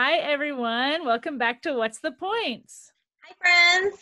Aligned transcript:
Hi, 0.00 0.18
everyone. 0.18 1.04
Welcome 1.04 1.38
back 1.38 1.62
to 1.62 1.74
What's 1.74 1.98
the 1.98 2.12
Points? 2.12 2.92
Hi, 3.24 3.34
friends. 3.42 3.98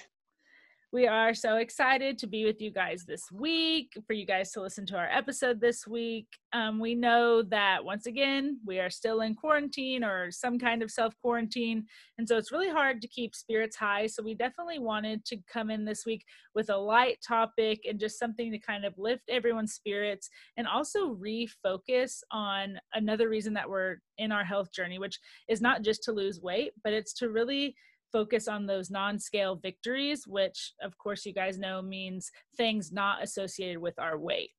We 0.97 1.07
are 1.07 1.35
so 1.35 1.57
excited 1.57 2.17
to 2.21 2.27
be 2.27 2.47
with 2.47 2.59
you 2.63 2.71
guys 2.71 3.05
this 3.05 3.31
week, 3.31 3.93
for 4.07 4.15
you 4.15 4.25
guys 4.25 4.51
to 4.53 4.63
listen 4.63 4.87
to 4.87 4.97
our 4.97 5.11
episode 5.11 5.61
this 5.61 5.87
week. 5.87 6.27
Um, 6.55 6.81
we 6.81 6.95
know 6.95 7.43
that 7.43 7.85
once 7.85 8.07
again, 8.07 8.61
we 8.65 8.81
are 8.81 8.89
still 8.89 9.21
in 9.21 9.35
quarantine 9.35 10.03
or 10.03 10.31
some 10.31 10.59
kind 10.59 10.83
of 10.83 10.91
self 10.91 11.13
quarantine. 11.21 11.85
And 12.17 12.27
so 12.27 12.39
it's 12.39 12.51
really 12.51 12.71
hard 12.71 13.03
to 13.03 13.09
keep 13.09 13.35
spirits 13.35 13.77
high. 13.77 14.07
So 14.07 14.23
we 14.23 14.33
definitely 14.33 14.79
wanted 14.79 15.23
to 15.27 15.37
come 15.53 15.71
in 15.71 15.85
this 15.85 16.07
week 16.07 16.25
with 16.55 16.71
a 16.71 16.79
light 16.79 17.19
topic 17.23 17.81
and 17.87 18.01
just 18.01 18.19
something 18.19 18.51
to 18.51 18.59
kind 18.59 18.87
of 18.87 18.95
lift 18.97 19.25
everyone's 19.29 19.75
spirits 19.75 20.31
and 20.57 20.67
also 20.67 21.15
refocus 21.17 22.21
on 22.31 22.79
another 22.95 23.29
reason 23.29 23.53
that 23.53 23.69
we're 23.69 23.97
in 24.17 24.33
our 24.33 24.45
health 24.45 24.73
journey, 24.73 24.99
which 24.99 25.21
is 25.47 25.61
not 25.61 25.83
just 25.83 26.03
to 26.05 26.13
lose 26.13 26.41
weight, 26.41 26.73
but 26.83 26.95
it's 26.95 27.13
to 27.13 27.29
really 27.29 27.77
focus 28.17 28.49
on 28.49 28.65
those 28.65 28.91
non-scale 28.91 29.57
victories 29.57 30.27
which 30.27 30.73
of 30.81 30.97
course 30.97 31.27
you 31.27 31.35
guys 31.35 31.59
know 31.59 31.83
means 31.83 32.31
things 32.57 32.91
not 32.91 33.23
associated 33.23 33.79
with 33.79 33.99
our 33.99 34.17
weight. 34.19 34.51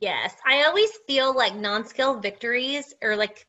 Yes 0.00 0.34
i 0.46 0.64
always 0.66 0.90
feel 1.06 1.34
like 1.34 1.54
non-scale 1.54 2.20
victories 2.20 2.92
are 3.02 3.16
like 3.16 3.46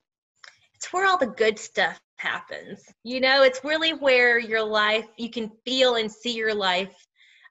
it's 0.75 0.93
where 0.93 1.05
all 1.05 1.17
the 1.17 1.33
good 1.43 1.57
stuff 1.59 1.99
happens. 2.17 2.81
You 3.03 3.19
know 3.19 3.43
it's 3.43 3.65
really 3.65 3.91
where 3.91 4.39
your 4.39 4.63
life 4.63 5.07
you 5.17 5.29
can 5.29 5.51
feel 5.65 5.95
and 5.95 6.09
see 6.09 6.33
your 6.33 6.55
life 6.55 6.95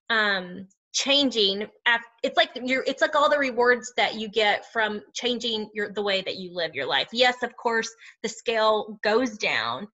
um 0.08 0.66
changing 0.94 1.66
it's 2.22 2.36
like 2.36 2.50
you're 2.62 2.84
it's 2.86 3.02
like 3.02 3.14
all 3.14 3.30
the 3.30 3.38
rewards 3.38 3.92
that 3.96 4.14
you 4.14 4.28
get 4.28 4.70
from 4.72 5.00
changing 5.14 5.68
your 5.74 5.92
the 5.92 6.02
way 6.02 6.22
that 6.22 6.36
you 6.36 6.54
live 6.54 6.74
your 6.74 6.86
life. 6.86 7.08
Yes 7.12 7.42
of 7.42 7.54
course 7.56 7.90
the 8.22 8.28
scale 8.28 8.98
goes 9.02 9.36
down 9.36 9.88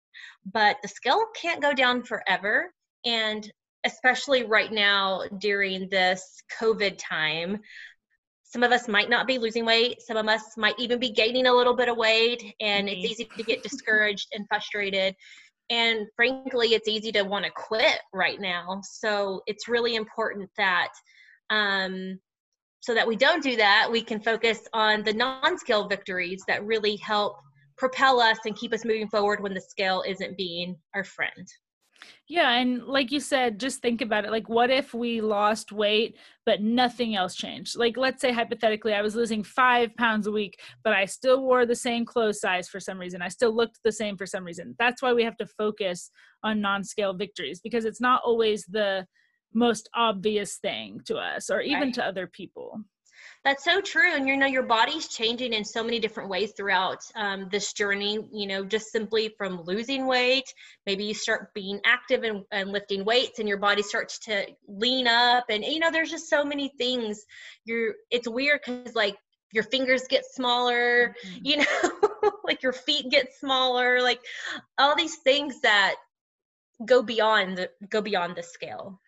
but 0.45 0.77
the 0.81 0.87
scale 0.87 1.23
can't 1.39 1.61
go 1.61 1.73
down 1.73 2.03
forever. 2.03 2.73
And 3.05 3.49
especially 3.85 4.43
right 4.43 4.71
now 4.71 5.23
during 5.39 5.89
this 5.89 6.41
COVID 6.59 6.97
time, 6.97 7.59
some 8.43 8.63
of 8.63 8.71
us 8.71 8.87
might 8.87 9.09
not 9.09 9.27
be 9.27 9.39
losing 9.39 9.65
weight. 9.65 10.01
Some 10.01 10.17
of 10.17 10.27
us 10.27 10.41
might 10.55 10.79
even 10.79 10.99
be 10.99 11.11
gaining 11.11 11.47
a 11.47 11.53
little 11.53 11.75
bit 11.75 11.89
of 11.89 11.97
weight, 11.97 12.55
and 12.61 12.87
it's 12.87 13.05
easy 13.05 13.29
to 13.35 13.43
get 13.43 13.63
discouraged 13.69 14.27
and 14.33 14.47
frustrated. 14.47 15.15
And 15.69 16.07
frankly, 16.15 16.69
it's 16.69 16.87
easy 16.87 17.11
to 17.11 17.23
want 17.23 17.43
to 17.43 17.51
quit 17.51 17.99
right 18.13 18.39
now. 18.39 18.81
So 18.83 19.41
it's 19.47 19.67
really 19.67 19.95
important 19.95 20.49
that 20.57 20.89
um, 21.49 22.19
so 22.79 22.93
that 22.93 23.07
we 23.07 23.17
don't 23.17 23.43
do 23.43 23.57
that, 23.57 23.89
we 23.91 24.01
can 24.01 24.21
focus 24.21 24.59
on 24.71 25.03
the 25.03 25.13
non-scale 25.13 25.89
victories 25.89 26.43
that 26.47 26.65
really 26.65 26.95
help 26.95 27.37
propel 27.77 28.19
us 28.19 28.39
and 28.45 28.55
keep 28.55 28.73
us 28.73 28.85
moving 28.85 29.07
forward 29.07 29.41
when 29.41 29.53
the 29.53 29.61
scale 29.61 30.03
isn't 30.07 30.37
being 30.37 30.75
our 30.95 31.03
friend. 31.03 31.47
Yeah, 32.29 32.51
and 32.51 32.83
like 32.83 33.11
you 33.11 33.19
said, 33.19 33.59
just 33.59 33.81
think 33.81 34.01
about 34.01 34.25
it. 34.25 34.31
Like, 34.31 34.49
what 34.49 34.69
if 34.69 34.93
we 34.93 35.21
lost 35.21 35.71
weight, 35.71 36.17
but 36.45 36.61
nothing 36.61 37.15
else 37.15 37.35
changed? 37.35 37.77
Like, 37.77 37.95
let's 37.95 38.21
say 38.21 38.31
hypothetically, 38.31 38.93
I 38.93 39.01
was 39.01 39.15
losing 39.15 39.43
five 39.43 39.95
pounds 39.95 40.27
a 40.27 40.31
week, 40.31 40.59
but 40.83 40.93
I 40.93 41.05
still 41.05 41.41
wore 41.41 41.65
the 41.65 41.75
same 41.75 42.05
clothes 42.05 42.41
size 42.41 42.67
for 42.67 42.79
some 42.79 42.99
reason. 42.99 43.21
I 43.21 43.29
still 43.29 43.55
looked 43.55 43.79
the 43.83 43.91
same 43.91 44.17
for 44.17 44.25
some 44.25 44.43
reason. 44.43 44.75
That's 44.77 45.01
why 45.01 45.13
we 45.13 45.23
have 45.23 45.37
to 45.37 45.47
focus 45.47 46.11
on 46.43 46.61
non 46.61 46.83
scale 46.83 47.13
victories 47.13 47.61
because 47.61 47.85
it's 47.85 48.01
not 48.01 48.21
always 48.25 48.65
the 48.65 49.07
most 49.53 49.89
obvious 49.95 50.57
thing 50.57 51.01
to 51.05 51.15
us 51.15 51.49
or 51.49 51.61
even 51.61 51.81
right. 51.83 51.93
to 51.93 52.05
other 52.05 52.27
people. 52.27 52.81
That's 53.47 53.63
so 53.63 53.79
true. 53.79 54.13
And 54.13 54.27
you 54.27 54.35
know, 54.35 54.45
your 54.45 54.63
body's 54.63 55.07
changing 55.07 55.53
in 55.53 55.63
so 55.63 55.81
many 55.81 55.99
different 55.99 56.27
ways 56.27 56.51
throughout 56.51 56.99
um, 57.15 57.47
this 57.49 57.71
journey, 57.71 58.19
you 58.33 58.45
know, 58.45 58.65
just 58.65 58.91
simply 58.91 59.33
from 59.37 59.61
losing 59.61 60.05
weight. 60.05 60.53
Maybe 60.85 61.05
you 61.05 61.13
start 61.13 61.53
being 61.53 61.79
active 61.85 62.23
and, 62.23 62.43
and 62.51 62.73
lifting 62.73 63.05
weights 63.05 63.39
and 63.39 63.47
your 63.47 63.57
body 63.57 63.83
starts 63.83 64.19
to 64.25 64.47
lean 64.67 65.07
up. 65.07 65.45
And, 65.49 65.63
you 65.63 65.79
know, 65.79 65.91
there's 65.91 66.11
just 66.11 66.29
so 66.29 66.43
many 66.43 66.73
things. 66.77 67.23
You're, 67.63 67.93
it's 68.11 68.27
weird 68.27 68.59
because 68.65 68.93
like 68.95 69.15
your 69.53 69.63
fingers 69.63 70.09
get 70.09 70.25
smaller, 70.25 71.15
mm-hmm. 71.25 71.45
you 71.45 71.57
know, 72.23 72.31
like 72.43 72.63
your 72.63 72.73
feet 72.73 73.09
get 73.09 73.31
smaller, 73.39 74.01
like 74.01 74.19
all 74.77 74.93
these 74.93 75.19
things 75.23 75.61
that 75.61 75.95
go 76.85 77.01
beyond 77.01 77.59
the, 77.59 77.69
go 77.87 78.01
beyond 78.01 78.35
the 78.35 78.43
scale 78.43 78.99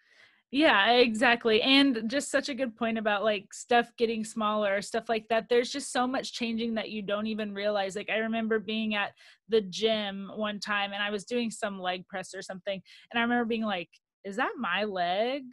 yeah, 0.51 0.93
exactly. 0.93 1.61
And 1.61 2.09
just 2.09 2.31
such 2.31 2.49
a 2.49 2.55
good 2.55 2.75
point 2.75 2.97
about 2.97 3.23
like 3.23 3.53
stuff 3.53 3.91
getting 3.97 4.25
smaller, 4.25 4.81
stuff 4.81 5.07
like 5.07 5.27
that. 5.29 5.47
There's 5.47 5.69
just 5.69 5.91
so 5.91 6.07
much 6.07 6.33
changing 6.33 6.73
that 6.73 6.89
you 6.89 7.03
don't 7.03 7.27
even 7.27 7.53
realize. 7.53 7.95
Like 7.95 8.09
I 8.09 8.17
remember 8.17 8.57
being 8.57 8.95
at 8.95 9.11
the 9.47 9.61
gym 9.61 10.31
one 10.35 10.59
time 10.59 10.91
and 10.91 11.03
I 11.03 11.11
was 11.11 11.23
doing 11.23 11.51
some 11.51 11.79
leg 11.79 12.07
press 12.07 12.33
or 12.33 12.41
something 12.41 12.81
and 13.11 13.19
I 13.19 13.21
remember 13.21 13.45
being 13.45 13.63
like, 13.63 13.89
is 14.25 14.37
that 14.37 14.53
my 14.57 14.85
leg? 14.85 15.43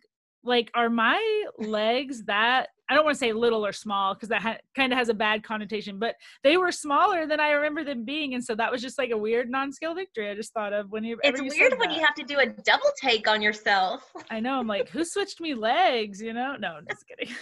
Like 0.46 0.70
are 0.74 0.88
my 0.88 1.44
legs 1.58 2.24
that 2.24 2.68
I 2.88 2.94
don't 2.94 3.04
want 3.04 3.16
to 3.16 3.18
say 3.18 3.32
little 3.32 3.66
or 3.66 3.72
small 3.72 4.14
because 4.14 4.28
that 4.28 4.42
ha- 4.42 4.58
kind 4.76 4.92
of 4.92 4.98
has 4.98 5.08
a 5.08 5.14
bad 5.14 5.42
connotation, 5.42 5.98
but 5.98 6.14
they 6.44 6.56
were 6.56 6.70
smaller 6.70 7.26
than 7.26 7.40
I 7.40 7.50
remember 7.50 7.82
them 7.82 8.04
being, 8.04 8.34
and 8.34 8.44
so 8.44 8.54
that 8.54 8.70
was 8.70 8.80
just 8.80 8.96
like 8.96 9.10
a 9.10 9.16
weird 9.16 9.50
non-scale 9.50 9.94
victory. 9.94 10.30
I 10.30 10.34
just 10.34 10.52
thought 10.52 10.72
of 10.72 10.90
when 10.90 11.02
you. 11.02 11.18
Ever. 11.24 11.36
It's 11.36 11.56
weird 11.56 11.78
when 11.78 11.90
you 11.90 12.00
have 12.00 12.14
to 12.14 12.22
do 12.22 12.38
a 12.38 12.46
double 12.46 12.90
take 13.00 13.26
on 13.28 13.42
yourself. 13.42 14.10
I 14.30 14.40
know. 14.40 14.58
I'm 14.58 14.68
like, 14.68 14.88
who 14.88 15.04
switched 15.04 15.40
me 15.40 15.54
legs? 15.54 16.20
You 16.20 16.32
know? 16.32 16.54
No, 16.58 16.74
I'm 16.74 16.86
just 16.88 17.06
kidding. 17.08 17.34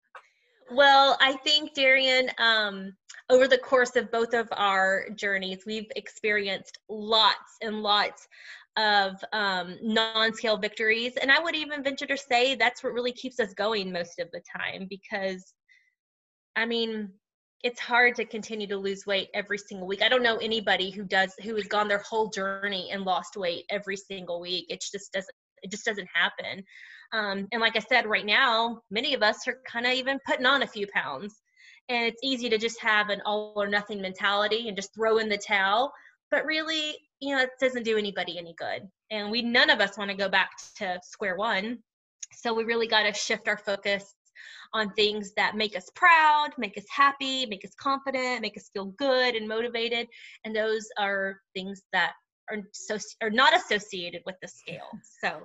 well, 0.70 1.16
I 1.20 1.32
think 1.38 1.74
Darian, 1.74 2.30
um, 2.38 2.92
over 3.28 3.48
the 3.48 3.58
course 3.58 3.96
of 3.96 4.10
both 4.12 4.34
of 4.34 4.48
our 4.52 5.06
journeys, 5.16 5.64
we've 5.66 5.90
experienced 5.96 6.78
lots 6.88 7.56
and 7.60 7.82
lots 7.82 8.28
of 8.80 9.22
um, 9.32 9.76
non-scale 9.82 10.56
victories. 10.56 11.12
And 11.20 11.30
i 11.30 11.38
would 11.38 11.54
even 11.54 11.82
venture 11.82 12.06
to 12.06 12.16
say 12.16 12.54
that's 12.54 12.82
what 12.82 12.92
really 12.92 13.12
keeps 13.12 13.38
us 13.40 13.52
going 13.54 13.92
most 13.92 14.18
of 14.18 14.28
the 14.32 14.42
time 14.56 14.86
because 14.88 15.54
i 16.56 16.64
mean 16.64 17.10
it's 17.62 17.80
hard 17.80 18.14
to 18.14 18.24
continue 18.24 18.66
to 18.66 18.76
lose 18.76 19.06
weight 19.06 19.28
every 19.34 19.58
single 19.58 19.86
week. 19.86 20.02
I 20.02 20.08
don't 20.08 20.22
know 20.22 20.38
anybody 20.38 20.90
who 20.90 21.04
does 21.04 21.34
who 21.42 21.54
has 21.56 21.66
gone 21.66 21.88
their 21.88 22.02
whole 22.08 22.30
journey 22.30 22.88
and 22.90 23.04
lost 23.04 23.36
weight 23.36 23.64
every 23.68 23.96
single 23.96 24.40
week. 24.40 24.66
It 24.70 24.80
just 24.80 25.12
doesn't 25.12 25.34
it 25.62 25.70
just 25.70 25.84
doesn't 25.84 26.08
happen. 26.14 26.64
Um, 27.12 27.48
and 27.52 27.60
like 27.60 27.76
i 27.76 27.80
said 27.80 28.06
right 28.06 28.24
now 28.24 28.80
many 28.90 29.14
of 29.14 29.22
us 29.22 29.46
are 29.46 29.58
kind 29.70 29.84
of 29.86 29.92
even 29.92 30.18
putting 30.26 30.46
on 30.46 30.62
a 30.62 30.66
few 30.66 30.86
pounds. 30.94 31.34
And 31.88 32.06
it's 32.06 32.20
easy 32.22 32.48
to 32.48 32.56
just 32.56 32.80
have 32.80 33.10
an 33.10 33.20
all 33.26 33.52
or 33.56 33.68
nothing 33.68 34.00
mentality 34.00 34.68
and 34.68 34.76
just 34.76 34.94
throw 34.94 35.18
in 35.18 35.28
the 35.28 35.36
towel. 35.36 35.92
But 36.30 36.46
really 36.46 36.96
you 37.20 37.34
know 37.34 37.42
it 37.42 37.50
doesn't 37.60 37.84
do 37.84 37.96
anybody 37.96 38.38
any 38.38 38.54
good. 38.58 38.88
And 39.10 39.30
we 39.30 39.42
none 39.42 39.70
of 39.70 39.80
us 39.80 39.98
want 39.98 40.10
to 40.10 40.16
go 40.16 40.28
back 40.28 40.50
to 40.76 40.98
square 41.02 41.36
one. 41.36 41.78
So 42.32 42.54
we 42.54 42.64
really 42.64 42.86
got 42.86 43.02
to 43.02 43.12
shift 43.12 43.48
our 43.48 43.58
focus 43.58 44.14
on 44.72 44.92
things 44.94 45.32
that 45.36 45.56
make 45.56 45.76
us 45.76 45.90
proud 45.94 46.50
make 46.56 46.78
us 46.78 46.84
happy 46.88 47.44
make 47.46 47.64
us 47.64 47.72
confident 47.80 48.40
make 48.40 48.56
us 48.56 48.70
feel 48.72 48.86
good 48.98 49.34
and 49.34 49.46
motivated. 49.46 50.06
And 50.44 50.54
those 50.54 50.86
are 50.98 51.40
things 51.54 51.82
that 51.92 52.12
are 52.50 52.58
so 52.72 52.96
are 53.22 53.30
not 53.30 53.54
associated 53.54 54.22
with 54.26 54.36
the 54.40 54.48
scale. 54.48 54.88
So 55.22 55.40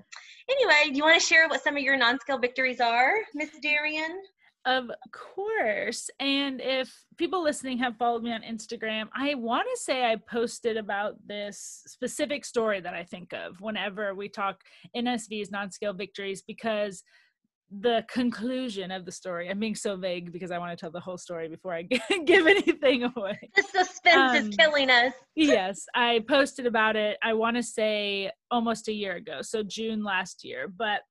anyway 0.49 0.91
do 0.91 0.95
you 0.95 1.03
want 1.03 1.19
to 1.19 1.25
share 1.25 1.47
what 1.49 1.63
some 1.63 1.75
of 1.75 1.83
your 1.83 1.97
non-scale 1.97 2.37
victories 2.37 2.79
are 2.79 3.13
miss 3.33 3.49
darian 3.61 4.21
of 4.65 4.89
course. 5.11 6.09
And 6.19 6.59
if 6.59 6.91
people 7.17 7.43
listening 7.43 7.77
have 7.79 7.97
followed 7.97 8.23
me 8.23 8.33
on 8.33 8.41
Instagram, 8.41 9.07
I 9.15 9.35
want 9.35 9.67
to 9.71 9.81
say 9.81 10.05
I 10.05 10.15
posted 10.15 10.75
about 10.75 11.15
this 11.25 11.83
specific 11.85 12.43
story 12.45 12.81
that 12.81 12.93
I 12.93 13.03
think 13.03 13.33
of 13.33 13.61
whenever 13.61 14.15
we 14.15 14.27
talk 14.27 14.61
NSV's 14.95 15.51
non 15.51 15.71
scale 15.71 15.93
victories 15.93 16.43
because 16.45 17.03
the 17.81 18.05
conclusion 18.09 18.91
of 18.91 19.05
the 19.05 19.11
story. 19.11 19.49
I'm 19.49 19.59
being 19.59 19.75
so 19.75 19.97
vague 19.97 20.31
because 20.31 20.51
I 20.51 20.57
want 20.57 20.71
to 20.71 20.77
tell 20.77 20.91
the 20.91 20.99
whole 20.99 21.17
story 21.17 21.47
before 21.47 21.73
I 21.73 21.81
give 22.25 22.47
anything 22.47 23.03
away. 23.03 23.39
The 23.55 23.63
suspense 23.63 24.15
um, 24.15 24.35
is 24.35 24.55
killing 24.55 24.89
us. 24.89 25.13
yes, 25.35 25.85
I 25.95 26.23
posted 26.27 26.67
about 26.67 26.95
it, 26.95 27.17
I 27.23 27.33
want 27.33 27.57
to 27.57 27.63
say 27.63 28.31
almost 28.51 28.87
a 28.87 28.93
year 28.93 29.15
ago, 29.15 29.39
so 29.41 29.63
June 29.63 30.03
last 30.03 30.43
year. 30.43 30.67
But 30.67 31.01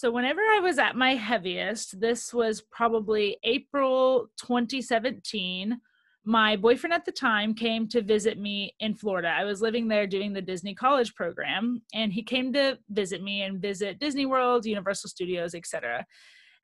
so, 0.00 0.10
whenever 0.10 0.40
I 0.40 0.60
was 0.60 0.78
at 0.78 0.96
my 0.96 1.14
heaviest, 1.14 2.00
this 2.00 2.32
was 2.32 2.62
probably 2.62 3.36
April 3.44 4.30
2017. 4.38 5.78
My 6.24 6.56
boyfriend 6.56 6.94
at 6.94 7.04
the 7.04 7.12
time 7.12 7.52
came 7.52 7.86
to 7.88 8.00
visit 8.00 8.38
me 8.38 8.74
in 8.80 8.94
Florida. 8.94 9.28
I 9.28 9.44
was 9.44 9.60
living 9.60 9.88
there 9.88 10.06
doing 10.06 10.32
the 10.32 10.40
Disney 10.40 10.74
College 10.74 11.14
program, 11.14 11.82
and 11.92 12.14
he 12.14 12.22
came 12.22 12.50
to 12.54 12.78
visit 12.88 13.22
me 13.22 13.42
and 13.42 13.60
visit 13.60 13.98
Disney 13.98 14.24
World, 14.24 14.64
Universal 14.64 15.10
Studios, 15.10 15.54
etc. 15.54 16.06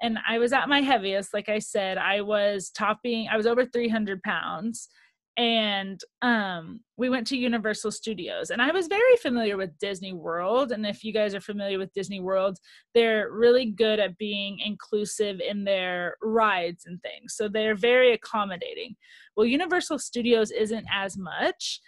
And 0.01 0.17
I 0.27 0.39
was 0.39 0.55
at 0.55 0.71
my 0.71 0.81
heaviest, 0.81 1.35
like 1.35 1.51
I 1.51 1.59
said, 1.59 1.99
I 1.99 2.23
was 2.23 2.71
topping, 2.71 3.29
I 3.31 3.37
was 3.37 3.47
over 3.47 3.67
300 3.67 4.23
pounds 4.23 4.89
and 5.37 6.01
um, 6.23 6.81
we 6.97 7.11
went 7.11 7.27
to 7.27 7.37
Universal 7.37 7.91
Studios. 7.91 8.51
And 8.51 8.63
I 8.63 8.71
was 8.71 8.87
very 8.87 9.17
familiar 9.17 9.59
with 9.59 9.79
Disney 9.79 10.15
World. 10.15 10.73
And 10.73 10.87
if 10.87 11.05
you 11.05 11.13
guys 11.13 11.35
are 11.35 11.41
familiar 11.41 11.79
with 11.79 11.93
Disney 11.93 12.21
World, 12.21 12.59
they're 12.95 13.31
really 13.31 13.67
good 13.67 14.01
at 14.01 14.17
being 14.17 14.59
inclusive 14.65 15.41
in 15.41 15.65
their 15.65 16.17
rides 16.23 16.87
and 16.87 17.01
things. 17.03 17.35
So 17.35 17.49
they're 17.49 17.75
very 17.75 18.15
accommodating. 18.15 18.97
Well, 19.37 19.45
Universal 19.47 19.99
Studios 19.99 20.51
isn't 20.51 20.87
as 20.91 21.19
much. 21.19 21.81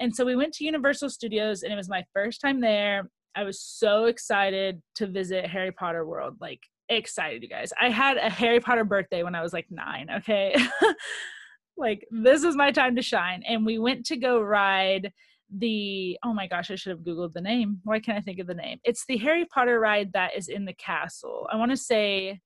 And 0.00 0.14
so 0.14 0.24
we 0.24 0.34
went 0.34 0.52
to 0.54 0.64
Universal 0.64 1.10
Studios 1.10 1.62
and 1.62 1.72
it 1.72 1.76
was 1.76 1.88
my 1.88 2.04
first 2.12 2.40
time 2.40 2.60
there. 2.60 3.08
I 3.36 3.44
was 3.44 3.60
so 3.60 4.06
excited 4.06 4.82
to 4.96 5.06
visit 5.06 5.46
Harry 5.46 5.70
Potter 5.70 6.04
World. 6.04 6.38
Like 6.40 6.60
excited, 6.88 7.42
you 7.42 7.48
guys. 7.48 7.72
I 7.80 7.90
had 7.90 8.16
a 8.16 8.28
Harry 8.30 8.58
Potter 8.58 8.84
birthday 8.84 9.22
when 9.22 9.36
I 9.36 9.42
was 9.42 9.52
like 9.52 9.66
9, 9.70 10.08
okay? 10.18 10.56
like 11.76 12.06
this 12.10 12.42
is 12.42 12.56
my 12.56 12.70
time 12.70 12.96
to 12.96 13.02
shine. 13.02 13.42
And 13.46 13.64
we 13.66 13.78
went 13.78 14.06
to 14.06 14.16
go 14.16 14.40
ride 14.40 15.12
the 15.56 16.18
oh 16.24 16.34
my 16.34 16.48
gosh 16.48 16.72
i 16.72 16.74
should 16.74 16.90
have 16.90 17.00
googled 17.00 17.32
the 17.32 17.40
name. 17.40 17.78
Why 17.84 18.00
can't 18.00 18.18
i 18.18 18.20
think 18.20 18.40
of 18.40 18.46
the 18.46 18.54
name? 18.54 18.80
It's 18.84 19.04
the 19.06 19.16
harry 19.16 19.44
potter 19.44 19.78
ride 19.78 20.12
that 20.12 20.36
is 20.36 20.48
in 20.48 20.64
the 20.64 20.72
castle. 20.72 21.46
I 21.52 21.56
want 21.56 21.70
to 21.70 21.76
say 21.76 22.40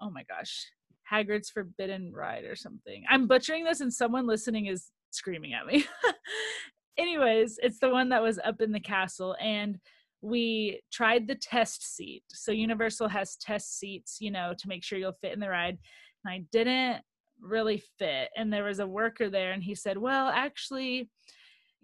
oh 0.00 0.10
my 0.10 0.24
gosh 0.24 0.66
hagrid's 1.10 1.50
forbidden 1.50 2.12
ride 2.14 2.44
or 2.44 2.56
something. 2.56 3.04
I'm 3.10 3.26
butchering 3.26 3.64
this 3.64 3.80
and 3.80 3.92
someone 3.92 4.26
listening 4.26 4.66
is 4.66 4.90
screaming 5.10 5.52
at 5.52 5.66
me. 5.66 5.84
Anyways 6.98 7.58
it's 7.62 7.78
the 7.78 7.90
one 7.90 8.08
that 8.08 8.22
was 8.22 8.38
up 8.38 8.62
in 8.62 8.72
the 8.72 8.80
castle 8.80 9.36
and 9.38 9.78
we 10.22 10.80
tried 10.90 11.26
the 11.26 11.34
test 11.34 11.94
seat. 11.94 12.22
So 12.28 12.52
universal 12.52 13.08
has 13.08 13.36
test 13.36 13.78
seats 13.78 14.16
you 14.18 14.30
know 14.30 14.54
to 14.56 14.68
make 14.68 14.82
sure 14.82 14.98
you'll 14.98 15.12
fit 15.20 15.34
in 15.34 15.40
the 15.40 15.50
ride. 15.50 15.76
And 16.24 16.32
i 16.32 16.44
didn't 16.50 17.02
really 17.42 17.82
fit 17.98 18.30
and 18.36 18.52
there 18.52 18.64
was 18.64 18.78
a 18.78 18.86
worker 18.86 19.28
there 19.28 19.52
and 19.52 19.62
he 19.62 19.74
said 19.74 19.98
well 19.98 20.28
actually 20.28 21.08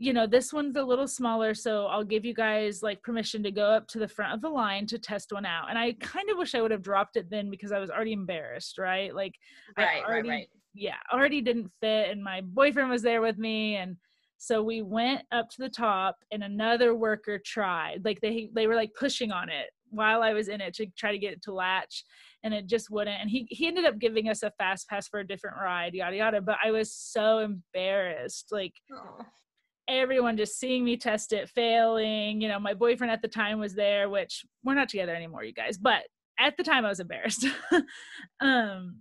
you 0.00 0.12
know, 0.12 0.28
this 0.28 0.52
one's 0.52 0.76
a 0.76 0.82
little 0.82 1.08
smaller, 1.08 1.54
so 1.54 1.86
I'll 1.86 2.04
give 2.04 2.24
you 2.24 2.32
guys 2.32 2.82
like 2.84 3.02
permission 3.02 3.42
to 3.42 3.50
go 3.50 3.64
up 3.64 3.88
to 3.88 3.98
the 3.98 4.06
front 4.06 4.32
of 4.32 4.40
the 4.40 4.48
line 4.48 4.86
to 4.86 4.98
test 4.98 5.32
one 5.32 5.44
out. 5.44 5.68
And 5.68 5.78
I 5.78 5.92
kind 5.94 6.30
of 6.30 6.38
wish 6.38 6.54
I 6.54 6.62
would 6.62 6.70
have 6.70 6.82
dropped 6.82 7.16
it 7.16 7.28
then 7.28 7.50
because 7.50 7.72
I 7.72 7.80
was 7.80 7.90
already 7.90 8.12
embarrassed, 8.12 8.78
right? 8.78 9.12
Like, 9.12 9.34
right, 9.76 10.04
already, 10.04 10.28
right, 10.28 10.34
right. 10.36 10.48
Yeah, 10.72 10.96
already 11.12 11.40
didn't 11.40 11.72
fit, 11.80 12.10
and 12.10 12.22
my 12.22 12.40
boyfriend 12.42 12.90
was 12.90 13.02
there 13.02 13.20
with 13.20 13.38
me, 13.38 13.76
and 13.76 13.96
so 14.36 14.62
we 14.62 14.82
went 14.82 15.22
up 15.32 15.48
to 15.50 15.62
the 15.62 15.68
top, 15.68 16.16
and 16.30 16.44
another 16.44 16.94
worker 16.94 17.40
tried. 17.44 18.04
Like 18.04 18.20
they 18.20 18.50
they 18.54 18.68
were 18.68 18.76
like 18.76 18.92
pushing 18.96 19.32
on 19.32 19.48
it 19.48 19.70
while 19.90 20.22
I 20.22 20.32
was 20.32 20.48
in 20.48 20.60
it 20.60 20.74
to 20.74 20.86
try 20.96 21.12
to 21.12 21.18
get 21.18 21.32
it 21.32 21.42
to 21.42 21.52
latch, 21.52 22.04
and 22.42 22.54
it 22.54 22.66
just 22.66 22.90
wouldn't. 22.90 23.20
And 23.20 23.30
he 23.30 23.46
he 23.50 23.66
ended 23.66 23.84
up 23.84 23.98
giving 23.98 24.28
us 24.28 24.42
a 24.42 24.50
fast 24.52 24.88
pass 24.88 25.08
for 25.08 25.20
a 25.20 25.26
different 25.26 25.56
ride, 25.60 25.94
yada 25.94 26.16
yada. 26.16 26.40
But 26.40 26.58
I 26.64 26.70
was 26.70 26.92
so 26.92 27.38
embarrassed, 27.38 28.48
like. 28.50 28.74
Oh 28.92 29.24
everyone 29.88 30.36
just 30.36 30.58
seeing 30.58 30.84
me 30.84 30.96
test 30.96 31.32
it 31.32 31.48
failing 31.48 32.40
you 32.40 32.48
know 32.48 32.60
my 32.60 32.74
boyfriend 32.74 33.10
at 33.10 33.22
the 33.22 33.28
time 33.28 33.58
was 33.58 33.74
there 33.74 34.08
which 34.08 34.44
we're 34.62 34.74
not 34.74 34.88
together 34.88 35.14
anymore 35.14 35.42
you 35.42 35.52
guys 35.52 35.78
but 35.78 36.02
at 36.38 36.56
the 36.56 36.62
time 36.62 36.84
i 36.84 36.88
was 36.88 37.00
embarrassed 37.00 37.46
um 38.40 38.98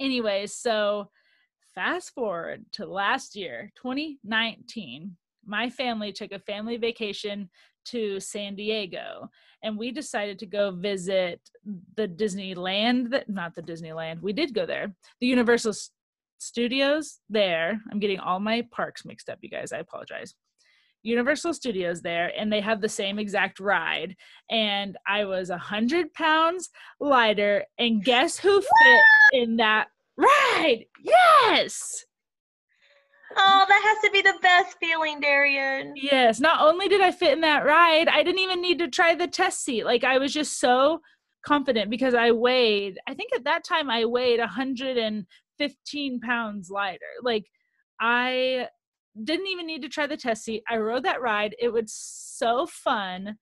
anyways 0.00 0.54
so 0.54 1.10
fast 1.74 2.12
forward 2.14 2.64
to 2.72 2.86
last 2.86 3.36
year 3.36 3.70
2019 3.80 5.14
my 5.44 5.68
family 5.68 6.12
took 6.12 6.32
a 6.32 6.38
family 6.38 6.76
vacation 6.78 7.48
to 7.90 8.20
San 8.20 8.54
Diego 8.54 9.28
and 9.62 9.78
we 9.78 9.90
decided 9.90 10.38
to 10.38 10.46
go 10.46 10.70
visit 10.70 11.40
the 11.96 12.08
Disneyland 12.08 13.10
that 13.10 13.28
not 13.28 13.54
the 13.54 13.62
Disneyland 13.62 14.20
we 14.22 14.32
did 14.32 14.54
go 14.54 14.66
there 14.66 14.92
the 15.20 15.26
Universal 15.26 15.74
Studios 16.38 17.18
there. 17.28 17.80
I'm 17.90 17.98
getting 17.98 18.20
all 18.20 18.40
my 18.40 18.66
parks 18.70 19.04
mixed 19.04 19.28
up, 19.28 19.38
you 19.42 19.50
guys. 19.50 19.72
I 19.72 19.78
apologize. 19.78 20.34
Universal 21.02 21.54
Studios 21.54 22.00
there, 22.02 22.32
and 22.36 22.52
they 22.52 22.60
have 22.60 22.80
the 22.80 22.88
same 22.88 23.18
exact 23.18 23.60
ride. 23.60 24.16
And 24.50 24.96
I 25.06 25.24
was 25.24 25.50
a 25.50 25.58
hundred 25.58 26.12
pounds 26.14 26.70
lighter, 27.00 27.64
and 27.78 28.04
guess 28.04 28.38
who 28.38 28.60
fit 28.60 29.02
in 29.32 29.56
that 29.56 29.88
ride? 30.16 30.84
Yes. 31.02 32.04
Oh, 33.40 33.64
that 33.68 33.82
has 33.84 33.98
to 34.04 34.10
be 34.10 34.20
the 34.20 34.38
best 34.42 34.76
feeling, 34.80 35.20
Darian. 35.20 35.94
Yes. 35.96 36.40
Not 36.40 36.60
only 36.60 36.88
did 36.88 37.00
I 37.00 37.12
fit 37.12 37.32
in 37.32 37.40
that 37.42 37.64
ride, 37.64 38.08
I 38.08 38.22
didn't 38.22 38.40
even 38.40 38.60
need 38.60 38.78
to 38.80 38.88
try 38.88 39.14
the 39.14 39.28
test 39.28 39.64
seat. 39.64 39.84
Like 39.84 40.02
I 40.04 40.18
was 40.18 40.32
just 40.32 40.58
so 40.58 41.00
confident 41.46 41.88
because 41.88 42.14
I 42.14 42.32
weighed, 42.32 42.98
I 43.06 43.14
think 43.14 43.32
at 43.34 43.44
that 43.44 43.64
time 43.64 43.90
I 43.90 44.04
weighed 44.04 44.40
115 44.40 46.20
pounds 46.20 46.70
lighter. 46.70 47.00
Like 47.22 47.46
I 48.00 48.66
didn't 49.22 49.46
even 49.46 49.66
need 49.66 49.82
to 49.82 49.88
try 49.88 50.06
the 50.06 50.16
test 50.16 50.44
seat. 50.44 50.62
I 50.68 50.78
rode 50.78 51.04
that 51.04 51.20
ride. 51.20 51.54
It 51.60 51.72
was 51.72 51.92
so 51.92 52.66
fun. 52.66 53.36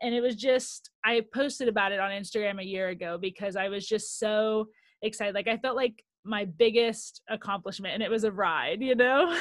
And 0.00 0.14
it 0.14 0.20
was 0.20 0.36
just, 0.36 0.90
I 1.04 1.22
posted 1.32 1.68
about 1.68 1.92
it 1.92 2.00
on 2.00 2.10
Instagram 2.10 2.60
a 2.60 2.66
year 2.66 2.88
ago 2.88 3.18
because 3.20 3.54
I 3.56 3.68
was 3.68 3.86
just 3.86 4.18
so 4.18 4.66
excited. 5.02 5.34
Like 5.34 5.48
I 5.48 5.58
felt 5.58 5.76
like 5.76 6.02
my 6.24 6.44
biggest 6.44 7.22
accomplishment 7.28 7.94
and 7.94 8.02
it 8.02 8.10
was 8.10 8.24
a 8.24 8.32
ride, 8.32 8.80
you 8.80 8.94
know? 8.94 9.36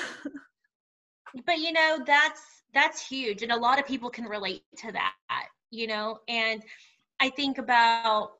but 1.46 1.60
you 1.60 1.72
know, 1.72 2.00
that's 2.06 2.42
that's 2.74 3.06
huge 3.06 3.44
and 3.44 3.52
a 3.52 3.58
lot 3.58 3.80
of 3.80 3.86
people 3.86 4.10
can 4.10 4.26
relate 4.26 4.64
to 4.78 4.92
that, 4.92 5.14
you 5.70 5.88
know? 5.88 6.20
And 6.28 6.64
I 7.20 7.30
think 7.30 7.58
about 7.58 8.32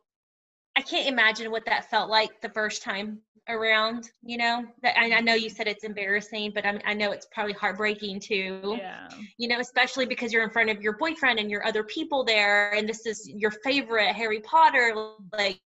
I 0.76 0.82
can't 0.82 1.08
imagine 1.08 1.52
what 1.52 1.66
that 1.66 1.90
felt 1.90 2.10
like 2.10 2.42
the 2.42 2.50
first 2.50 2.82
time 2.82 3.22
around 3.50 4.12
you 4.24 4.38
know 4.38 4.66
that 4.84 4.98
I, 4.98 5.20
know 5.20 5.34
you 5.34 5.50
said 5.50 5.68
it's 5.68 5.84
embarrassing 5.84 6.52
but 6.54 6.66
I, 6.66 6.80
I 6.86 6.94
know 6.94 7.12
it's 7.12 7.28
probably 7.32 7.54
heartbreaking 7.54 8.20
too 8.20 8.78
yeah. 8.78 9.08
you 9.38 9.48
know 9.48 9.60
especially 9.60 10.06
because 10.06 10.32
you're 10.32 10.44
in 10.44 10.52
front 10.52 10.70
of 10.70 10.82
your 10.82 10.94
boyfriend 10.98 11.40
and 11.40 11.50
your 11.50 11.66
other 11.66 11.84
people 11.84 12.24
there 12.24 12.72
and 12.74 12.88
this 12.88 13.06
is 13.06 13.28
your 13.28 13.52
favorite 13.64 14.14
harry 14.14 14.42
potter 14.42 14.94
like 15.34 15.60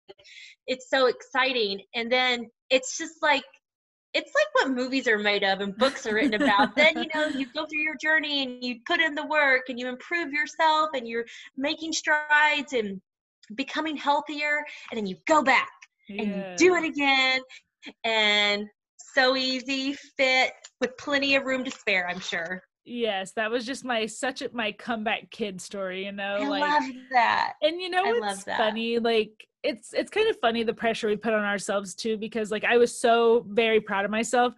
it's 0.66 0.88
so 0.88 1.06
exciting 1.06 1.82
and 1.94 2.10
then 2.10 2.48
it's 2.74 2.98
just 2.98 3.22
like 3.22 3.44
it's 4.12 4.32
like 4.34 4.46
what 4.52 4.74
movies 4.74 5.08
are 5.08 5.18
made 5.18 5.42
of 5.42 5.60
and 5.60 5.76
books 5.76 6.06
are 6.06 6.14
written 6.14 6.34
about 6.42 6.74
then 6.76 7.02
you 7.02 7.08
know 7.14 7.26
you 7.28 7.46
go 7.54 7.64
through 7.66 7.80
your 7.80 7.96
journey 7.96 8.42
and 8.42 8.62
you 8.62 8.76
put 8.86 9.00
in 9.00 9.14
the 9.14 9.26
work 9.26 9.62
and 9.68 9.78
you 9.78 9.88
improve 9.88 10.32
yourself 10.32 10.90
and 10.94 11.08
you're 11.08 11.24
making 11.56 11.92
strides 11.92 12.72
and 12.72 13.00
becoming 13.54 13.96
healthier 13.96 14.64
and 14.90 14.98
then 14.98 15.06
you 15.06 15.16
go 15.26 15.42
back 15.42 15.70
yeah. 16.08 16.22
and 16.22 16.30
you 16.30 16.68
do 16.68 16.74
it 16.74 16.84
again 16.84 17.40
and 18.04 18.66
so 19.14 19.36
easy, 19.36 19.94
fit, 20.16 20.52
with 20.80 20.96
plenty 20.98 21.36
of 21.36 21.44
room 21.44 21.64
to 21.64 21.70
spare, 21.70 22.08
I'm 22.08 22.20
sure. 22.20 22.62
Yes, 22.86 23.32
that 23.32 23.50
was 23.50 23.64
just 23.64 23.84
my 23.84 24.04
such 24.06 24.42
a 24.42 24.50
my 24.52 24.72
comeback 24.72 25.30
kid 25.30 25.60
story, 25.60 26.04
you 26.04 26.12
know. 26.12 26.36
I 26.40 26.48
like, 26.48 26.60
love 26.62 26.90
that. 27.12 27.54
And 27.62 27.80
you 27.80 27.88
know 27.88 28.02
it's 28.04 28.44
funny, 28.44 28.98
like 28.98 29.46
it's 29.62 29.94
it's 29.94 30.10
kind 30.10 30.28
of 30.28 30.36
funny 30.40 30.62
the 30.62 30.74
pressure 30.74 31.08
we 31.08 31.16
put 31.16 31.32
on 31.32 31.44
ourselves 31.44 31.94
too, 31.94 32.18
because 32.18 32.50
like 32.50 32.64
I 32.64 32.76
was 32.76 32.96
so 32.98 33.46
very 33.48 33.80
proud 33.80 34.04
of 34.04 34.10
myself. 34.10 34.52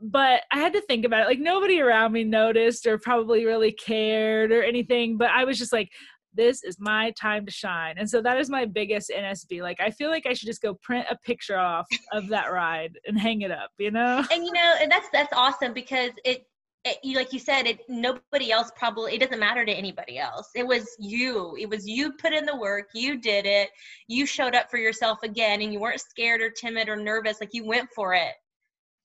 But 0.00 0.42
I 0.52 0.58
had 0.58 0.72
to 0.74 0.80
think 0.82 1.04
about 1.04 1.22
it. 1.22 1.26
Like 1.26 1.40
nobody 1.40 1.80
around 1.80 2.12
me 2.12 2.24
noticed 2.24 2.86
or 2.86 2.98
probably 2.98 3.44
really 3.44 3.72
cared 3.72 4.52
or 4.52 4.62
anything. 4.62 5.16
But 5.16 5.30
I 5.30 5.44
was 5.44 5.58
just 5.58 5.72
like, 5.72 5.90
this 6.34 6.62
is 6.62 6.78
my 6.78 7.12
time 7.12 7.46
to 7.46 7.52
shine. 7.52 7.96
And 7.98 8.08
so 8.08 8.20
that 8.22 8.38
is 8.38 8.50
my 8.50 8.64
biggest 8.64 9.10
NSV. 9.16 9.62
Like 9.62 9.80
I 9.80 9.90
feel 9.90 10.10
like 10.10 10.26
I 10.26 10.34
should 10.34 10.46
just 10.46 10.62
go 10.62 10.74
print 10.74 11.06
a 11.10 11.16
picture 11.24 11.58
off 11.58 11.86
of 12.12 12.28
that 12.28 12.46
ride 12.52 12.98
and 13.06 13.18
hang 13.18 13.42
it 13.42 13.50
up, 13.50 13.70
you 13.78 13.90
know? 13.90 14.24
And 14.30 14.44
you 14.44 14.52
know, 14.52 14.74
and 14.80 14.90
that's 14.90 15.08
that's 15.12 15.32
awesome 15.32 15.72
because 15.72 16.10
it 16.24 16.46
it, 16.86 16.98
you, 17.02 17.16
like 17.16 17.32
you 17.32 17.38
said, 17.38 17.66
it 17.66 17.80
nobody 17.88 18.52
else 18.52 18.70
probably 18.76 19.14
it 19.14 19.20
doesn't 19.20 19.40
matter 19.40 19.64
to 19.64 19.72
anybody 19.72 20.18
else. 20.18 20.50
It 20.54 20.66
was 20.66 20.86
you. 20.98 21.56
It 21.58 21.68
was 21.68 21.86
you 21.86 22.12
put 22.12 22.32
in 22.32 22.46
the 22.46 22.56
work. 22.56 22.88
You 22.94 23.18
did 23.18 23.44
it. 23.44 23.70
You 24.08 24.24
showed 24.24 24.54
up 24.54 24.70
for 24.70 24.78
yourself 24.78 25.18
again, 25.22 25.60
and 25.62 25.72
you 25.72 25.80
weren't 25.80 26.00
scared 26.00 26.40
or 26.40 26.50
timid 26.50 26.88
or 26.88 26.96
nervous. 26.96 27.40
Like 27.40 27.50
you 27.52 27.66
went 27.66 27.88
for 27.94 28.14
it. 28.14 28.32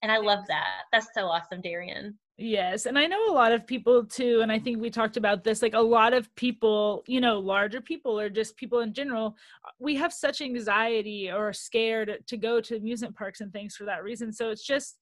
And 0.04 0.12
I 0.12 0.18
love 0.18 0.46
that. 0.48 0.84
That's 0.92 1.08
so 1.14 1.26
awesome, 1.26 1.62
Darian. 1.62 2.18
Yes. 2.38 2.88
And 2.88 2.98
I 2.98 3.06
know 3.06 3.30
a 3.30 3.34
lot 3.34 3.52
of 3.52 3.68
people 3.68 4.04
too, 4.04 4.40
and 4.42 4.52
I 4.52 4.58
think 4.58 4.82
we 4.82 4.90
talked 4.90 5.16
about 5.18 5.44
this 5.44 5.62
like 5.62 5.76
a 5.76 5.80
lot 5.80 6.14
of 6.14 6.34
people, 6.36 7.04
you 7.06 7.22
know, 7.22 7.38
larger 7.40 7.82
people 7.82 8.20
or 8.20 8.30
just 8.30 8.58
people 8.58 8.80
in 8.80 8.94
general, 8.94 9.36
we 9.78 9.96
have 9.96 10.12
such 10.12 10.42
anxiety 10.42 11.30
or 11.32 11.54
scared 11.54 12.24
to 12.26 12.38
go 12.38 12.60
to 12.62 12.78
amusement 12.78 13.16
parks 13.16 13.42
and 13.42 13.54
things 13.54 13.76
for 13.76 13.86
that 13.86 14.04
reason. 14.04 14.34
So 14.34 14.50
it's 14.50 14.66
just, 14.66 14.98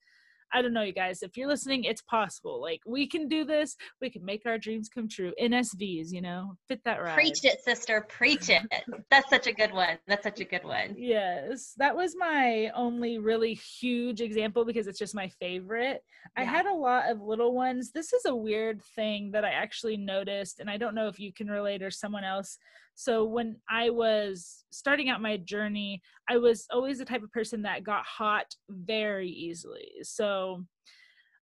I 0.52 0.62
don't 0.62 0.72
know, 0.72 0.82
you 0.82 0.92
guys, 0.92 1.22
if 1.22 1.36
you're 1.36 1.48
listening, 1.48 1.84
it's 1.84 2.02
possible. 2.02 2.60
Like 2.60 2.80
we 2.86 3.06
can 3.06 3.28
do 3.28 3.44
this. 3.44 3.76
We 4.00 4.10
can 4.10 4.24
make 4.24 4.42
our 4.46 4.58
dreams 4.58 4.88
come 4.88 5.08
true. 5.08 5.32
NSVs, 5.40 6.12
you 6.12 6.20
know, 6.20 6.56
fit 6.68 6.80
that 6.84 7.02
right. 7.02 7.14
Preach 7.14 7.44
it, 7.44 7.62
sister. 7.62 8.06
Preach 8.08 8.48
it. 8.48 8.62
That's 9.10 9.30
such 9.30 9.46
a 9.46 9.52
good 9.52 9.72
one. 9.72 9.98
That's 10.06 10.24
such 10.24 10.40
a 10.40 10.44
good 10.44 10.64
one. 10.64 10.94
Yes. 10.96 11.74
That 11.76 11.94
was 11.96 12.14
my 12.16 12.70
only 12.74 13.18
really 13.18 13.54
huge 13.54 14.20
example 14.20 14.64
because 14.64 14.86
it's 14.86 14.98
just 14.98 15.14
my 15.14 15.28
favorite. 15.40 16.02
Yeah. 16.36 16.42
I 16.42 16.44
had 16.44 16.66
a 16.66 16.74
lot 16.74 17.10
of 17.10 17.20
little 17.20 17.54
ones. 17.54 17.92
This 17.92 18.12
is 18.12 18.24
a 18.26 18.34
weird 18.34 18.82
thing 18.94 19.30
that 19.32 19.44
I 19.44 19.50
actually 19.50 19.96
noticed, 19.96 20.60
and 20.60 20.68
I 20.68 20.76
don't 20.76 20.94
know 20.94 21.08
if 21.08 21.18
you 21.18 21.32
can 21.32 21.48
relate 21.48 21.82
or 21.82 21.90
someone 21.90 22.24
else 22.24 22.58
so 22.94 23.24
when 23.24 23.56
I 23.68 23.90
was 23.90 24.64
starting 24.70 25.08
out 25.08 25.22
my 25.22 25.38
journey, 25.38 26.02
I 26.28 26.36
was 26.36 26.66
always 26.70 26.98
the 26.98 27.04
type 27.04 27.22
of 27.22 27.32
person 27.32 27.62
that 27.62 27.84
got 27.84 28.04
hot 28.04 28.54
very 28.68 29.28
easily. 29.28 29.90
So 30.02 30.64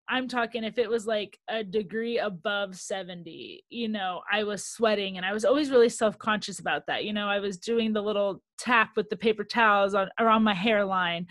I'm 0.09 0.29
talking 0.29 0.65
if 0.65 0.79
it 0.79 0.89
was 0.89 1.07
like 1.07 1.39
a 1.49 1.63
degree 1.63 2.19
above 2.19 2.77
70, 2.77 3.65
you 3.69 3.89
know, 3.89 4.23
I 4.33 4.45
was 4.45 4.65
sweating 4.65 5.17
and 5.17 5.27
I 5.27 5.33
was 5.33 5.45
always 5.45 5.71
really 5.71 5.91
self-conscious 5.91 6.61
about 6.61 6.87
that. 6.87 7.05
You 7.05 7.13
know, 7.13 7.29
I 7.29 7.41
was 7.41 7.59
doing 7.59 7.93
the 7.93 8.03
little 8.03 8.43
tap 8.59 8.93
with 8.97 9.11
the 9.11 9.17
paper 9.17 9.45
towels 9.45 9.95
on 9.95 10.09
around 10.19 10.45
my 10.45 10.55
hairline. 10.55 11.27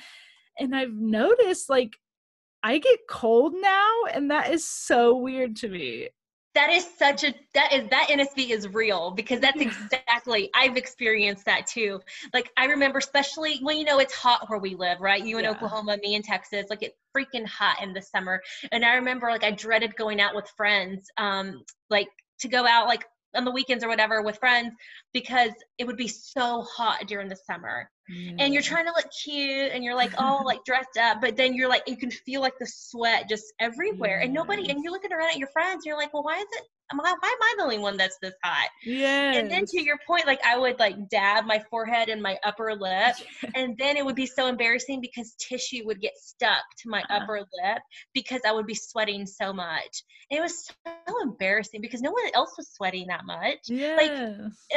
And 0.60 0.76
I've 0.76 0.94
noticed 0.94 1.70
like 1.70 1.98
I 2.64 2.80
get 2.80 3.00
cold 3.10 3.54
now, 3.58 3.92
and 4.14 4.30
that 4.32 4.52
is 4.52 4.68
so 4.68 5.16
weird 5.16 5.56
to 5.58 5.70
me. 5.70 6.10
That 6.58 6.72
is 6.72 6.88
such 6.98 7.24
a 7.24 7.36
that 7.54 7.72
is 7.72 7.88
that 7.90 8.08
NSV 8.10 8.50
is 8.50 8.68
real 8.68 9.12
because 9.12 9.40
that's 9.40 9.62
exactly 9.62 10.50
I've 10.56 10.76
experienced 10.76 11.46
that 11.46 11.68
too. 11.68 12.02
Like 12.34 12.52
I 12.58 12.66
remember, 12.66 12.98
especially 12.98 13.60
when 13.60 13.78
you 13.78 13.86
know 13.86 14.00
it's 14.00 14.16
hot 14.16 14.50
where 14.50 14.58
we 14.58 14.74
live, 14.74 15.00
right? 15.00 15.24
You 15.24 15.38
in 15.38 15.44
yeah. 15.44 15.52
Oklahoma, 15.52 15.98
me 16.02 16.16
in 16.16 16.24
Texas, 16.24 16.66
like 16.72 16.82
it's 16.82 16.98
freaking 17.16 17.46
hot 17.46 17.84
in 17.84 17.94
the 17.94 18.02
summer. 18.02 18.42
And 18.72 18.84
I 18.84 18.96
remember 18.96 19.30
like 19.30 19.44
I 19.44 19.52
dreaded 19.52 19.96
going 19.96 20.20
out 20.20 20.34
with 20.34 20.50
friends, 20.58 21.12
um, 21.18 21.62
like 21.92 22.10
to 22.40 22.48
go 22.48 22.66
out 22.66 22.88
like 22.88 23.06
on 23.36 23.46
the 23.46 23.52
weekends 23.52 23.84
or 23.84 23.88
whatever 23.88 24.22
with 24.22 24.38
friends 24.38 24.74
because 25.14 25.52
it 25.78 25.86
would 25.86 25.98
be 25.98 26.08
so 26.08 26.62
hot 26.64 27.08
during 27.08 27.30
the 27.30 27.36
summer. 27.36 27.90
And 28.40 28.54
you're 28.54 28.64
trying 28.64 28.86
to 28.86 28.92
look 28.92 29.08
cute 29.24 29.72
and 29.74 29.84
you're 29.84 29.96
like 29.96 30.12
all 30.18 30.46
like 30.46 30.64
dressed 30.64 30.98
up 30.98 31.20
but 31.20 31.36
then 31.36 31.54
you're 31.54 31.68
like 31.68 31.84
you 31.88 31.98
can 31.98 32.10
feel 32.10 32.40
like 32.40 32.58
the 32.58 32.66
sweat 32.66 33.28
just 33.28 33.44
everywhere 33.60 34.20
and 34.20 34.34
nobody 34.34 34.70
and 34.70 34.82
you're 34.82 34.94
looking 34.94 35.12
around 35.12 35.32
at 35.32 35.38
your 35.38 35.50
friends 35.50 35.76
and 35.76 35.86
you're 35.86 35.98
like 35.98 36.14
well 36.14 36.24
why 36.24 36.38
is 36.38 36.46
it 36.54 36.64
why 36.96 37.10
am 37.10 37.18
I 37.24 37.56
the 37.58 37.64
only 37.64 37.80
one 37.80 37.98
that's 37.98 38.18
this 38.22 38.34
hot? 38.44 38.70
Yeah. 38.84 39.34
And 39.34 39.52
then 39.52 39.66
to 39.66 39.82
your 39.82 39.98
point, 40.08 40.26
like 40.26 40.40
I 40.46 40.58
would 40.58 40.80
like 40.80 41.10
dab 41.10 41.46
my 41.46 41.62
forehead 41.70 42.10
and 42.10 42.22
my 42.22 42.38
upper 42.44 42.74
lip, 42.76 43.16
and 43.56 43.78
then 43.78 43.98
it 43.98 44.06
would 44.06 44.16
be 44.16 44.26
so 44.26 44.48
embarrassing 44.48 45.02
because 45.02 45.36
tissue 45.38 45.86
would 45.86 46.00
get 46.00 46.14
stuck 46.18 46.64
to 46.84 46.90
my 46.90 47.02
uh-huh. 47.02 47.20
upper 47.24 47.40
lip 47.40 47.82
because 48.14 48.42
I 48.48 48.52
would 48.52 48.68
be 48.68 48.76
sweating 48.76 49.26
so 49.26 49.52
much. 49.52 50.04
And 50.32 50.40
it 50.40 50.42
was 50.42 50.66
so 50.86 51.22
embarrassing 51.22 51.82
because 51.82 52.02
no 52.02 52.12
one 52.12 52.24
else 52.34 52.54
was 52.58 52.70
sweating 52.70 53.08
that 53.08 53.26
much. 53.26 53.60
Yeah. 53.68 53.96
Like 53.98 54.12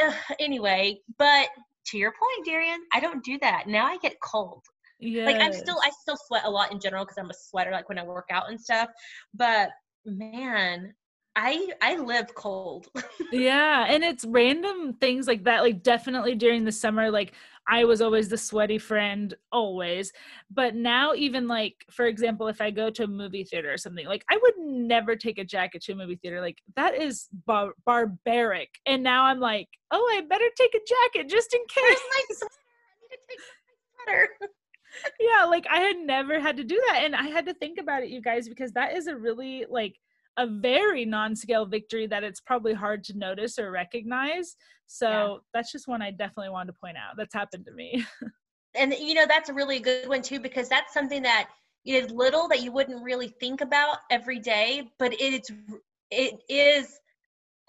ugh, 0.01 0.35
anyway, 0.39 0.99
but 1.17 1.47
to 1.87 1.97
your 1.97 2.11
point, 2.11 2.45
Darian, 2.45 2.79
I 2.93 2.99
don't 2.99 3.23
do 3.23 3.37
that. 3.41 3.67
Now 3.67 3.85
I 3.85 3.97
get 3.97 4.19
cold. 4.21 4.63
Yeah. 4.99 5.25
Like 5.25 5.37
I'm 5.37 5.53
still 5.53 5.77
I 5.81 5.89
still 6.01 6.17
sweat 6.27 6.43
a 6.45 6.49
lot 6.49 6.71
in 6.71 6.79
general 6.79 7.05
because 7.05 7.17
I'm 7.17 7.29
a 7.29 7.33
sweater 7.33 7.71
like 7.71 7.89
when 7.89 7.97
I 7.97 8.03
work 8.03 8.27
out 8.31 8.49
and 8.49 8.59
stuff. 8.59 8.89
But 9.33 9.69
man, 10.05 10.93
I 11.35 11.69
I 11.81 11.97
live 11.97 12.33
cold. 12.35 12.87
yeah, 13.31 13.85
and 13.87 14.03
it's 14.03 14.25
random 14.25 14.93
things 14.93 15.27
like 15.27 15.43
that. 15.45 15.61
Like 15.61 15.83
definitely 15.83 16.35
during 16.35 16.65
the 16.65 16.71
summer, 16.71 17.09
like 17.09 17.33
I 17.67 17.85
was 17.85 18.01
always 18.01 18.27
the 18.27 18.37
sweaty 18.37 18.77
friend, 18.77 19.33
always. 19.51 20.11
But 20.49 20.75
now, 20.75 21.13
even 21.13 21.47
like 21.47 21.85
for 21.89 22.05
example, 22.05 22.47
if 22.47 22.59
I 22.59 22.71
go 22.71 22.89
to 22.89 23.03
a 23.03 23.07
movie 23.07 23.43
theater 23.43 23.71
or 23.71 23.77
something, 23.77 24.05
like 24.07 24.25
I 24.29 24.37
would 24.41 24.55
never 24.57 25.15
take 25.15 25.37
a 25.37 25.45
jacket 25.45 25.83
to 25.83 25.93
a 25.93 25.95
movie 25.95 26.17
theater. 26.21 26.41
Like 26.41 26.57
that 26.75 26.95
is 26.95 27.27
bar- 27.45 27.75
barbaric. 27.85 28.69
And 28.85 29.01
now 29.03 29.23
I'm 29.25 29.39
like, 29.39 29.69
oh, 29.91 30.11
I 30.13 30.21
better 30.21 30.49
take 30.57 30.75
a 30.75 30.79
jacket 30.79 31.29
just 31.29 31.53
in 31.53 31.61
case. 31.69 31.99
my 32.11 32.23
sweater? 32.29 32.51
I 32.83 33.07
need 33.09 33.17
to 33.17 33.23
take 33.29 33.39
my 33.67 34.13
sweater. 34.13 34.29
yeah, 35.19 35.45
like 35.45 35.65
I 35.71 35.79
had 35.79 35.97
never 35.97 36.39
had 36.41 36.57
to 36.57 36.63
do 36.63 36.81
that, 36.87 37.03
and 37.03 37.15
I 37.15 37.27
had 37.27 37.45
to 37.45 37.53
think 37.53 37.77
about 37.79 38.03
it, 38.03 38.09
you 38.09 38.21
guys, 38.21 38.49
because 38.49 38.73
that 38.73 38.97
is 38.97 39.07
a 39.07 39.15
really 39.15 39.65
like 39.69 39.95
a 40.37 40.47
very 40.47 41.05
non-scale 41.05 41.65
victory 41.65 42.07
that 42.07 42.23
it's 42.23 42.39
probably 42.39 42.73
hard 42.73 43.03
to 43.05 43.17
notice 43.17 43.59
or 43.59 43.71
recognize. 43.71 44.55
So 44.87 45.09
yeah. 45.09 45.37
that's 45.53 45.71
just 45.71 45.87
one 45.87 46.01
I 46.01 46.11
definitely 46.11 46.49
wanted 46.49 46.73
to 46.73 46.79
point 46.79 46.97
out. 46.97 47.15
That's 47.17 47.33
happened 47.33 47.65
to 47.65 47.71
me. 47.71 48.05
and 48.75 48.93
you 48.93 49.13
know 49.13 49.25
that's 49.27 49.49
a 49.49 49.53
really 49.53 49.79
good 49.79 50.07
one 50.07 50.21
too 50.21 50.39
because 50.39 50.69
that's 50.69 50.93
something 50.93 51.21
that 51.23 51.49
is 51.85 52.11
little 52.11 52.47
that 52.47 52.61
you 52.61 52.71
wouldn't 52.71 53.03
really 53.03 53.27
think 53.27 53.61
about 53.61 53.97
every 54.09 54.39
day, 54.39 54.91
but 54.99 55.13
it's 55.19 55.51
it 56.09 56.39
is 56.49 56.99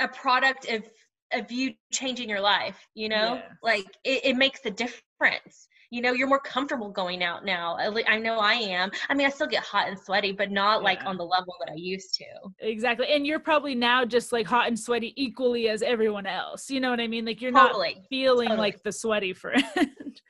a 0.00 0.08
product 0.08 0.68
of 0.68 0.84
of 1.32 1.50
you 1.50 1.72
changing 1.92 2.28
your 2.28 2.40
life. 2.40 2.88
You 2.94 3.08
know, 3.08 3.34
yeah. 3.34 3.42
like 3.62 3.86
it, 4.04 4.24
it 4.24 4.36
makes 4.36 4.60
a 4.64 4.70
difference 4.70 5.68
you 5.92 6.00
know 6.00 6.12
you're 6.12 6.26
more 6.26 6.40
comfortable 6.40 6.88
going 6.90 7.22
out 7.22 7.44
now 7.44 7.76
i 7.78 8.18
know 8.18 8.38
i 8.38 8.54
am. 8.54 8.90
I 9.10 9.14
mean 9.14 9.26
i 9.26 9.30
still 9.30 9.46
get 9.46 9.62
hot 9.62 9.88
and 9.88 9.98
sweaty 9.98 10.32
but 10.32 10.50
not 10.50 10.80
yeah. 10.80 10.84
like 10.84 11.04
on 11.04 11.18
the 11.18 11.24
level 11.24 11.54
that 11.60 11.70
i 11.70 11.76
used 11.76 12.14
to. 12.14 12.24
Exactly 12.60 13.08
and 13.10 13.26
you're 13.26 13.38
probably 13.38 13.74
now 13.74 14.04
just 14.04 14.32
like 14.32 14.46
hot 14.46 14.68
and 14.68 14.78
sweaty 14.78 15.12
equally 15.22 15.68
as 15.68 15.82
everyone 15.82 16.24
else 16.24 16.70
you 16.70 16.80
know 16.80 16.90
what 16.90 16.98
i 16.98 17.06
mean? 17.06 17.26
Like 17.26 17.42
you're 17.42 17.52
totally. 17.52 17.94
not 17.96 18.06
feeling 18.08 18.48
totally. 18.48 18.66
like 18.68 18.82
the 18.82 18.92
sweaty 18.92 19.32
friend. 19.34 19.64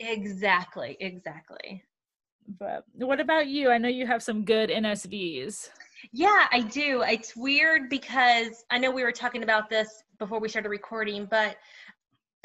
Exactly 0.00 0.96
exactly. 0.98 1.84
But 2.58 2.84
what 2.94 3.20
about 3.20 3.46
you? 3.46 3.70
I 3.70 3.78
know 3.78 3.88
you 3.88 4.08
have 4.08 4.24
some 4.24 4.44
good 4.44 4.68
nsvs 4.68 5.70
yeah 6.12 6.46
i 6.52 6.60
do. 6.60 7.02
It's 7.06 7.36
weird 7.36 7.88
because 7.88 8.64
i 8.70 8.78
know 8.78 8.90
we 8.90 9.04
were 9.04 9.12
talking 9.12 9.42
about 9.44 9.70
this 9.70 10.02
before 10.18 10.40
we 10.40 10.48
started 10.48 10.68
recording 10.68 11.26
but 11.30 11.56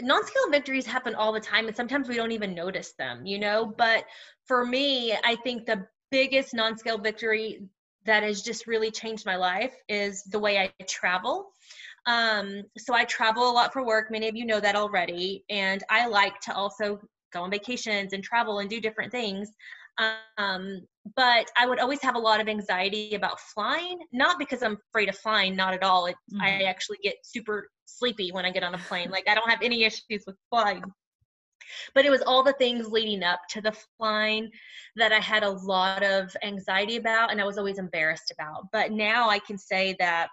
non-scale 0.01 0.49
victories 0.51 0.85
happen 0.85 1.15
all 1.15 1.31
the 1.31 1.39
time 1.39 1.67
and 1.67 1.75
sometimes 1.75 2.07
we 2.07 2.15
don't 2.15 2.31
even 2.31 2.53
notice 2.53 2.93
them 2.97 3.25
you 3.25 3.39
know? 3.39 3.73
But 3.77 4.05
for 4.45 4.65
me 4.65 5.13
i 5.23 5.35
think 5.35 5.65
the 5.65 5.85
biggest 6.11 6.53
non-scale 6.53 6.97
victory 6.97 7.67
that 8.05 8.23
has 8.23 8.41
just 8.41 8.65
really 8.65 8.89
changed 8.89 9.25
my 9.25 9.35
life 9.35 9.75
is 9.87 10.23
the 10.23 10.39
way 10.39 10.57
i 10.57 10.83
travel. 10.85 11.51
Um, 12.05 12.63
so 12.77 12.93
i 12.93 13.03
travel 13.05 13.49
a 13.49 13.53
lot 13.53 13.73
for 13.73 13.85
work 13.85 14.09
many 14.09 14.27
of 14.27 14.35
you 14.35 14.45
know 14.45 14.59
that 14.59 14.75
already 14.75 15.43
and 15.49 15.83
i 15.89 16.07
like 16.07 16.39
to 16.41 16.55
also 16.55 16.99
go 17.31 17.43
on 17.43 17.51
vacations 17.51 18.13
and 18.13 18.23
travel 18.23 18.59
and 18.59 18.69
do 18.69 18.81
different 18.81 19.11
things 19.11 19.51
um, 20.37 20.81
but 21.15 21.49
I 21.57 21.65
would 21.65 21.79
always 21.79 22.01
have 22.01 22.15
a 22.15 22.19
lot 22.19 22.39
of 22.39 22.47
anxiety 22.47 23.15
about 23.15 23.39
flying, 23.39 23.99
not 24.11 24.39
because 24.39 24.63
I'm 24.63 24.77
afraid 24.89 25.09
of 25.09 25.17
flying, 25.17 25.55
not 25.55 25.73
at 25.73 25.83
all. 25.83 26.05
It, 26.05 26.15
mm-hmm. 26.31 26.41
I 26.41 26.63
actually 26.63 26.97
get 27.03 27.15
super 27.23 27.69
sleepy 27.85 28.31
when 28.31 28.45
I 28.45 28.51
get 28.51 28.63
on 28.63 28.75
a 28.75 28.77
plane. 28.77 29.09
Like 29.09 29.27
I 29.27 29.35
don't 29.35 29.49
have 29.49 29.61
any 29.61 29.83
issues 29.83 30.23
with 30.25 30.35
flying. 30.49 30.83
But 31.93 32.05
it 32.05 32.09
was 32.09 32.21
all 32.23 32.43
the 32.43 32.53
things 32.53 32.87
leading 32.87 33.23
up 33.23 33.41
to 33.51 33.61
the 33.61 33.75
flying 33.97 34.49
that 34.95 35.11
I 35.11 35.19
had 35.19 35.43
a 35.43 35.49
lot 35.49 36.03
of 36.03 36.35
anxiety 36.43 36.95
about 36.95 37.31
and 37.31 37.39
I 37.39 37.45
was 37.45 37.57
always 37.57 37.77
embarrassed 37.77 38.31
about. 38.31 38.67
But 38.71 38.91
now 38.91 39.29
I 39.29 39.37
can 39.39 39.57
say 39.57 39.95
that, 39.99 40.29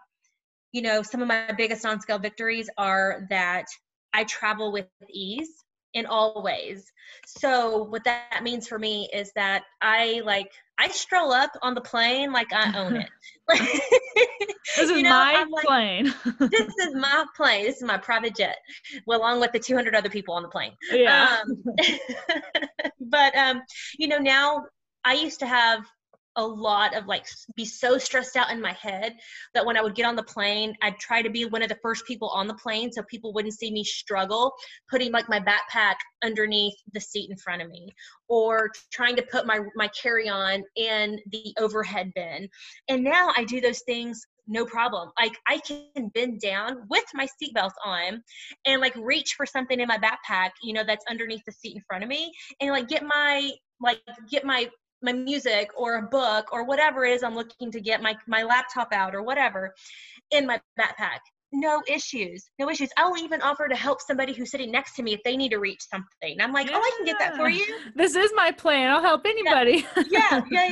you 0.72 0.80
know, 0.80 1.02
some 1.02 1.20
of 1.20 1.28
my 1.28 1.52
biggest 1.56 1.84
on 1.84 2.00
scale 2.00 2.18
victories 2.18 2.70
are 2.78 3.26
that 3.28 3.66
I 4.14 4.24
travel 4.24 4.72
with 4.72 4.86
ease 5.10 5.65
in 5.96 6.04
all 6.06 6.42
ways. 6.42 6.92
So 7.26 7.84
what 7.84 8.04
that 8.04 8.42
means 8.42 8.68
for 8.68 8.78
me 8.78 9.08
is 9.12 9.32
that 9.34 9.64
I 9.80 10.20
like 10.24 10.52
I 10.78 10.88
stroll 10.88 11.32
up 11.32 11.50
on 11.62 11.74
the 11.74 11.80
plane 11.80 12.32
like 12.32 12.52
I 12.52 12.78
own 12.78 12.96
it. 12.96 13.08
this 13.48 14.78
is 14.78 14.90
know, 14.90 15.08
my 15.08 15.46
like, 15.50 15.64
plane. 15.64 16.14
this 16.50 16.74
is 16.78 16.94
my 16.94 17.24
plane. 17.34 17.64
This 17.64 17.76
is 17.76 17.82
my 17.82 17.96
private 17.96 18.36
jet, 18.36 18.58
well, 19.06 19.20
along 19.20 19.40
with 19.40 19.52
the 19.52 19.58
200 19.58 19.94
other 19.94 20.10
people 20.10 20.34
on 20.34 20.42
the 20.42 20.50
plane. 20.50 20.72
Yeah. 20.92 21.38
Um, 21.40 21.64
but 23.00 23.34
um, 23.34 23.62
you 23.98 24.06
know, 24.06 24.18
now 24.18 24.66
I 25.02 25.14
used 25.14 25.40
to 25.40 25.46
have 25.46 25.80
a 26.36 26.46
lot 26.46 26.94
of 26.94 27.06
like 27.06 27.26
be 27.56 27.64
so 27.64 27.98
stressed 27.98 28.36
out 28.36 28.50
in 28.50 28.60
my 28.60 28.72
head 28.72 29.14
that 29.54 29.64
when 29.64 29.76
I 29.76 29.82
would 29.82 29.94
get 29.94 30.06
on 30.06 30.16
the 30.16 30.22
plane, 30.22 30.74
I'd 30.82 30.98
try 30.98 31.22
to 31.22 31.30
be 31.30 31.44
one 31.44 31.62
of 31.62 31.68
the 31.68 31.78
first 31.82 32.06
people 32.06 32.28
on 32.28 32.46
the 32.46 32.54
plane 32.54 32.92
so 32.92 33.02
people 33.02 33.32
wouldn't 33.32 33.54
see 33.54 33.70
me 33.70 33.84
struggle 33.84 34.52
putting 34.90 35.12
like 35.12 35.28
my 35.28 35.40
backpack 35.40 35.94
underneath 36.22 36.74
the 36.92 37.00
seat 37.00 37.30
in 37.30 37.36
front 37.36 37.62
of 37.62 37.68
me 37.70 37.88
or 38.28 38.70
trying 38.92 39.16
to 39.16 39.22
put 39.22 39.46
my 39.46 39.60
my 39.74 39.88
carry-on 40.00 40.62
in 40.76 41.18
the 41.32 41.54
overhead 41.58 42.12
bin. 42.14 42.48
And 42.88 43.02
now 43.02 43.32
I 43.36 43.44
do 43.44 43.60
those 43.60 43.82
things 43.82 44.20
no 44.48 44.64
problem. 44.64 45.10
Like 45.20 45.36
I 45.48 45.58
can 45.58 46.08
bend 46.14 46.40
down 46.40 46.82
with 46.88 47.04
my 47.14 47.26
seatbelt 47.26 47.72
on 47.84 48.22
and 48.64 48.80
like 48.80 48.94
reach 48.96 49.34
for 49.36 49.46
something 49.46 49.80
in 49.80 49.88
my 49.88 49.98
backpack, 49.98 50.50
you 50.62 50.72
know, 50.72 50.84
that's 50.86 51.04
underneath 51.10 51.42
the 51.46 51.52
seat 51.52 51.76
in 51.76 51.82
front 51.86 52.04
of 52.04 52.08
me 52.08 52.32
and 52.60 52.70
like 52.70 52.88
get 52.88 53.02
my 53.02 53.50
like 53.80 54.00
get 54.30 54.44
my 54.44 54.68
my 55.02 55.12
music 55.12 55.70
or 55.76 55.96
a 55.96 56.02
book 56.02 56.52
or 56.52 56.64
whatever 56.64 57.04
it 57.04 57.12
is 57.12 57.22
I'm 57.22 57.34
looking 57.34 57.70
to 57.70 57.80
get 57.80 58.02
my 58.02 58.16
my 58.26 58.42
laptop 58.42 58.92
out 58.92 59.14
or 59.14 59.22
whatever 59.22 59.74
in 60.30 60.46
my 60.46 60.60
backpack. 60.78 61.20
No 61.52 61.82
issues. 61.86 62.50
No 62.58 62.68
issues. 62.68 62.90
I'll 62.96 63.16
even 63.16 63.40
offer 63.40 63.68
to 63.68 63.76
help 63.76 64.00
somebody 64.00 64.32
who's 64.32 64.50
sitting 64.50 64.70
next 64.70 64.96
to 64.96 65.02
me 65.02 65.14
if 65.14 65.22
they 65.22 65.36
need 65.36 65.50
to 65.50 65.58
reach 65.58 65.80
something. 65.88 66.40
I'm 66.40 66.52
like, 66.52 66.68
yeah. 66.68 66.76
oh, 66.76 66.80
I 66.80 66.92
can 66.96 67.06
get 67.06 67.18
that 67.20 67.36
for 67.36 67.48
you. 67.48 67.64
This 67.94 68.16
is 68.16 68.32
my 68.34 68.50
plan. 68.50 68.90
I'll 68.90 69.00
help 69.02 69.24
anybody. 69.24 69.86
Yeah. 69.96 70.04
yeah, 70.10 70.42
yeah, 70.50 70.66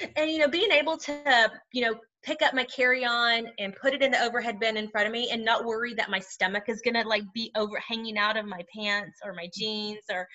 yeah. 0.00 0.08
And 0.16 0.30
you 0.30 0.38
know, 0.38 0.48
being 0.48 0.72
able 0.72 0.96
to, 0.96 1.50
you 1.72 1.82
know, 1.82 1.94
pick 2.24 2.40
up 2.42 2.54
my 2.54 2.64
carry-on 2.64 3.48
and 3.58 3.76
put 3.76 3.92
it 3.92 4.02
in 4.02 4.10
the 4.10 4.20
overhead 4.22 4.58
bin 4.58 4.76
in 4.76 4.88
front 4.88 5.06
of 5.06 5.12
me 5.12 5.28
and 5.30 5.44
not 5.44 5.64
worry 5.64 5.94
that 5.94 6.10
my 6.10 6.18
stomach 6.18 6.64
is 6.68 6.80
gonna 6.80 7.06
like 7.06 7.22
be 7.34 7.52
over 7.54 7.78
hanging 7.86 8.16
out 8.16 8.36
of 8.36 8.46
my 8.46 8.62
pants 8.74 9.18
or 9.24 9.34
my 9.34 9.48
jeans 9.54 10.04
or 10.10 10.26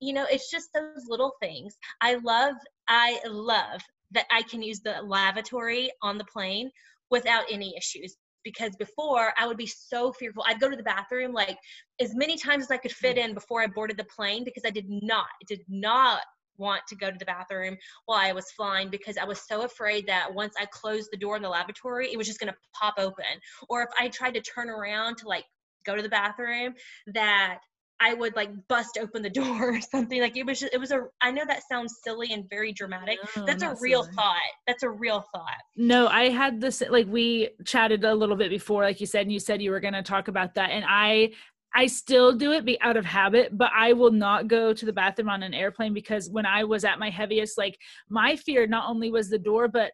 you 0.00 0.12
know 0.12 0.26
it's 0.30 0.50
just 0.50 0.68
those 0.74 1.04
little 1.08 1.32
things 1.40 1.76
i 2.00 2.16
love 2.24 2.54
i 2.88 3.18
love 3.26 3.80
that 4.10 4.26
i 4.30 4.42
can 4.42 4.62
use 4.62 4.80
the 4.80 5.00
lavatory 5.02 5.90
on 6.02 6.18
the 6.18 6.24
plane 6.24 6.70
without 7.10 7.44
any 7.50 7.74
issues 7.76 8.16
because 8.46 8.76
before 8.76 9.32
I 9.36 9.46
would 9.48 9.56
be 9.56 9.66
so 9.66 10.12
fearful. 10.12 10.44
I'd 10.46 10.60
go 10.60 10.70
to 10.70 10.76
the 10.76 10.82
bathroom 10.84 11.32
like 11.32 11.58
as 12.00 12.14
many 12.14 12.38
times 12.38 12.62
as 12.62 12.70
I 12.70 12.76
could 12.76 12.92
fit 12.92 13.18
in 13.18 13.34
before 13.34 13.60
I 13.60 13.66
boarded 13.66 13.96
the 13.96 14.04
plane 14.04 14.44
because 14.44 14.62
I 14.64 14.70
did 14.70 14.86
not, 14.88 15.26
did 15.48 15.62
not 15.68 16.20
want 16.56 16.82
to 16.88 16.96
go 16.96 17.10
to 17.10 17.18
the 17.18 17.24
bathroom 17.24 17.76
while 18.06 18.18
I 18.18 18.32
was 18.32 18.50
flying 18.52 18.88
because 18.88 19.18
I 19.18 19.24
was 19.24 19.40
so 19.46 19.62
afraid 19.62 20.06
that 20.06 20.32
once 20.32 20.54
I 20.58 20.66
closed 20.66 21.08
the 21.10 21.18
door 21.18 21.36
in 21.36 21.42
the 21.42 21.48
lavatory, 21.48 22.12
it 22.12 22.16
was 22.16 22.28
just 22.28 22.38
going 22.38 22.52
to 22.52 22.58
pop 22.72 22.94
open. 22.98 23.24
Or 23.68 23.82
if 23.82 23.88
I 23.98 24.08
tried 24.08 24.34
to 24.34 24.40
turn 24.40 24.70
around 24.70 25.16
to 25.18 25.28
like 25.28 25.44
go 25.84 25.96
to 25.96 26.02
the 26.02 26.08
bathroom, 26.08 26.74
that 27.14 27.58
I 28.00 28.14
would 28.14 28.36
like 28.36 28.50
bust 28.68 28.98
open 29.00 29.22
the 29.22 29.30
door 29.42 29.70
or 29.76 29.80
something. 29.80 30.20
Like 30.20 30.36
it 30.36 30.44
was 30.44 30.60
just, 30.60 30.74
it 30.74 30.78
was 30.78 30.90
a, 30.90 31.04
I 31.20 31.30
know 31.30 31.44
that 31.46 31.62
sounds 31.70 32.00
silly 32.04 32.32
and 32.32 32.48
very 32.48 32.72
dramatic. 32.72 33.18
No, 33.36 33.46
That's 33.46 33.62
a 33.62 33.74
real 33.80 34.02
silly. 34.02 34.14
thought. 34.16 34.36
That's 34.66 34.82
a 34.82 34.90
real 34.90 35.24
thought. 35.34 35.56
No, 35.76 36.08
I 36.08 36.28
had 36.28 36.60
this, 36.60 36.82
like 36.88 37.06
we 37.08 37.50
chatted 37.64 38.04
a 38.04 38.14
little 38.14 38.36
bit 38.36 38.50
before, 38.50 38.82
like 38.82 39.00
you 39.00 39.06
said, 39.06 39.22
and 39.22 39.32
you 39.32 39.40
said 39.40 39.62
you 39.62 39.70
were 39.70 39.80
going 39.80 39.94
to 39.94 40.02
talk 40.02 40.28
about 40.28 40.54
that. 40.54 40.70
And 40.70 40.84
I, 40.86 41.32
I 41.74 41.86
still 41.86 42.32
do 42.32 42.52
it 42.52 42.64
be 42.64 42.80
out 42.80 42.96
of 42.96 43.04
habit, 43.04 43.56
but 43.56 43.70
I 43.76 43.92
will 43.92 44.10
not 44.10 44.48
go 44.48 44.72
to 44.72 44.86
the 44.86 44.92
bathroom 44.92 45.28
on 45.28 45.42
an 45.42 45.52
airplane 45.52 45.92
because 45.92 46.30
when 46.30 46.46
I 46.46 46.64
was 46.64 46.84
at 46.84 46.98
my 46.98 47.10
heaviest, 47.10 47.58
like 47.58 47.78
my 48.08 48.36
fear 48.36 48.66
not 48.66 48.88
only 48.88 49.10
was 49.10 49.28
the 49.28 49.38
door, 49.38 49.68
but 49.68 49.92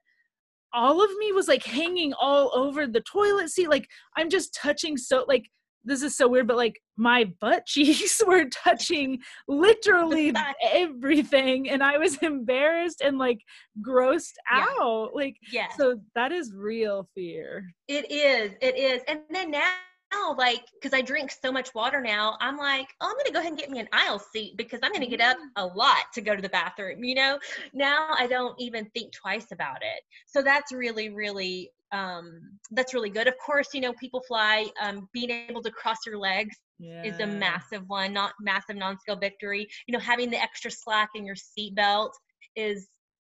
all 0.72 1.02
of 1.04 1.10
me 1.18 1.32
was 1.32 1.48
like 1.48 1.64
hanging 1.64 2.14
all 2.14 2.50
over 2.54 2.86
the 2.86 3.00
toilet 3.00 3.50
seat. 3.50 3.68
Like 3.68 3.88
I'm 4.16 4.30
just 4.30 4.54
touching 4.54 4.96
so 4.96 5.24
like 5.28 5.50
this 5.84 6.02
is 6.02 6.16
so 6.16 6.28
weird, 6.28 6.46
but 6.46 6.56
like 6.56 6.80
my 6.96 7.24
butt 7.40 7.66
cheeks 7.66 8.22
were 8.26 8.44
touching 8.46 9.20
literally 9.48 10.32
everything, 10.72 11.70
and 11.70 11.82
I 11.82 11.98
was 11.98 12.16
embarrassed 12.18 13.00
and 13.02 13.18
like 13.18 13.40
grossed 13.86 14.34
yeah. 14.50 14.66
out. 14.80 15.10
Like, 15.14 15.36
yeah. 15.50 15.68
So 15.76 16.00
that 16.14 16.32
is 16.32 16.52
real 16.54 17.08
fear. 17.14 17.72
It 17.88 18.10
is. 18.10 18.52
It 18.60 18.76
is. 18.76 19.02
And 19.08 19.20
then 19.30 19.50
now 19.50 19.70
now, 20.12 20.34
like, 20.36 20.64
because 20.74 20.96
I 20.96 21.02
drink 21.02 21.30
so 21.30 21.52
much 21.52 21.74
water 21.74 22.00
now, 22.00 22.36
I'm 22.40 22.56
like, 22.56 22.88
oh, 23.00 23.08
I'm 23.08 23.16
gonna 23.16 23.32
go 23.32 23.40
ahead 23.40 23.52
and 23.52 23.58
get 23.58 23.70
me 23.70 23.80
an 23.80 23.88
aisle 23.92 24.18
seat 24.18 24.56
because 24.56 24.80
I'm 24.82 24.92
gonna 24.92 25.06
get 25.06 25.20
up 25.20 25.36
a 25.56 25.66
lot 25.66 26.12
to 26.14 26.20
go 26.20 26.34
to 26.34 26.42
the 26.42 26.48
bathroom. 26.48 27.04
You 27.04 27.14
know, 27.14 27.38
now 27.72 28.08
I 28.18 28.26
don't 28.26 28.54
even 28.60 28.86
think 28.94 29.12
twice 29.12 29.52
about 29.52 29.78
it. 29.82 30.02
So 30.26 30.42
that's 30.42 30.72
really, 30.72 31.10
really, 31.10 31.70
um, 31.92 32.40
that's 32.70 32.94
really 32.94 33.10
good. 33.10 33.28
Of 33.28 33.34
course, 33.44 33.68
you 33.74 33.80
know, 33.80 33.92
people 33.94 34.22
fly. 34.26 34.66
Um, 34.80 35.08
being 35.12 35.30
able 35.30 35.62
to 35.62 35.70
cross 35.70 35.98
your 36.06 36.18
legs 36.18 36.56
yeah. 36.78 37.04
is 37.04 37.20
a 37.20 37.26
massive 37.26 37.82
one, 37.86 38.12
not 38.12 38.32
massive 38.40 38.76
non-scale 38.76 39.16
victory. 39.16 39.68
You 39.86 39.92
know, 39.92 40.00
having 40.00 40.30
the 40.30 40.40
extra 40.40 40.70
slack 40.70 41.10
in 41.14 41.24
your 41.24 41.36
seatbelt 41.36 42.10
is 42.56 42.88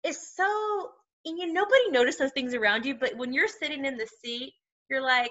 is 0.05 0.35
so. 0.35 0.91
And 1.25 1.39
you 1.39 1.53
nobody 1.53 1.91
notices 1.91 2.19
those 2.19 2.33
things 2.33 2.53
around 2.53 2.85
you, 2.85 2.97
but 2.99 3.17
when 3.17 3.33
you're 3.33 3.49
sitting 3.49 3.85
in 3.85 3.97
the 3.97 4.09
seat, 4.25 4.53
you're 4.91 5.03
like, 5.03 5.31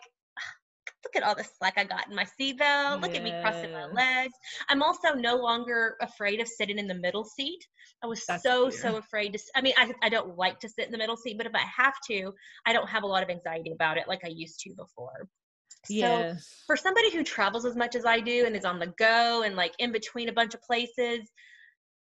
look 1.04 1.16
at 1.16 1.28
all 1.28 1.36
the 1.36 1.44
slack 1.44 1.74
I 1.78 1.84
got 1.84 2.10
in 2.10 2.16
my 2.16 2.26
seatbelt. 2.40 3.02
Look 3.02 3.12
yeah. 3.12 3.18
at 3.18 3.24
me 3.24 3.34
crossing 3.42 3.72
my 3.72 3.88
legs. 3.88 4.34
I'm 4.70 4.82
also 4.82 5.14
no 5.14 5.36
longer 5.36 5.96
afraid 6.02 6.40
of 6.40 6.48
sitting 6.48 6.78
in 6.78 6.88
the 6.88 6.96
middle 6.96 7.24
seat. 7.24 7.66
I 8.04 8.08
was 8.08 8.26
That's 8.26 8.44
so, 8.44 8.70
so 8.70 8.98
afraid 8.98 9.34
to, 9.34 9.40
I 9.56 9.62
mean, 9.62 9.74
I, 9.78 9.94
I 10.02 10.10
don't 10.10 10.38
like 10.38 10.60
to 10.62 10.70
sit 10.70 10.86
in 10.86 10.92
the 10.92 10.98
middle 10.98 11.18
seat, 11.18 11.38
but 11.38 11.46
if 11.46 11.54
I 11.54 11.66
have 11.78 11.94
to, 12.08 12.34
I 12.66 12.74
don't 12.74 12.90
have 12.90 13.04
a 13.04 13.08
lot 13.08 13.24
of 13.24 13.30
anxiety 13.30 13.72
about 13.72 13.98
it 13.98 14.08
like 14.08 14.22
I 14.24 14.30
used 14.30 14.60
to 14.62 14.74
before. 14.76 15.28
So 15.86 16.36
for 16.68 16.78
somebody 16.78 17.12
who 17.12 17.24
travels 17.24 17.66
as 17.66 17.76
much 17.76 17.96
as 17.96 18.06
I 18.06 18.20
do 18.20 18.46
and 18.46 18.56
is 18.56 18.66
on 18.66 18.78
the 18.78 18.94
go 19.00 19.42
and 19.42 19.56
like 19.56 19.74
in 19.80 19.92
between 19.92 20.30
a 20.30 20.34
bunch 20.34 20.54
of 20.54 20.62
places, 20.62 21.28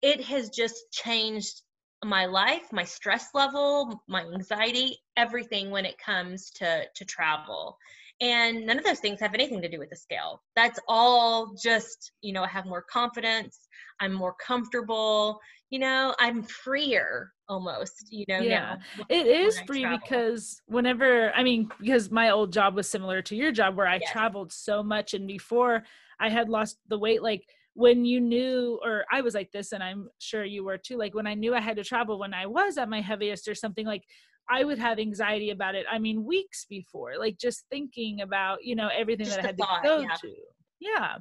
it 0.03 0.21
has 0.25 0.51
just 0.51 0.91
changed 0.93 1.63
my 2.05 2.27
life, 2.27 2.73
my 2.73 2.83
stress 2.83 3.29
level, 3.33 4.03
my 4.09 4.23
anxiety, 4.23 4.99
everything 5.17 5.71
when 5.71 5.85
it 5.85 5.99
comes 5.99 6.51
to 6.57 6.85
to 6.97 7.05
travel 7.05 7.77
and 8.21 8.67
none 8.67 8.79
of 8.79 8.85
those 8.85 9.01
things 9.01 9.21
have 9.21 9.35
anything 9.35 9.63
to 9.63 9.69
do 9.69 9.79
with 9.79 9.91
the 9.91 9.97
scale. 9.97 10.43
That's 10.57 10.79
all 10.89 11.55
just 11.63 12.13
you 12.23 12.33
know 12.33 12.43
i 12.43 12.49
have 12.49 12.67
more 12.67 12.83
confidence. 12.83 13.69
I'm 14.01 14.13
more 14.13 14.35
comfortable. 14.45 15.41
You 15.71 15.79
know 15.79 16.15
i'm 16.19 16.43
freer 16.43 17.33
almost 17.51 18.07
you 18.11 18.25
know 18.29 18.39
yeah. 18.39 18.77
it 19.09 19.27
is 19.27 19.61
free 19.67 19.85
because 19.85 20.63
whenever 20.67 21.33
i 21.33 21.43
mean 21.43 21.69
because 21.81 22.11
my 22.11 22.31
old 22.31 22.53
job 22.53 22.75
was 22.77 22.89
similar 22.89 23.21
to 23.23 23.35
your 23.35 23.51
job 23.51 23.77
where 23.77 23.89
i 23.89 23.97
yes. 23.97 24.11
traveled 24.11 24.53
so 24.53 24.83
much 24.83 25.15
and 25.15 25.27
before 25.27 25.83
i 26.21 26.29
had 26.29 26.49
lost 26.49 26.79
the 26.89 26.99
weight 26.99 27.23
like 27.23 27.45
when 27.75 28.05
you 28.05 28.21
knew 28.21 28.79
or 28.85 29.05
i 29.11 29.21
was 29.21 29.35
like 29.35 29.51
this 29.51 29.73
and 29.73 29.83
i'm 29.83 30.09
sure 30.19 30.45
you 30.45 30.65
were 30.65 30.79
too 30.79 30.97
like 30.97 31.15
when 31.15 31.27
i 31.27 31.35
knew 31.35 31.55
i 31.55 31.61
had 31.61 31.77
to 31.77 31.85
travel 31.85 32.19
when 32.19 32.33
i 32.33 32.47
was 32.47 32.79
at 32.79 32.89
my 32.89 33.01
heaviest 33.01 33.49
or 33.49 33.55
something 33.55 33.87
like 33.87 34.05
I 34.51 34.65
would 34.65 34.79
have 34.79 34.99
anxiety 34.99 35.51
about 35.51 35.75
it. 35.75 35.87
I 35.91 35.99
mean, 35.99 36.25
weeks 36.25 36.67
before, 36.69 37.15
like 37.19 37.39
just 37.39 37.65
thinking 37.71 38.21
about, 38.21 38.65
you 38.65 38.75
know, 38.75 38.89
everything 38.89 39.27
just 39.27 39.37
that 39.37 39.45
I 39.45 39.49
had 39.49 39.59
thought, 39.59 39.83
to 39.83 39.89
go 39.89 40.01
yeah. 40.01 40.17
to. 40.21 40.35
Yeah. 40.81 41.17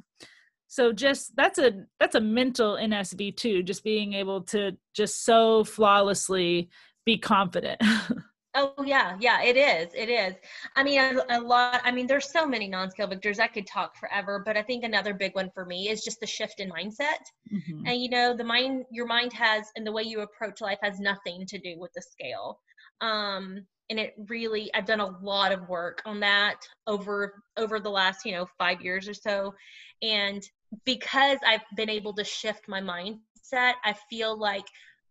So 0.68 0.94
just 0.94 1.36
that's 1.36 1.58
a 1.58 1.86
that's 2.00 2.15
a 2.15 2.22
mental 2.22 2.76
NSV 2.76 3.38
too, 3.38 3.63
just 3.63 3.84
being 3.84 4.13
able 4.13 4.42
to 4.44 4.78
just 4.94 5.26
so 5.26 5.63
flawlessly 5.63 6.70
be 7.06 7.18
confident. 7.18 7.82
Oh 8.56 8.74
yeah, 8.84 9.15
yeah, 9.20 9.44
it 9.44 9.56
is. 9.56 9.94
It 9.94 10.10
is. 10.10 10.34
I 10.76 10.84
mean, 10.84 11.00
a, 11.00 11.38
a, 11.38 11.39
lot. 11.39 11.82
I 11.84 11.92
mean, 11.92 12.08
there's 12.08 12.32
so 12.32 12.48
many 12.48 12.68
non-scale 12.68 13.08
victors. 13.08 13.39
I 13.39 13.46
could 13.46 13.68
talk 13.68 13.96
forever, 13.96 14.42
but 14.44 14.58
I 14.58 14.63
think 14.63 14.84
another 14.84 15.13
big 15.13 15.36
one 15.36 15.52
for 15.54 15.65
me 15.65 15.89
is 15.89 16.04
just 16.04 16.20
the 16.20 16.26
shift 16.26 16.60
in 16.60 16.70
mindset. 16.72 17.22
Mm-hmm. 17.54 17.86
And 17.86 18.02
you 18.02 18.10
know, 18.10 18.36
the 18.36 18.44
mind, 18.44 18.86
your 18.92 19.06
mind 19.06 19.34
has, 19.34 19.68
and 19.76 19.86
the 19.86 19.92
way 19.92 20.02
you 20.02 20.22
approach 20.22 20.62
life 20.62 20.80
has 20.82 21.00
nothing 21.00 21.46
to 21.46 21.60
do 21.60 21.76
with 21.78 21.92
the 21.94 22.02
scale 22.02 22.60
um, 23.02 23.66
and 23.90 24.00
it 24.00 24.14
really 24.28 24.72
i've 24.74 24.86
done 24.86 25.00
a 25.00 25.18
lot 25.22 25.52
of 25.52 25.68
work 25.68 26.02
on 26.06 26.20
that 26.20 26.58
over 26.88 27.42
over 27.58 27.80
the 27.80 27.90
last 27.90 28.26
you 28.26 28.32
know 28.32 28.46
five 28.58 28.82
years 28.82 29.08
or 29.08 29.14
so. 29.14 29.54
And 30.02 30.42
because 30.86 31.40
i've 31.46 31.64
been 31.76 31.90
able 31.90 32.14
to 32.14 32.24
shift 32.24 32.68
my 32.68 32.80
mindset 32.80 33.74
i 33.84 33.94
feel 34.10 34.38
like 34.38 34.66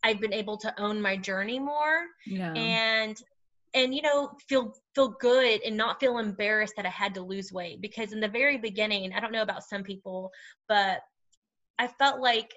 i've 0.04 0.20
been 0.20 0.32
able 0.32 0.56
to 0.58 0.80
own 0.80 1.00
my 1.00 1.16
journey 1.16 1.58
more. 1.58 2.04
Yeah. 2.26 2.52
and 2.54 3.16
and 3.74 3.94
you 3.94 4.02
know 4.02 4.30
feel 4.48 4.72
feel 4.94 5.14
good 5.20 5.60
and 5.62 5.76
not 5.76 6.00
feel 6.00 6.18
embarrassed 6.18 6.74
that 6.76 6.86
i 6.86 6.90
had 6.90 7.14
to 7.14 7.22
lose 7.22 7.52
weight. 7.52 7.80
Because 7.80 8.12
in 8.12 8.20
the 8.20 8.28
very 8.28 8.56
beginning 8.58 9.12
i 9.12 9.20
don't 9.20 9.32
know 9.32 9.42
about 9.42 9.64
some 9.64 9.82
people 9.82 10.30
but 10.68 11.00
i 11.78 11.88
felt 11.88 12.20
like 12.20 12.54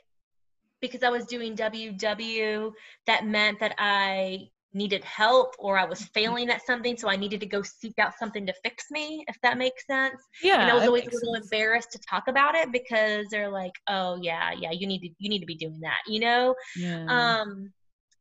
because 0.82 1.04
i 1.04 1.10
was 1.10 1.26
doing 1.26 1.56
ww 1.56 2.72
that 3.08 3.26
meant 3.26 3.60
that 3.60 3.76
i 3.78 4.48
needed 4.74 5.04
help 5.04 5.56
or 5.60 5.78
I 5.78 5.86
was 5.86 6.00
mm-hmm. 6.00 6.14
failing 6.14 6.50
at 6.50 6.66
something, 6.66 6.98
so 6.98 7.10
I 7.10 7.16
needed 7.16 7.40
to 7.42 7.46
go 7.46 7.62
seek 7.62 8.00
out 8.00 8.14
something 8.18 8.46
to 8.46 8.54
fix 8.64 8.86
me, 8.92 9.24
if 9.28 9.38
that 9.42 9.58
makes 9.58 9.86
sense. 9.86 10.22
Yeah. 10.42 10.62
And 10.62 10.72
I 10.72 10.74
was 10.74 10.86
always 10.86 11.08
a 11.08 11.12
little 11.12 11.34
sense. 11.36 11.52
embarrassed 11.52 11.92
to 11.94 12.00
talk 12.00 12.28
about 12.28 12.56
it 12.56 12.72
because 12.72 13.28
they're 13.30 13.52
like, 13.52 13.74
oh 13.88 14.18
yeah, 14.22 14.52
yeah, 14.58 14.72
you 14.72 14.88
need 14.88 15.00
to 15.00 15.10
you 15.18 15.30
need 15.30 15.40
to 15.40 15.46
be 15.46 15.56
doing 15.56 15.80
that, 15.82 16.02
you 16.08 16.20
know? 16.20 16.56
Yeah. 16.76 17.06
Um 17.08 17.72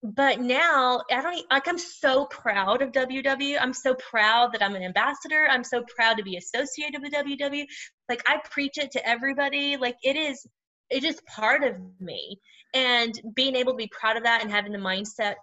but 0.02 0.40
now 0.40 1.02
I 1.10 1.20
don't 1.20 1.44
like 1.50 1.68
I'm 1.68 1.78
so 1.78 2.24
proud 2.26 2.82
of 2.82 2.92
WW. 2.92 3.58
I'm 3.60 3.74
so 3.74 3.94
proud 3.94 4.52
that 4.52 4.62
I'm 4.62 4.74
an 4.74 4.82
ambassador. 4.82 5.46
I'm 5.48 5.64
so 5.64 5.84
proud 5.94 6.16
to 6.16 6.22
be 6.22 6.36
associated 6.36 7.02
with 7.02 7.12
WW. 7.12 7.66
Like 8.08 8.22
I 8.26 8.40
preach 8.50 8.78
it 8.78 8.92
to 8.92 9.06
everybody. 9.06 9.76
Like 9.76 9.96
it 10.02 10.16
is 10.16 10.46
it 10.88 11.04
is 11.04 11.20
part 11.26 11.64
of 11.64 11.76
me. 12.00 12.40
And 12.72 13.20
being 13.34 13.56
able 13.56 13.72
to 13.72 13.76
be 13.76 13.90
proud 13.92 14.16
of 14.16 14.22
that 14.22 14.42
and 14.42 14.50
having 14.50 14.72
the 14.72 14.78
mindset 14.78 15.34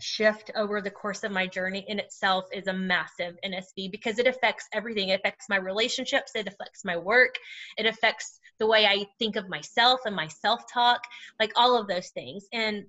shift 0.00 0.50
over 0.54 0.80
the 0.80 0.90
course 0.90 1.24
of 1.24 1.32
my 1.32 1.46
journey 1.46 1.84
in 1.88 1.98
itself 1.98 2.44
is 2.52 2.66
a 2.66 2.72
massive 2.72 3.36
NSV 3.44 3.90
because 3.90 4.18
it 4.18 4.26
affects 4.26 4.66
everything. 4.72 5.08
It 5.08 5.20
affects 5.20 5.48
my 5.48 5.56
relationships, 5.56 6.32
it 6.34 6.46
affects 6.46 6.84
my 6.84 6.96
work, 6.96 7.34
it 7.76 7.86
affects 7.86 8.38
the 8.58 8.66
way 8.66 8.86
I 8.86 9.06
think 9.18 9.36
of 9.36 9.48
myself 9.48 10.00
and 10.04 10.14
my 10.14 10.28
self 10.28 10.62
talk, 10.72 11.00
like 11.40 11.52
all 11.56 11.78
of 11.78 11.88
those 11.88 12.08
things. 12.10 12.46
And, 12.52 12.84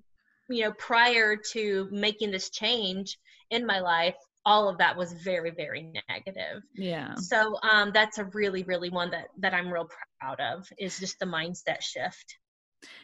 you 0.48 0.64
know, 0.64 0.72
prior 0.72 1.36
to 1.52 1.88
making 1.90 2.30
this 2.30 2.50
change 2.50 3.18
in 3.50 3.66
my 3.66 3.80
life, 3.80 4.16
all 4.46 4.68
of 4.68 4.78
that 4.78 4.96
was 4.96 5.12
very 5.12 5.50
very 5.50 5.92
negative 6.08 6.62
yeah 6.74 7.14
so 7.14 7.58
um 7.62 7.90
that's 7.92 8.16
a 8.16 8.24
really 8.32 8.62
really 8.62 8.88
one 8.88 9.10
that 9.10 9.26
that 9.38 9.52
i'm 9.52 9.70
real 9.70 9.86
proud 10.18 10.40
of 10.40 10.66
is 10.78 10.98
just 10.98 11.18
the 11.18 11.26
mindset 11.26 11.82
shift 11.82 12.38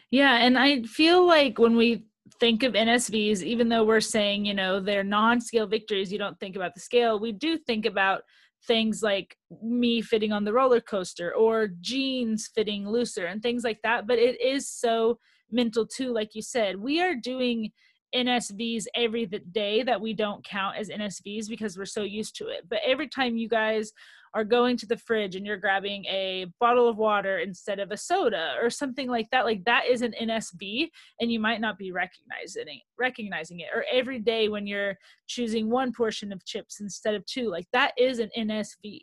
yeah 0.09 0.37
and 0.37 0.57
i 0.57 0.81
feel 0.81 1.27
like 1.27 1.59
when 1.59 1.77
we 1.77 2.03
think 2.39 2.63
of 2.63 2.73
NSVs, 2.73 3.41
even 3.41 3.69
though 3.69 3.83
we're 3.83 3.99
saying, 3.99 4.45
you 4.45 4.53
know, 4.53 4.79
they're 4.79 5.03
non 5.03 5.41
scale 5.41 5.67
victories, 5.67 6.11
you 6.11 6.17
don't 6.17 6.39
think 6.39 6.55
about 6.55 6.73
the 6.73 6.81
scale. 6.81 7.19
We 7.19 7.31
do 7.31 7.57
think 7.57 7.85
about 7.85 8.21
things 8.65 9.01
like 9.01 9.37
me 9.61 10.01
fitting 10.01 10.31
on 10.31 10.43
the 10.43 10.53
roller 10.53 10.81
coaster 10.81 11.33
or 11.33 11.69
jeans 11.79 12.49
fitting 12.53 12.87
looser 12.87 13.25
and 13.25 13.41
things 13.41 13.63
like 13.63 13.79
that. 13.83 14.07
But 14.07 14.19
it 14.19 14.41
is 14.41 14.69
so 14.69 15.19
mental 15.51 15.85
too, 15.85 16.13
like 16.13 16.35
you 16.35 16.41
said. 16.41 16.77
We 16.77 17.01
are 17.01 17.15
doing 17.15 17.71
NSVs 18.15 18.85
every 18.95 19.25
day 19.25 19.83
that 19.83 19.99
we 19.99 20.13
don't 20.13 20.43
count 20.43 20.77
as 20.77 20.89
NSVs 20.89 21.49
because 21.49 21.77
we're 21.77 21.85
so 21.85 22.03
used 22.03 22.35
to 22.37 22.47
it. 22.47 22.67
But 22.69 22.79
every 22.85 23.07
time 23.07 23.37
you 23.37 23.49
guys 23.49 23.91
are 24.33 24.43
going 24.43 24.77
to 24.77 24.85
the 24.85 24.97
fridge 24.97 25.35
and 25.35 25.45
you're 25.45 25.57
grabbing 25.57 26.05
a 26.05 26.45
bottle 26.59 26.87
of 26.87 26.97
water 26.97 27.39
instead 27.39 27.79
of 27.79 27.91
a 27.91 27.97
soda 27.97 28.55
or 28.61 28.69
something 28.69 29.07
like 29.09 29.29
that 29.31 29.45
like 29.45 29.63
that 29.65 29.85
is 29.89 30.01
an 30.01 30.13
nsv 30.21 30.89
and 31.19 31.31
you 31.31 31.39
might 31.39 31.61
not 31.61 31.77
be 31.77 31.91
recognizing 31.91 32.67
it 32.67 32.81
recognizing 32.97 33.59
it. 33.59 33.67
Or 33.73 33.85
every 33.91 34.19
day 34.19 34.49
when 34.49 34.67
you're 34.67 34.97
choosing 35.27 35.69
one 35.69 35.93
portion 35.93 36.31
of 36.31 36.45
chips 36.45 36.79
instead 36.79 37.15
of 37.15 37.25
two 37.25 37.49
like 37.49 37.67
that 37.73 37.93
is 37.97 38.19
an 38.19 38.29
nsv 38.37 39.01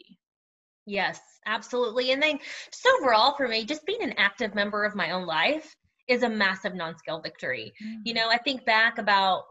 yes 0.87 1.21
absolutely. 1.47 2.13
And 2.13 2.23
then 2.23 2.39
just 2.71 2.89
overall 2.99 3.35
for 3.37 3.49
me 3.49 3.65
just 3.65 3.85
being 3.87 4.03
an 4.03 4.15
active 4.17 4.55
member 4.55 4.85
of 4.85 4.95
my 4.95 5.11
own 5.11 5.27
life 5.27 5.75
is 6.09 6.23
a 6.23 6.29
massive 6.29 6.75
non-scale 6.75 7.21
victory. 7.21 7.73
Mm-hmm. 7.83 8.01
you 8.05 8.15
know 8.15 8.29
i 8.29 8.39
think 8.39 8.65
back 8.67 8.99
about 8.99 9.45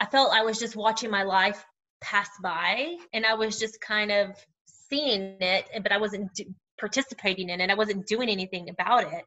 i 0.00 0.06
felt 0.06 0.32
i 0.32 0.42
was 0.42 0.58
just 0.58 0.76
watching 0.76 1.10
my 1.10 1.22
life 1.22 1.64
pass 2.00 2.30
by 2.42 2.96
and 3.12 3.24
i 3.24 3.34
was 3.34 3.58
just 3.58 3.80
kind 3.80 4.10
of 4.10 4.36
seeing 4.92 5.36
it, 5.40 5.66
but 5.82 5.92
I 5.92 5.98
wasn't 5.98 6.38
participating 6.78 7.48
in 7.48 7.60
it. 7.60 7.70
I 7.70 7.74
wasn't 7.74 8.06
doing 8.06 8.28
anything 8.28 8.68
about 8.68 9.04
it. 9.04 9.24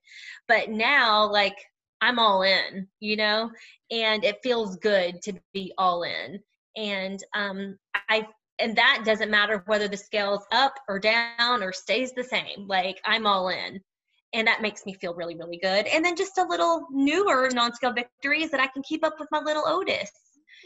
But 0.48 0.70
now, 0.70 1.32
like, 1.32 1.58
I'm 2.02 2.20
all 2.20 2.44
in, 2.44 2.88
you 3.00 3.16
know, 3.16 3.50
and 3.90 4.24
it 4.24 4.44
feels 4.44 4.76
good 4.78 5.22
to 5.24 5.34
be 5.54 5.74
all 5.78 6.04
in. 6.04 6.40
And 6.78 7.20
um, 7.34 7.78
I 8.10 8.28
and 8.60 8.76
that 8.78 9.04
doesn't 9.06 9.32
matter 9.32 9.64
whether 9.66 9.88
the 9.88 9.98
scale's 9.98 10.46
up 10.52 10.76
or 10.88 11.00
down 11.00 11.64
or 11.64 11.74
stays 11.74 12.14
the 12.14 12.24
same. 12.24 12.68
Like 12.68 13.02
I'm 13.06 13.26
all 13.26 13.50
in. 13.50 13.82
And 14.34 14.48
that 14.48 14.62
makes 14.62 14.86
me 14.86 14.94
feel 14.94 15.14
really, 15.14 15.36
really 15.36 15.60
good. 15.62 15.88
And 15.88 16.04
then 16.04 16.16
just 16.16 16.38
a 16.38 16.44
little 16.44 16.88
newer 16.92 17.50
non-scale 17.54 17.94
victories 17.94 18.52
that 18.52 18.60
I 18.60 18.68
can 18.68 18.84
keep 18.84 19.04
up 19.06 19.16
with 19.18 19.30
my 19.32 19.40
little 19.40 19.64
Otis. 19.66 20.12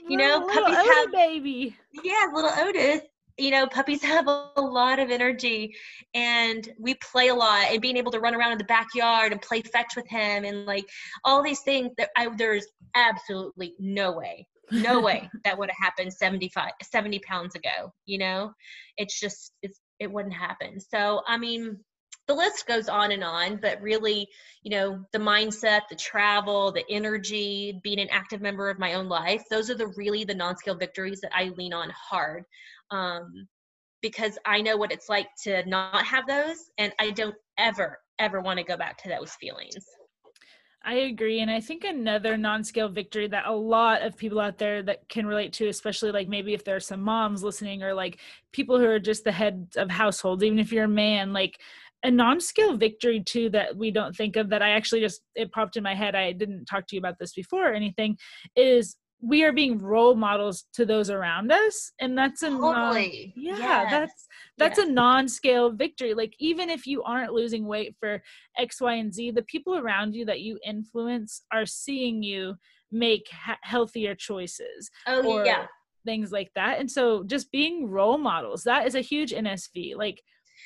You 0.08 0.18
know, 0.18 0.40
little 0.46 0.50
puppies 0.50 0.78
Odie 0.78 0.94
have 0.96 1.12
baby. 1.12 1.78
yeah, 2.04 2.28
little 2.34 2.52
Otis. 2.58 3.02
You 3.40 3.52
know, 3.52 3.68
puppies 3.68 4.04
have 4.04 4.28
a, 4.28 4.50
a 4.56 4.62
lot 4.62 5.00
of 5.00 5.10
energy, 5.10 5.76
and 6.14 6.68
we 6.78 6.96
play 6.96 7.30
a 7.30 7.36
lot. 7.36 7.68
And 7.70 7.82
being 7.82 7.98
able 7.98 8.12
to 8.12 8.20
run 8.20 8.36
around 8.36 8.52
in 8.52 8.58
the 8.58 8.64
backyard 8.66 9.32
and 9.32 9.42
play 9.42 9.62
fetch 9.62 9.96
with 9.96 10.08
him, 10.08 10.46
and 10.46 10.66
like 10.66 10.86
all 11.24 11.42
these 11.42 11.62
things, 11.62 11.92
that 11.98 12.10
I, 12.18 12.30
there's 12.38 12.68
absolutely 12.96 13.76
no 13.80 14.12
way, 14.12 14.48
no 14.72 15.00
way 15.00 15.30
that 15.44 15.58
would 15.58 15.70
have 15.70 15.86
happened 15.86 16.14
75, 16.14 16.72
70 16.84 17.20
pounds 17.20 17.56
ago. 17.56 17.94
You 18.06 18.20
know, 18.20 18.54
it's 18.98 19.20
just 19.20 19.54
it's 19.62 19.80
it 20.00 20.12
wouldn't 20.12 20.34
happen. 20.34 20.80
So 20.80 21.22
I 21.28 21.38
mean, 21.38 21.80
the 22.30 22.36
list 22.36 22.68
goes 22.68 22.88
on 22.88 23.12
and 23.12 23.24
on, 23.24 23.58
but 23.58 23.82
really, 23.82 24.30
you 24.62 24.70
know, 24.70 25.04
the 25.12 25.20
mindset, 25.20 25.82
the 25.90 25.96
travel, 25.96 26.72
the 26.72 26.86
energy, 26.88 27.82
being 27.84 28.00
an 28.00 28.08
active 28.12 28.40
member 28.40 28.70
of 28.70 28.78
my 28.78 28.94
own 28.94 29.10
life, 29.10 29.44
those 29.50 29.72
are 29.72 29.76
the 29.76 29.88
really 29.98 30.24
the 30.24 30.36
non-scale 30.36 30.76
victories 30.76 31.22
that 31.22 31.36
I 31.36 31.52
lean 31.58 31.74
on 31.74 31.90
hard. 31.90 32.44
Um, 32.92 33.48
because 34.04 34.38
I 34.46 34.62
know 34.62 34.78
what 34.78 34.92
it's 34.92 35.10
like 35.10 35.28
to 35.44 35.68
not 35.68 36.06
have 36.06 36.28
those, 36.28 36.70
and 36.78 36.94
I 37.00 37.10
don't 37.10 37.36
ever, 37.58 37.98
ever 38.20 38.42
want 38.42 38.60
to 38.60 38.64
go 38.64 38.78
back 38.78 39.02
to 39.04 39.10
those 39.10 39.32
feelings. 39.32 39.84
I 40.84 40.94
agree. 40.94 41.42
And 41.42 41.52
I 41.52 41.60
think 41.60 41.84
another 41.84 42.38
non 42.38 42.64
scale 42.64 42.88
victory 42.88 43.28
that 43.28 43.46
a 43.46 43.54
lot 43.54 44.02
of 44.02 44.16
people 44.16 44.40
out 44.40 44.58
there 44.58 44.82
that 44.84 45.10
can 45.10 45.26
relate 45.26 45.52
to, 45.54 45.68
especially 45.68 46.12
like 46.12 46.30
maybe 46.30 46.54
if 46.54 46.64
there 46.64 46.78
are 46.78 46.80
some 46.80 47.02
moms 47.02 47.44
listening 47.44 47.84
or 47.84 47.94
like 47.94 48.20
people 48.54 48.80
who 48.80 48.86
are 48.86 49.00
just 49.00 49.26
the 49.26 49.32
heads 49.32 49.76
of 49.76 49.90
households, 49.90 50.42
even 50.42 50.58
if 50.58 50.72
you're 50.72 50.86
a 50.86 50.88
man, 50.88 51.34
like 51.34 51.60
a 52.04 52.12
non-scale 52.12 52.78
victory 52.78 53.22
too 53.24 53.50
that 53.50 53.76
we 53.76 53.92
don't 53.92 54.16
think 54.16 54.36
of 54.36 54.50
that 54.50 54.62
I 54.62 54.70
actually 54.72 55.02
just 55.02 55.22
it 55.36 55.52
popped 55.52 55.76
in 55.78 55.84
my 55.84 55.96
head. 55.96 56.16
I 56.16 56.32
didn't 56.32 56.66
talk 56.66 56.88
to 56.88 56.96
you 56.96 57.00
about 57.00 57.20
this 57.20 57.34
before 57.34 57.70
or 57.70 57.74
anything 57.74 58.18
is 58.56 58.96
we 59.22 59.44
are 59.44 59.52
being 59.52 59.78
role 59.80 60.16
models 60.16 60.64
to 60.74 60.86
those 60.86 61.10
around 61.10 61.52
us 61.52 61.92
and 62.00 62.18
that's 62.18 62.42
a 62.42 62.50
Totally. 62.50 63.34
non, 63.36 63.58
yeah 63.58 63.58
Yes. 63.82 63.92
that's 63.92 64.28
that's 64.58 64.78
Yes. 64.78 64.88
a 64.88 64.92
non-scale 64.92 65.72
victory 65.72 66.14
like 66.14 66.34
even 66.40 66.70
if 66.70 66.88
you 66.88 67.04
aren't 67.04 67.34
losing 67.34 67.66
weight 67.68 67.96
for 68.00 68.24
x 68.58 68.80
y 68.80 68.94
and 68.94 69.14
z 69.14 69.32
the 69.32 69.42
people 69.44 69.78
around 69.78 70.16
you 70.16 70.24
that 70.24 70.40
you 70.40 70.58
influence 70.66 71.42
are 71.52 71.66
seeing 71.66 72.24
you 72.24 72.56
make 72.94 73.28
ha- 73.30 73.60
healthier 73.62 74.16
choices 74.16 74.90
Oh 75.06 75.22
or 75.28 75.46
yeah. 75.46 75.66
things 76.06 76.32
like 76.32 76.50
that. 76.56 76.80
And 76.80 76.90
so 76.90 77.24
just 77.24 77.52
being 77.52 77.90
role 77.90 78.18
models, 78.18 78.64
that 78.64 78.88
is 78.88 78.96
a 78.96 79.02
huge 79.02 79.32
NSV. 79.32 79.96
Like 79.98 80.22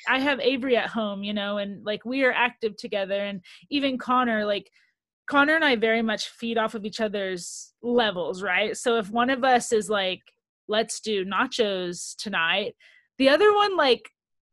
I 0.08 0.20
have 0.20 0.40
Avery 0.40 0.76
at 0.76 0.88
home, 0.88 1.22
you 1.22 1.34
know, 1.34 1.58
and 1.58 1.84
like 1.84 2.04
we 2.04 2.24
are 2.24 2.32
active 2.32 2.76
together 2.76 3.20
and 3.20 3.40
even 3.70 3.98
Connor, 3.98 4.44
like 4.44 4.70
Connor 5.26 5.54
and 5.54 5.64
I 5.64 5.76
very 5.76 6.02
much 6.02 6.28
feed 6.28 6.58
off 6.58 6.74
of 6.74 6.84
each 6.84 7.00
other's 7.00 7.72
levels, 7.82 8.42
right? 8.42 8.76
So 8.76 8.98
if 8.98 9.10
one 9.10 9.30
of 9.30 9.44
us 9.44 9.72
is 9.72 9.88
like, 9.88 10.20
let's 10.68 11.00
do 11.00 11.24
nachos 11.24 12.14
tonight, 12.16 12.74
the 13.18 13.28
other 13.28 13.52
one 13.54 13.76
like 13.76 14.10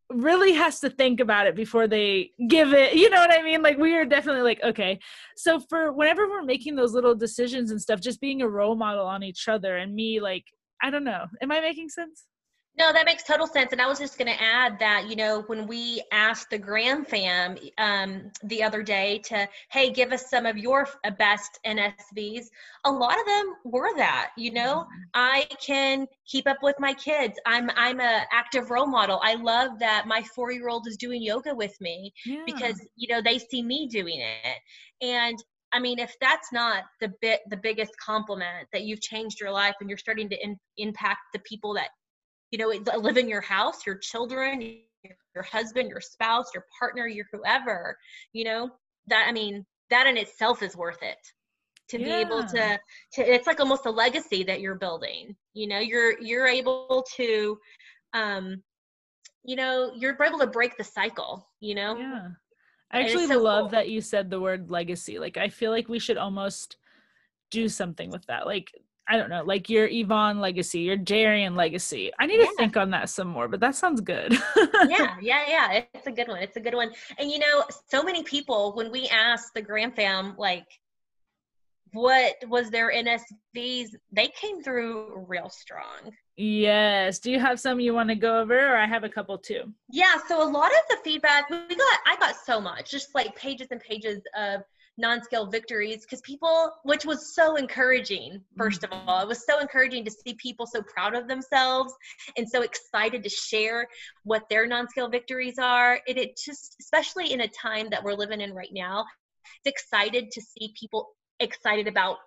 really 0.09 0.53
has 0.53 0.79
to 0.81 0.89
think 0.89 1.19
about 1.19 1.47
it 1.47 1.55
before 1.55 1.87
they 1.87 2.31
give 2.49 2.73
it 2.73 2.93
you 2.95 3.09
know 3.09 3.19
what 3.19 3.31
i 3.31 3.41
mean? 3.41 3.61
Like 3.61 3.77
we 3.77 3.95
are 3.95 4.05
definitely 4.05 4.41
like 4.41 4.61
okay. 4.63 4.99
So 5.37 5.59
for 5.69 5.93
whenever 5.93 6.27
we're 6.27 6.43
making 6.43 6.75
those 6.75 6.93
little 6.93 7.15
decisions 7.15 7.71
and 7.71 7.81
stuff 7.81 8.01
just 8.01 8.19
being 8.19 8.41
a 8.41 8.49
role 8.49 8.75
model 8.75 9.05
on 9.05 9.23
each 9.23 9.47
other 9.47 9.77
and 9.77 9.95
me 9.95 10.19
like 10.19 10.45
i 10.83 10.89
don't 10.89 11.03
know. 11.03 11.25
Am 11.41 11.51
i 11.51 11.61
making 11.61 11.89
sense 11.89 12.25
No, 12.77 12.93
that 12.93 13.05
makes 13.05 13.23
total 13.23 13.47
sense. 13.47 13.73
And 13.73 13.81
I 13.81 13.87
was 13.87 13.99
just 13.99 14.17
going 14.17 14.31
to 14.31 14.41
add 14.41 14.79
that, 14.79 15.09
you 15.09 15.17
know, 15.17 15.41
when 15.47 15.67
we 15.67 16.01
asked 16.13 16.49
the 16.49 16.57
Gram 16.57 17.03
fam 17.03 17.57
um, 17.77 18.31
the 18.43 18.63
other 18.63 18.81
day 18.81 19.19
to, 19.25 19.47
hey, 19.69 19.91
give 19.91 20.13
us 20.13 20.29
some 20.29 20.45
of 20.45 20.57
your 20.57 20.87
uh, 21.03 21.11
best 21.11 21.59
NSVs, 21.65 22.45
a 22.85 22.91
lot 22.91 23.19
of 23.19 23.25
them 23.25 23.53
were 23.65 23.93
that, 23.97 24.29
you 24.37 24.53
know, 24.53 24.85
I 25.13 25.47
can 25.63 26.07
keep 26.25 26.47
up 26.47 26.59
with 26.63 26.77
my 26.79 26.93
kids. 26.93 27.37
I'm, 27.45 27.69
I'm 27.75 27.99
a 27.99 28.23
active 28.31 28.71
role 28.71 28.87
model. 28.87 29.19
I 29.21 29.35
love 29.35 29.77
that 29.79 30.07
my 30.07 30.23
four-year-old 30.33 30.87
is 30.87 30.95
doing 30.95 31.21
yoga 31.21 31.53
with 31.53 31.75
me 31.81 32.13
yeah. 32.25 32.43
because, 32.45 32.79
you 32.95 33.13
know, 33.13 33.21
they 33.21 33.37
see 33.37 33.61
me 33.61 33.89
doing 33.89 34.21
it. 34.21 34.57
And 35.05 35.37
I 35.73 35.79
mean, 35.79 35.99
if 35.99 36.15
that's 36.21 36.51
not 36.51 36.83
the 37.01 37.13
bit, 37.21 37.41
the 37.49 37.57
biggest 37.57 37.91
compliment 37.97 38.67
that 38.71 38.83
you've 38.83 39.01
changed 39.01 39.39
your 39.39 39.51
life 39.51 39.75
and 39.81 39.89
you're 39.89 39.97
starting 39.97 40.29
to 40.29 40.43
in, 40.43 40.57
impact 40.77 41.19
the 41.33 41.39
people 41.39 41.73
that 41.75 41.89
you 42.51 42.57
know 42.57 42.67
live 42.97 43.17
in 43.17 43.27
your 43.27 43.41
house 43.41 43.85
your 43.85 43.97
children 43.97 44.79
your 45.33 45.43
husband 45.43 45.89
your 45.89 46.01
spouse 46.01 46.47
your 46.53 46.65
partner 46.77 47.07
your 47.07 47.25
whoever 47.31 47.97
you 48.33 48.43
know 48.43 48.69
that 49.07 49.25
i 49.27 49.31
mean 49.31 49.65
that 49.91 50.07
in 50.07 50.17
itself 50.17 50.63
is 50.63 50.75
worth 50.75 51.03
it. 51.03 51.17
To 51.89 51.97
be 51.97 52.09
able 52.09 52.41
to 52.41 52.79
to 53.13 53.21
it's 53.21 53.47
like 53.47 53.59
almost 53.59 53.85
a 53.85 53.91
legacy 53.91 54.43
that 54.45 54.61
you're 54.61 54.75
building 54.75 55.35
you 55.53 55.67
know 55.67 55.79
you're 55.79 56.17
you're 56.21 56.47
able 56.47 57.05
to 57.17 57.59
um 58.13 58.63
you 59.43 59.57
know 59.57 59.91
you're 59.93 60.15
able 60.23 60.39
to 60.39 60.47
break 60.47 60.77
the 60.77 60.85
cycle 60.85 61.45
you 61.59 61.75
know? 61.75 61.97
Yeah. 61.97 62.29
I 62.93 63.01
actually 63.01 63.27
so 63.27 63.41
love 63.41 63.63
cool. 63.63 63.69
that 63.71 63.89
you 63.89 63.99
said 63.99 64.29
the 64.29 64.39
word 64.39 64.71
legacy 64.71 65.19
like 65.19 65.35
i 65.35 65.49
feel 65.49 65.71
like 65.71 65.89
we 65.89 65.99
should 65.99 66.15
almost 66.15 66.77
do 67.49 67.67
something 67.67 68.09
with 68.09 68.25
that 68.27 68.45
like 68.45 68.71
i 69.07 69.17
don't 69.17 69.29
know 69.29 69.43
like 69.43 69.69
your 69.69 69.87
yvonne 69.89 70.39
legacy 70.39 70.79
your 70.81 70.97
darian 70.97 71.55
legacy 71.55 72.11
i 72.19 72.25
need 72.25 72.37
to 72.37 72.53
think 72.57 72.77
on 72.77 72.91
that 72.91 73.09
some 73.09 73.27
more 73.27 73.47
but 73.47 73.59
that 73.59 73.75
sounds 73.75 74.01
good 74.01 74.33
yeah, 74.87 75.15
yeah, 75.21 75.43
yeah. 75.47 75.83
It's 75.93 76.07
a 76.07 76.11
good 76.11 76.27
one. 76.27 76.39
It's 76.41 76.57
a 76.57 76.59
good 76.59 76.73
one. 76.73 76.91
And 77.17 77.29
you 77.29 77.39
know, 77.39 77.63
so 77.89 78.03
many 78.03 78.23
people 78.23 78.73
when 78.75 78.91
we 78.91 79.07
asked 79.09 79.53
the 79.53 79.61
Gram 79.61 79.91
fam, 79.91 80.35
like, 80.37 80.65
what 81.93 82.35
was 82.47 82.69
their 82.69 82.91
NSVs, 82.91 83.89
they 84.11 84.27
came 84.29 84.63
through 84.63 85.25
real 85.27 85.49
strong. 85.49 86.11
yes 86.37 87.19
do 87.19 87.29
you 87.31 87.39
have 87.39 87.59
some 87.59 87.79
you 87.79 87.93
want 87.93 88.09
to 88.09 88.15
go 88.15 88.39
over 88.39 88.57
or 88.57 88.77
i 88.77 88.87
have 88.87 89.03
a 89.03 89.09
couple 89.09 89.37
too 89.37 89.63
Yeah, 89.89 90.15
so 90.27 90.41
a 90.41 90.49
lot 90.49 90.71
of 90.71 90.83
the 90.89 90.97
feedback 91.03 91.49
we 91.49 91.75
got, 91.75 91.99
I 92.07 92.15
got 92.19 92.35
so 92.37 92.59
much, 92.61 92.89
just 92.89 93.13
like 93.13 93.35
pages 93.35 93.67
and 93.71 93.81
pages 93.81 94.21
of 94.37 94.61
non-scale 94.97 95.47
victories 95.47 96.01
because 96.01 96.21
people 96.21 96.71
which 96.83 97.05
was 97.05 97.33
so 97.33 97.55
encouraging 97.55 98.41
first 98.57 98.83
of 98.83 98.89
all. 98.91 99.21
It 99.21 99.27
was 99.27 99.45
so 99.45 99.59
encouraging 99.59 100.05
to 100.05 100.11
see 100.11 100.33
people 100.35 100.67
so 100.67 100.81
proud 100.81 101.15
of 101.15 101.27
themselves 101.27 101.93
and 102.37 102.47
so 102.47 102.61
excited 102.61 103.23
to 103.23 103.29
share 103.29 103.87
what 104.23 104.43
their 104.49 104.67
non-scale 104.67 105.09
victories 105.09 105.57
are. 105.57 105.99
And 106.07 106.17
it 106.17 106.37
just 106.37 106.75
especially 106.79 107.33
in 107.33 107.41
a 107.41 107.47
time 107.47 107.89
that 107.89 108.03
we're 108.03 108.13
living 108.13 108.41
in 108.41 108.53
right 108.53 108.71
now 108.71 109.05
it's 109.63 109.83
excited 109.83 110.31
to 110.31 110.41
see 110.41 110.73
people 110.79 111.09
excited 111.39 111.87
about 111.87 112.17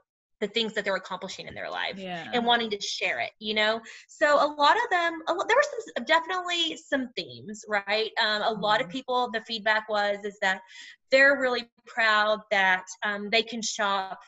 the 0.44 0.52
things 0.56 0.74
that 0.74 0.82
they're 0.84 1.02
accomplishing 1.04 1.46
in 1.50 1.54
their 1.54 1.70
life 1.70 1.96
yeah. 1.98 2.24
and 2.34 2.44
wanting 2.50 2.70
to 2.70 2.80
share 2.80 3.18
it 3.26 3.32
you 3.38 3.54
know? 3.60 3.80
So 4.08 4.26
a 4.46 4.48
lot 4.62 4.76
of 4.82 4.86
them 4.90 5.12
a 5.28 5.32
lot, 5.36 5.46
there 5.48 5.56
were 5.56 5.70
some 5.96 6.04
definitely 6.04 6.62
some 6.76 7.04
themes 7.16 7.64
right? 7.78 8.10
Um, 8.24 8.40
a 8.42 8.54
lot 8.66 8.80
of 8.82 8.86
Mhm. 8.88 8.96
people 8.96 9.18
the 9.36 9.42
feedback 9.50 9.84
was 9.88 10.18
is 10.24 10.38
that 10.46 10.58
they're 11.10 11.36
really 11.44 11.64
proud 11.86 12.40
that 12.50 12.84
um, 13.08 13.30
they 13.34 13.42
can 13.42 13.62
shop 13.62 14.18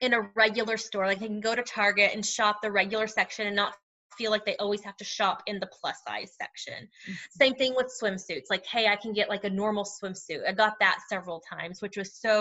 in 0.00 0.12
a 0.14 0.20
regular 0.44 0.76
store 0.76 1.06
like 1.06 1.20
they 1.20 1.26
can 1.34 1.40
go 1.40 1.54
to 1.54 1.62
target 1.62 2.10
and 2.14 2.22
shop 2.26 2.54
the 2.62 2.70
regular 2.82 3.06
section 3.06 3.46
and 3.46 3.56
not 3.56 3.72
feel 4.18 4.30
like 4.30 4.44
they 4.44 4.56
always 4.56 4.82
have 4.88 4.96
to 4.96 5.04
shop 5.04 5.42
in 5.46 5.56
the 5.58 5.68
plus 5.78 5.96
size 6.06 6.32
section. 6.40 6.80
Mhm. 7.08 7.16
same 7.42 7.54
thing 7.60 7.72
with 7.78 7.88
swimsuits 8.00 8.48
like 8.54 8.64
hey 8.74 8.84
i 8.94 8.96
can 9.02 9.12
get 9.12 9.28
like 9.34 9.44
a 9.44 9.50
normal 9.62 9.84
swimsuit. 9.84 10.40
I 10.48 10.52
got 10.52 10.74
that 10.80 10.98
several 11.08 11.40
times 11.54 11.80
which 11.82 11.96
was 11.96 12.10
so 12.26 12.34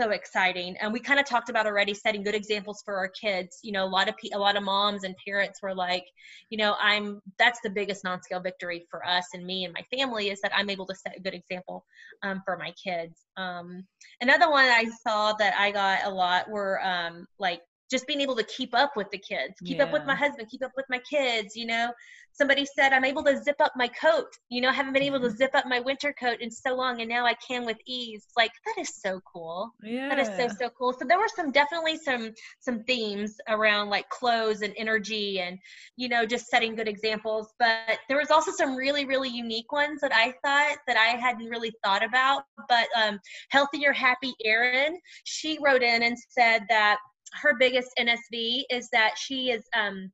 so 0.00 0.10
exciting. 0.10 0.76
And 0.80 0.92
we 0.92 1.00
kind 1.00 1.20
of 1.20 1.26
talked 1.26 1.50
about 1.50 1.66
already 1.66 1.94
setting 1.94 2.22
good 2.22 2.34
examples 2.34 2.82
for 2.84 2.96
our 2.96 3.08
kids. 3.08 3.58
You 3.62 3.72
know 3.72 3.84
a 3.84 3.86
lot 3.86 4.08
of 4.08 4.16
pe- 4.16 4.30
a 4.34 4.38
lot 4.38 4.56
of 4.56 4.62
moms 4.62 5.04
and 5.04 5.14
parents 5.26 5.60
were 5.62 5.74
like 5.74 6.04
you 6.48 6.58
know 6.58 6.76
i'm 6.80 7.20
that's 7.38 7.60
the 7.62 7.70
biggest 7.70 8.04
non-scale 8.04 8.40
victory 8.40 8.86
for 8.90 9.06
us 9.06 9.26
and 9.34 9.44
me 9.44 9.64
and 9.64 9.74
my 9.74 9.84
family 9.96 10.30
is 10.30 10.40
that 10.40 10.52
i'm 10.54 10.70
able 10.70 10.86
to 10.86 10.94
set 10.94 11.16
a 11.16 11.20
good 11.20 11.34
example 11.34 11.84
um, 12.22 12.42
for 12.44 12.56
my 12.56 12.72
kids. 12.82 13.24
Um, 13.36 13.84
another 14.20 14.50
one 14.50 14.66
i 14.66 14.84
saw 15.06 15.32
that 15.34 15.54
i 15.58 15.70
got 15.70 16.04
a 16.04 16.10
lot 16.10 16.48
were 16.48 16.80
um, 16.84 17.26
like 17.38 17.60
just 17.90 18.06
being 18.06 18.20
able 18.20 18.36
to 18.36 18.44
keep 18.44 18.74
up 18.74 18.96
with 18.96 19.10
the 19.10 19.18
kids, 19.18 19.54
keep 19.64 19.78
yeah. 19.78 19.84
up 19.84 19.92
with 19.92 20.04
my 20.06 20.14
husband, 20.14 20.48
keep 20.48 20.64
up 20.64 20.72
with 20.76 20.86
my 20.88 21.00
kids, 21.10 21.56
you 21.56 21.66
know. 21.66 21.92
Somebody 22.32 22.64
said 22.64 22.92
I'm 22.92 23.04
able 23.04 23.24
to 23.24 23.36
zip 23.42 23.56
up 23.60 23.72
my 23.76 23.88
coat. 23.88 24.28
You 24.48 24.60
know, 24.60 24.68
I 24.68 24.72
haven't 24.72 24.92
been 24.92 25.02
able 25.02 25.18
to 25.20 25.26
mm-hmm. 25.26 25.36
zip 25.36 25.50
up 25.52 25.66
my 25.66 25.80
winter 25.80 26.14
coat 26.18 26.40
in 26.40 26.50
so 26.50 26.74
long 26.74 27.00
and 27.00 27.08
now 27.08 27.26
I 27.26 27.34
can 27.34 27.66
with 27.66 27.76
ease. 27.86 28.26
Like 28.36 28.52
that 28.64 28.80
is 28.80 28.94
so 28.94 29.20
cool. 29.30 29.72
Yeah. 29.82 30.08
That 30.08 30.20
is 30.20 30.28
so 30.28 30.48
so 30.56 30.70
cool. 30.78 30.92
So 30.92 31.04
there 31.06 31.18
were 31.18 31.28
some 31.34 31.50
definitely 31.50 31.96
some 31.96 32.32
some 32.60 32.84
themes 32.84 33.36
around 33.48 33.90
like 33.90 34.08
clothes 34.08 34.62
and 34.62 34.72
energy 34.76 35.40
and 35.40 35.58
you 35.96 36.08
know, 36.08 36.24
just 36.24 36.46
setting 36.46 36.76
good 36.76 36.88
examples, 36.88 37.52
but 37.58 37.98
there 38.08 38.18
was 38.18 38.30
also 38.30 38.52
some 38.52 38.76
really 38.76 39.04
really 39.04 39.28
unique 39.28 39.72
ones 39.72 40.00
that 40.00 40.14
I 40.14 40.32
thought 40.44 40.78
that 40.86 40.96
I 40.96 41.18
hadn't 41.18 41.48
really 41.48 41.72
thought 41.84 42.04
about, 42.04 42.44
but 42.68 42.86
um 42.96 43.18
healthier 43.50 43.92
happy 43.92 44.34
Erin, 44.44 44.98
she 45.24 45.58
wrote 45.60 45.82
in 45.82 46.04
and 46.04 46.16
said 46.30 46.62
that 46.68 46.98
her 47.32 47.54
biggest 47.58 47.90
NSV 47.98 48.64
is 48.70 48.88
that 48.90 49.16
she 49.16 49.50
is 49.50 49.64
um 49.76 50.10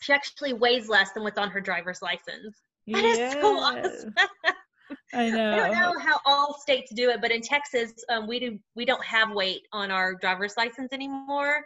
she 0.00 0.12
actually 0.12 0.52
weighs 0.52 0.88
less 0.88 1.12
than 1.12 1.22
what's 1.22 1.38
on 1.38 1.50
her 1.50 1.60
driver's 1.60 2.02
license. 2.02 2.60
That 2.86 3.02
yes. 3.02 3.34
is 3.34 3.40
so 3.40 3.58
awesome. 3.58 4.14
I 5.12 5.30
know. 5.30 5.52
I 5.52 5.68
don't 5.68 5.80
know 5.80 5.98
how 5.98 6.20
all 6.24 6.58
states 6.60 6.92
do 6.94 7.10
it, 7.10 7.20
but 7.20 7.30
in 7.30 7.40
Texas, 7.40 7.92
um, 8.08 8.26
we 8.26 8.38
do 8.38 8.58
we 8.74 8.84
don't 8.84 9.04
have 9.04 9.32
weight 9.32 9.62
on 9.72 9.90
our 9.90 10.14
driver's 10.14 10.56
license 10.56 10.92
anymore, 10.92 11.64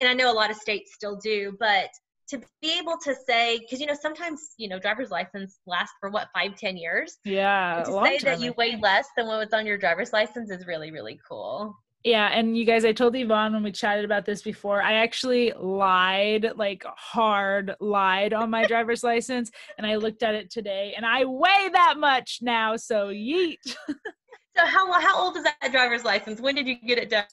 and 0.00 0.08
I 0.08 0.14
know 0.14 0.30
a 0.30 0.34
lot 0.34 0.50
of 0.50 0.56
states 0.56 0.94
still 0.94 1.16
do. 1.16 1.56
But 1.58 1.88
to 2.28 2.40
be 2.62 2.78
able 2.78 2.96
to 3.04 3.14
say, 3.26 3.58
because 3.58 3.80
you 3.80 3.86
know 3.86 3.96
sometimes 4.00 4.54
you 4.56 4.68
know 4.68 4.78
driver's 4.78 5.10
license 5.10 5.58
lasts 5.66 5.94
for 6.00 6.10
what 6.10 6.28
five 6.32 6.56
ten 6.56 6.76
years. 6.76 7.18
Yeah. 7.24 7.82
to 7.84 7.92
say 8.04 8.18
that 8.18 8.40
you 8.40 8.54
weigh 8.56 8.76
less 8.80 9.08
than 9.16 9.26
what 9.26 9.38
was 9.38 9.52
on 9.52 9.66
your 9.66 9.78
driver's 9.78 10.12
license 10.12 10.50
is 10.50 10.66
really 10.66 10.90
really 10.92 11.18
cool. 11.28 11.76
Yeah, 12.02 12.28
and 12.32 12.56
you 12.56 12.64
guys, 12.64 12.86
I 12.86 12.92
told 12.92 13.14
Yvonne 13.14 13.52
when 13.52 13.62
we 13.62 13.72
chatted 13.72 14.06
about 14.06 14.24
this 14.24 14.40
before, 14.40 14.82
I 14.82 14.94
actually 14.94 15.52
lied, 15.52 16.52
like 16.56 16.82
hard 16.96 17.74
lied 17.78 18.32
on 18.32 18.48
my 18.48 18.64
driver's 18.66 19.04
license, 19.04 19.50
and 19.76 19.86
I 19.86 19.96
looked 19.96 20.22
at 20.22 20.34
it 20.34 20.50
today, 20.50 20.94
and 20.96 21.04
I 21.04 21.26
weigh 21.26 21.68
that 21.72 21.96
much 21.98 22.38
now. 22.40 22.76
So 22.76 23.08
yeet. 23.08 23.58
so 23.66 24.64
how 24.64 24.90
how 24.98 25.22
old 25.22 25.36
is 25.36 25.44
that 25.44 25.72
driver's 25.72 26.02
license? 26.02 26.40
When 26.40 26.54
did 26.54 26.66
you 26.66 26.76
get 26.76 26.96
it 26.96 27.10
done? 27.10 27.24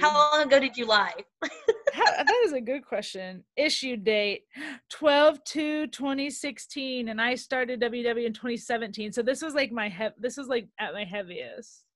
How 0.00 0.12
long 0.12 0.46
ago 0.46 0.60
did 0.60 0.76
you 0.76 0.86
lie? 0.86 1.14
Uh, 1.42 2.22
that 2.22 2.42
is 2.44 2.52
a 2.52 2.60
good 2.60 2.84
question. 2.84 3.42
Issue 3.56 3.96
date 3.96 4.42
12 4.90 5.42
to 5.44 5.86
2016, 5.88 7.08
and 7.08 7.20
I 7.20 7.34
started 7.34 7.80
WW 7.80 8.26
in 8.26 8.32
2017. 8.32 9.12
So 9.12 9.22
this 9.22 9.42
was 9.42 9.54
like 9.54 9.72
my 9.72 9.88
he- 9.88 10.08
this 10.18 10.36
was 10.36 10.46
like 10.46 10.68
at 10.78 10.92
my 10.92 11.04
heaviest. 11.04 11.87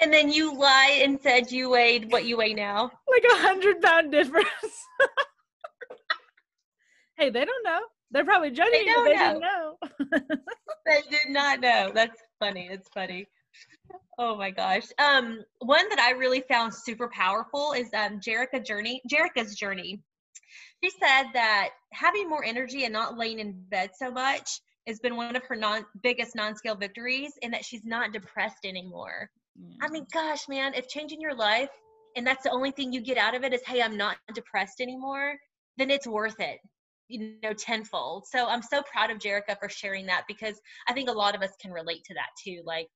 And 0.00 0.12
then 0.12 0.32
you 0.32 0.58
lied 0.58 1.02
and 1.02 1.20
said 1.20 1.52
you 1.52 1.70
weighed 1.70 2.10
what 2.10 2.24
you 2.24 2.36
weigh 2.36 2.54
now. 2.54 2.90
Like 3.08 3.24
a 3.32 3.36
hundred 3.36 3.80
pound 3.80 4.10
difference. 4.10 4.46
hey, 7.18 7.30
they 7.30 7.44
don't 7.44 7.64
know. 7.64 7.80
They're 8.10 8.24
probably 8.24 8.50
judging 8.50 8.84
they 8.84 8.90
you, 8.90 9.04
they 9.04 9.14
know. 9.14 9.76
didn't 10.00 10.20
know. 10.20 10.36
they 10.86 11.00
did 11.10 11.30
not 11.30 11.60
know. 11.60 11.92
That's 11.94 12.20
funny. 12.38 12.68
It's 12.70 12.88
funny. 12.88 13.26
Oh 14.18 14.36
my 14.36 14.50
gosh. 14.50 14.84
Um, 14.98 15.42
one 15.60 15.88
that 15.88 15.98
I 15.98 16.12
really 16.12 16.42
found 16.48 16.74
super 16.74 17.08
powerful 17.08 17.72
is 17.72 17.88
um 17.94 18.20
Jerica 18.20 18.64
Journey, 18.64 19.00
Jerica's 19.10 19.54
journey. 19.54 20.00
She 20.82 20.90
said 20.90 21.24
that 21.34 21.70
having 21.92 22.28
more 22.28 22.44
energy 22.44 22.84
and 22.84 22.92
not 22.92 23.16
laying 23.16 23.38
in 23.38 23.52
bed 23.70 23.90
so 23.96 24.10
much 24.10 24.60
has 24.86 24.98
been 24.98 25.16
one 25.16 25.36
of 25.36 25.44
her 25.44 25.56
non 25.56 25.86
biggest 26.02 26.34
non-scale 26.34 26.74
victories 26.74 27.32
and 27.42 27.54
that 27.54 27.64
she's 27.64 27.84
not 27.84 28.12
depressed 28.12 28.64
anymore. 28.64 29.30
I 29.80 29.88
mean, 29.88 30.06
gosh, 30.12 30.48
man, 30.48 30.74
if 30.74 30.88
changing 30.88 31.20
your 31.20 31.34
life 31.34 31.70
and 32.16 32.26
that's 32.26 32.42
the 32.42 32.50
only 32.50 32.70
thing 32.70 32.92
you 32.92 33.00
get 33.00 33.18
out 33.18 33.34
of 33.34 33.44
it 33.44 33.52
is, 33.52 33.62
hey, 33.66 33.82
I'm 33.82 33.96
not 33.96 34.16
depressed 34.34 34.80
anymore, 34.80 35.36
then 35.76 35.90
it's 35.90 36.06
worth 36.06 36.40
it, 36.40 36.58
you 37.08 37.34
know, 37.42 37.52
tenfold. 37.52 38.26
So 38.26 38.48
I'm 38.48 38.62
so 38.62 38.82
proud 38.82 39.10
of 39.10 39.18
Jerica 39.18 39.58
for 39.58 39.68
sharing 39.68 40.06
that 40.06 40.24
because 40.28 40.60
I 40.88 40.92
think 40.92 41.08
a 41.08 41.12
lot 41.12 41.34
of 41.34 41.42
us 41.42 41.52
can 41.60 41.72
relate 41.72 42.04
to 42.04 42.14
that 42.14 42.28
too. 42.42 42.62
Like, 42.64 42.88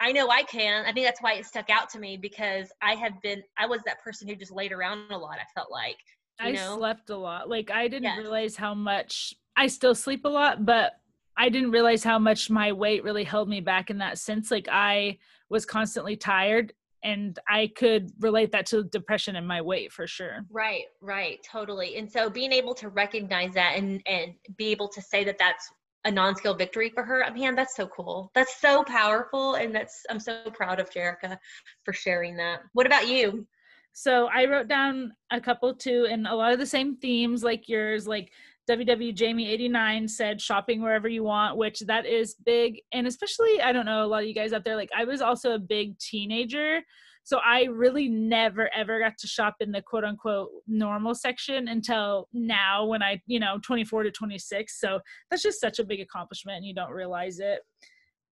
I 0.00 0.12
know 0.12 0.28
I 0.28 0.42
can. 0.42 0.84
I 0.84 0.92
think 0.92 1.06
that's 1.06 1.22
why 1.22 1.34
it 1.34 1.46
stuck 1.46 1.70
out 1.70 1.88
to 1.90 1.98
me 1.98 2.18
because 2.18 2.70
I 2.82 2.94
have 2.94 3.20
been, 3.22 3.42
I 3.58 3.66
was 3.66 3.80
that 3.86 4.02
person 4.02 4.28
who 4.28 4.36
just 4.36 4.52
laid 4.52 4.72
around 4.72 5.10
a 5.10 5.16
lot, 5.16 5.38
I 5.38 5.44
felt 5.54 5.70
like. 5.70 5.96
I 6.38 6.52
know? 6.52 6.76
slept 6.76 7.08
a 7.08 7.16
lot. 7.16 7.48
Like, 7.48 7.70
I 7.70 7.88
didn't 7.88 8.04
yes. 8.04 8.18
realize 8.18 8.56
how 8.56 8.74
much 8.74 9.34
I 9.56 9.68
still 9.68 9.94
sleep 9.94 10.26
a 10.26 10.28
lot, 10.28 10.66
but 10.66 10.92
I 11.38 11.48
didn't 11.48 11.70
realize 11.70 12.04
how 12.04 12.18
much 12.18 12.50
my 12.50 12.72
weight 12.72 13.04
really 13.04 13.24
held 13.24 13.48
me 13.48 13.60
back 13.60 13.88
in 13.88 13.98
that 13.98 14.18
sense. 14.18 14.50
Like, 14.50 14.68
I, 14.70 15.16
was 15.48 15.64
constantly 15.64 16.16
tired 16.16 16.72
and 17.06 17.38
I 17.48 17.70
could 17.76 18.10
relate 18.18 18.50
that 18.52 18.66
to 18.66 18.82
depression 18.84 19.36
and 19.36 19.46
my 19.46 19.62
weight 19.62 19.92
for 19.92 20.06
sure. 20.08 20.44
Right, 20.50 20.84
right, 21.00 21.38
totally. 21.48 21.96
And 21.96 22.10
so 22.10 22.28
being 22.28 22.52
able 22.52 22.74
to 22.74 22.88
recognize 22.88 23.54
that 23.54 23.76
and 23.76 24.02
and 24.06 24.34
be 24.56 24.66
able 24.66 24.88
to 24.88 25.00
say 25.00 25.22
that 25.24 25.38
that's 25.38 25.70
a 26.04 26.10
non-scale 26.10 26.54
victory 26.54 26.90
for 26.90 27.02
her, 27.04 27.24
man, 27.34 27.54
that's 27.54 27.76
so 27.76 27.86
cool. 27.88 28.30
That's 28.34 28.60
so 28.60 28.82
powerful, 28.84 29.54
and 29.54 29.74
that's 29.74 30.04
I'm 30.10 30.20
so 30.20 30.50
proud 30.52 30.80
of 30.80 30.90
Jerica 30.90 31.38
for 31.84 31.92
sharing 31.92 32.36
that. 32.36 32.60
What 32.72 32.86
about 32.86 33.08
you? 33.08 33.46
So 33.92 34.26
I 34.26 34.44
wrote 34.44 34.68
down 34.68 35.12
a 35.30 35.40
couple 35.40 35.74
too, 35.74 36.06
and 36.10 36.26
a 36.26 36.34
lot 36.34 36.52
of 36.52 36.58
the 36.58 36.66
same 36.66 36.96
themes 36.96 37.44
like 37.44 37.68
yours, 37.68 38.06
like 38.06 38.32
WW 38.68 39.14
Jamie 39.14 39.48
89 39.48 40.08
said 40.08 40.40
shopping 40.40 40.82
wherever 40.82 41.08
you 41.08 41.22
want, 41.22 41.56
which 41.56 41.80
that 41.80 42.04
is 42.04 42.34
big. 42.44 42.80
And 42.92 43.06
especially, 43.06 43.60
I 43.60 43.72
don't 43.72 43.86
know, 43.86 44.04
a 44.04 44.06
lot 44.06 44.22
of 44.22 44.28
you 44.28 44.34
guys 44.34 44.52
out 44.52 44.64
there, 44.64 44.76
like 44.76 44.90
I 44.96 45.04
was 45.04 45.20
also 45.20 45.54
a 45.54 45.58
big 45.58 45.98
teenager. 45.98 46.80
So 47.22 47.38
I 47.44 47.64
really 47.64 48.08
never 48.08 48.70
ever 48.72 49.00
got 49.00 49.18
to 49.18 49.26
shop 49.26 49.56
in 49.60 49.72
the 49.72 49.82
quote 49.82 50.04
unquote 50.04 50.50
normal 50.68 51.14
section 51.14 51.66
until 51.68 52.28
now 52.32 52.86
when 52.86 53.02
I, 53.02 53.20
you 53.26 53.40
know, 53.40 53.58
24 53.64 54.04
to 54.04 54.10
26. 54.10 54.80
So 54.80 55.00
that's 55.30 55.42
just 55.42 55.60
such 55.60 55.78
a 55.78 55.84
big 55.84 56.00
accomplishment 56.00 56.58
and 56.58 56.66
you 56.66 56.74
don't 56.74 56.92
realize 56.92 57.40
it. 57.40 57.60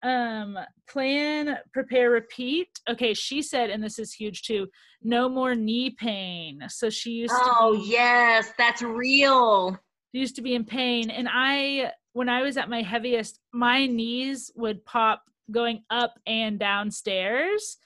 Um, 0.04 0.58
plan, 0.88 1.58
prepare, 1.72 2.10
repeat. 2.10 2.68
Okay, 2.88 3.14
she 3.14 3.40
said, 3.40 3.70
and 3.70 3.82
this 3.82 3.98
is 3.98 4.12
huge 4.12 4.42
too, 4.42 4.68
no 5.02 5.28
more 5.28 5.54
knee 5.54 5.90
pain. 5.90 6.60
So 6.68 6.90
she 6.90 7.10
used 7.10 7.34
oh, 7.34 7.44
to 7.44 7.52
Oh 7.58 7.84
yes, 7.84 8.52
that's 8.58 8.82
real 8.82 9.78
used 10.14 10.36
to 10.36 10.42
be 10.42 10.54
in 10.54 10.64
pain. 10.64 11.10
And 11.10 11.28
i 11.30 11.90
when 12.12 12.28
i 12.28 12.42
was 12.42 12.56
at 12.56 12.70
my 12.70 12.82
heaviest 12.82 13.40
my 13.52 13.86
knees 13.86 14.50
would 14.54 14.84
pop 14.84 15.22
going 15.50 15.82
up 15.90 16.14
and 16.26 16.58
downstairs. 16.58 17.78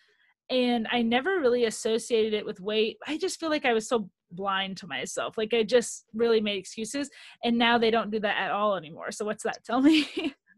And 0.50 0.86
i 0.92 1.02
never 1.02 1.40
really 1.40 1.64
associated 1.64 2.34
it 2.34 2.46
with 2.46 2.60
weight. 2.60 2.98
I 3.06 3.18
just 3.18 3.40
feel 3.40 3.50
like 3.50 3.64
i 3.64 3.72
was 3.72 3.88
so 3.88 4.10
blind 4.30 4.76
to 4.78 4.86
myself. 4.86 5.38
Like 5.38 5.54
i 5.54 5.62
just 5.62 6.04
really 6.14 6.40
made 6.40 6.58
excuses. 6.58 7.10
And 7.42 7.56
now 7.58 7.78
they 7.78 7.90
don't 7.90 8.10
do 8.10 8.20
that 8.20 8.36
at 8.36 8.50
all 8.50 8.76
anymore. 8.76 9.10
So 9.10 9.24
what's 9.24 9.42
that? 9.44 9.64
Tell 9.64 9.80
me. 9.80 10.08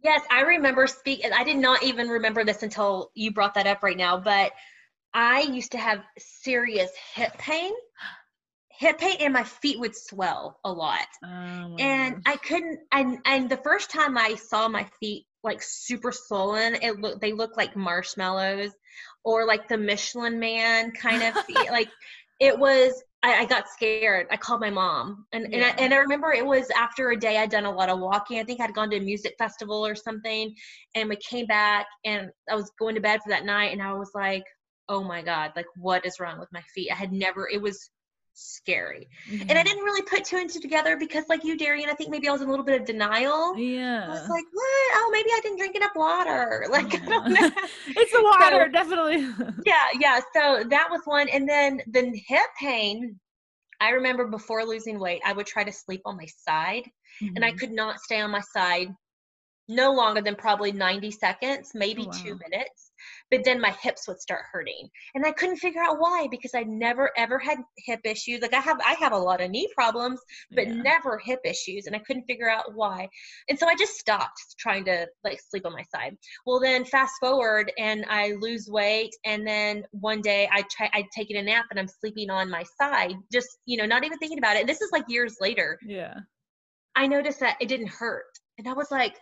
Yes 0.03 0.23
i 0.31 0.41
remember 0.41 0.87
speaking 0.87 1.31
i 1.33 1.45
did 1.45 1.59
not 1.59 1.83
even 1.83 2.09
remember 2.09 2.43
this 2.43 2.63
until 2.63 3.11
you 3.15 3.33
brought 3.33 3.53
that 3.55 3.67
up 3.67 3.83
right 3.83 3.99
now 3.99 4.19
but 4.19 4.53
i 5.13 5.43
used 5.43 5.71
to 5.73 5.79
have 5.79 6.01
serious 6.19 6.91
hip 7.15 7.37
pain 7.37 7.71
hip 8.81 8.99
pain 8.99 9.17
and 9.21 9.35
my 9.35 9.45
feet 9.45 9.79
would 9.79 9.95
swell 9.95 10.59
a 10.65 10.73
lot. 10.73 11.07
Oh, 11.23 11.77
and 11.79 12.23
I 12.25 12.37
couldn't 12.37 12.81
and 12.91 13.19
and 13.27 13.51
the 13.51 13.59
first 13.59 13.91
time 13.91 14.17
I 14.17 14.37
saw 14.37 14.69
my 14.69 14.87
feet 14.99 15.27
like 15.45 15.63
super 15.63 16.13
swollen, 16.13 16.77
it 16.83 16.99
looked 16.99 17.21
they 17.21 17.33
looked 17.33 17.59
like 17.59 17.77
marshmallows 17.77 18.73
or 19.23 19.47
like 19.47 19.69
the 19.69 19.77
Michelin 19.77 20.41
man 20.41 20.93
kind 20.93 21.23
of 21.23 21.45
feet. 21.45 21.57
like 21.71 21.91
it 22.41 22.59
was 22.59 23.03
I, 23.23 23.41
I, 23.41 23.45
got 23.45 23.69
scared. 23.69 24.29
I 24.31 24.39
called 24.39 24.63
my 24.63 24.71
mom, 24.71 25.27
and 25.31 25.49
yeah. 25.51 25.57
and, 25.57 25.65
I, 25.67 25.85
and 25.85 25.93
I 25.93 25.99
remember 25.99 26.33
it 26.33 26.47
was 26.47 26.71
after 26.71 27.11
a 27.11 27.21
day 27.21 27.37
I'd 27.37 27.51
done 27.51 27.67
a 27.67 27.71
lot 27.71 27.91
of 27.91 28.01
walking. 28.01 28.39
I 28.39 28.45
think 28.45 28.63
I'd 28.63 28.73
gone 28.73 28.89
to 28.89 28.97
a 28.97 29.01
music 29.01 29.35
festival 29.37 29.87
or 29.87 29.95
something, 29.95 30.55
and 30.95 31.07
we 31.07 31.17
came 31.17 31.45
back, 31.45 31.85
and 32.07 32.31
I 32.51 32.55
was 32.55 32.73
going 32.79 32.95
to 32.95 33.03
bed 33.03 33.21
for 33.23 33.29
that 33.29 33.45
night, 33.45 33.75
and 33.75 33.83
I 33.83 33.93
was 33.93 34.13
like, 34.15 34.45
"Oh 34.89 35.05
my 35.05 35.21
god, 35.21 35.53
like 35.55 35.67
what 35.77 36.07
is 36.07 36.19
wrong 36.19 36.41
with 36.41 36.49
my 36.51 36.63
feet?" 36.75 36.91
I 36.91 36.95
had 36.95 37.13
never. 37.13 37.47
It 37.47 37.61
was 37.61 37.91
scary. 38.35 39.09
Mm-hmm. 39.31 39.49
And 39.49 39.59
I 39.59 39.63
didn't 39.63 39.85
really 39.85 40.03
put 40.03 40.25
two 40.25 40.37
and 40.37 40.51
two 40.51 40.61
together 40.61 40.97
because, 40.97 41.25
like 41.29 41.45
you, 41.45 41.57
Darian, 41.57 41.89
I 41.89 41.95
think 41.95 42.11
maybe 42.11 42.29
I 42.29 42.33
was 42.33 42.41
in 42.41 42.49
a 42.49 42.51
little 42.51 42.65
bit 42.65 42.81
of 42.81 42.87
denial. 42.87 43.57
Yeah. 43.57 44.07
I 44.07 44.11
was 44.11 44.29
like, 44.29 44.45
what? 44.53 44.91
Oh, 44.95 45.11
maybe 45.13 45.29
I 45.31 45.41
didn't 45.43 45.59
drink 45.59 45.77
enough 45.77 45.93
water. 45.95 46.67
Like, 46.71 46.93
yeah. 46.93 47.01
I 47.03 47.09
don't 47.09 47.33
know. 47.33 47.51
it's 47.89 48.13
the 48.13 48.23
water, 48.23 48.67
so, 48.67 48.73
definitely. 48.73 49.27
yeah, 49.67 49.87
yeah. 49.99 50.21
So 50.33 50.63
that 50.69 50.89
was 50.89 51.01
one. 51.05 51.29
And 51.29 51.49
then 51.49 51.83
the 51.89 52.17
hip 52.27 52.47
pain, 52.61 53.19
I 53.81 53.91
remember 53.91 54.27
before 54.29 54.65
losing 54.65 55.01
weight, 55.01 55.21
I 55.27 55.33
would 55.33 55.47
try 55.47 55.65
to 55.65 55.73
sleep 55.73 56.03
on 56.05 56.17
my 56.17 56.27
side, 56.27 56.85
mm-hmm. 57.21 57.35
and 57.35 57.45
I 57.45 57.49
mm-hmm. 57.49 57.59
could 57.59 57.73
not 57.73 57.99
stay 57.99 58.21
on 58.21 58.31
my 58.31 58.41
side 58.41 58.89
no 59.69 59.93
longer 59.93 60.21
than 60.21 60.37
probably 60.37 60.71
90 60.71 61.11
seconds, 61.11 61.73
maybe 61.75 62.03
oh, 62.03 62.07
wow. 62.07 62.13
two 62.13 62.39
minutes 62.49 62.90
but 63.31 63.45
then 63.45 63.61
my 63.61 63.71
hips 63.83 64.07
would 64.09 64.21
start 64.21 64.43
hurting 64.53 64.89
and 65.15 65.25
i 65.25 65.33
couldn't 65.33 65.57
figure 65.57 65.83
out 65.83 65.99
why 65.99 66.27
because 66.31 66.53
i 66.55 66.63
never 66.65 67.11
ever 67.17 67.39
had 67.39 67.59
hip 67.79 68.01
issues 68.05 68.41
like 68.41 68.55
i 68.55 68.61
have 68.61 68.79
i 68.87 68.95
have 68.95 69.13
a 69.13 69.19
lot 69.19 69.41
of 69.41 69.51
knee 69.51 69.69
problems 69.75 70.21
but 70.55 70.67
Yeah. 70.67 70.75
never 70.75 71.19
hip 71.19 71.41
issues 71.45 71.87
and 71.87 71.95
i 71.95 72.01
couldn't 72.01 72.25
figure 72.25 72.51
out 72.51 72.75
why 72.75 73.09
and 73.49 73.59
so 73.59 73.67
i 73.67 73.75
just 73.75 73.99
stopped 73.99 74.57
trying 74.59 74.85
to 74.85 75.07
like 75.25 75.41
sleep 75.41 75.67
on 75.67 75.73
my 75.73 75.85
side 75.95 76.17
well 76.47 76.61
then 76.61 76.85
fast 76.85 77.15
forward 77.21 77.73
and 77.79 78.05
i 78.09 78.33
lose 78.41 78.69
weight 78.71 79.15
and 79.25 79.47
then 79.47 79.85
one 79.93 80.21
day 80.21 80.49
i 80.53 80.63
try 80.71 80.89
i 80.93 81.05
taking 81.15 81.37
a 81.37 81.43
nap 81.43 81.67
and 81.71 81.79
i'm 81.79 81.89
sleeping 81.89 82.31
on 82.31 82.51
my 82.51 82.65
side 82.81 83.15
just 83.33 83.59
you 83.67 83.77
know 83.77 83.87
not 83.87 84.05
even 84.05 84.19
thinking 84.19 84.39
about 84.39 84.57
it 84.57 84.61
and 84.61 84.69
this 84.69 84.81
is 84.81 84.91
like 84.93 85.05
years 85.09 85.37
later 85.41 85.79
Yeah. 85.83 86.15
I 86.97 87.07
noticed 87.07 87.41
that 87.41 87.57
it 87.61 87.69
didn't 87.69 87.89
hurt. 87.89 88.25
And 88.59 88.69
I 88.69 88.73
was 88.73 88.91
like, 88.91 89.17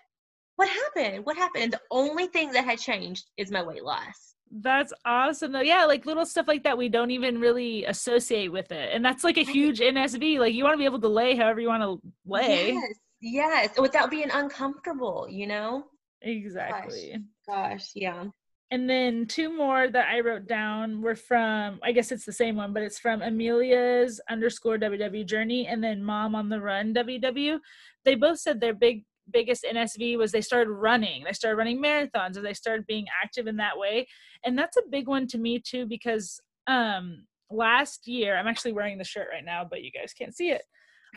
what 0.58 0.68
happened? 0.68 1.24
What 1.24 1.36
happened? 1.36 1.62
And 1.62 1.72
the 1.72 1.80
only 1.92 2.26
thing 2.26 2.50
that 2.50 2.64
had 2.64 2.80
changed 2.80 3.26
is 3.36 3.52
my 3.52 3.62
weight 3.62 3.84
loss. 3.84 4.34
That's 4.50 4.92
awesome 5.04 5.52
though. 5.52 5.60
Yeah, 5.60 5.84
like 5.84 6.04
little 6.04 6.26
stuff 6.26 6.48
like 6.48 6.64
that 6.64 6.76
we 6.76 6.88
don't 6.88 7.12
even 7.12 7.38
really 7.38 7.84
associate 7.84 8.50
with 8.50 8.72
it. 8.72 8.90
And 8.92 9.04
that's 9.04 9.22
like 9.22 9.36
a 9.36 9.44
huge 9.44 9.78
NSV. 9.78 10.40
Like 10.40 10.54
you 10.54 10.64
want 10.64 10.74
to 10.74 10.78
be 10.78 10.84
able 10.84 11.00
to 11.00 11.08
lay 11.08 11.36
however 11.36 11.60
you 11.60 11.68
want 11.68 11.84
to 11.84 12.00
lay. 12.26 12.72
Yes. 12.72 12.92
Yes. 13.20 13.78
Without 13.78 14.10
being 14.10 14.30
uncomfortable, 14.32 15.28
you 15.30 15.46
know? 15.46 15.84
Exactly. 16.22 17.18
Gosh, 17.46 17.90
yeah. 17.94 18.24
And 18.72 18.90
then 18.90 19.26
two 19.26 19.56
more 19.56 19.88
that 19.88 20.08
I 20.08 20.20
wrote 20.20 20.48
down 20.48 21.02
were 21.02 21.14
from, 21.14 21.78
I 21.84 21.92
guess 21.92 22.10
it's 22.10 22.24
the 22.24 22.32
same 22.32 22.56
one, 22.56 22.72
but 22.72 22.82
it's 22.82 22.98
from 22.98 23.22
Amelia's 23.22 24.20
underscore 24.28 24.76
WW 24.76 25.24
journey 25.24 25.68
and 25.68 25.82
then 25.82 26.02
Mom 26.02 26.34
on 26.34 26.48
the 26.48 26.60
Run 26.60 26.94
WW. 26.94 27.60
They 28.04 28.16
both 28.16 28.40
said 28.40 28.60
their 28.60 28.74
big 28.74 29.04
biggest 29.32 29.64
NSV 29.64 30.18
was 30.18 30.32
they 30.32 30.40
started 30.40 30.70
running. 30.70 31.24
They 31.24 31.32
started 31.32 31.56
running 31.56 31.82
marathons 31.82 32.36
and 32.36 32.44
they 32.44 32.54
started 32.54 32.86
being 32.86 33.06
active 33.22 33.46
in 33.46 33.56
that 33.56 33.78
way. 33.78 34.06
And 34.44 34.58
that's 34.58 34.76
a 34.76 34.88
big 34.90 35.08
one 35.08 35.26
to 35.28 35.38
me 35.38 35.60
too 35.60 35.86
because 35.86 36.40
um 36.66 37.24
last 37.50 38.06
year, 38.06 38.36
I'm 38.36 38.46
actually 38.46 38.72
wearing 38.72 38.98
the 38.98 39.04
shirt 39.04 39.28
right 39.32 39.44
now, 39.44 39.66
but 39.68 39.82
you 39.82 39.90
guys 39.90 40.12
can't 40.12 40.36
see 40.36 40.50
it. 40.50 40.62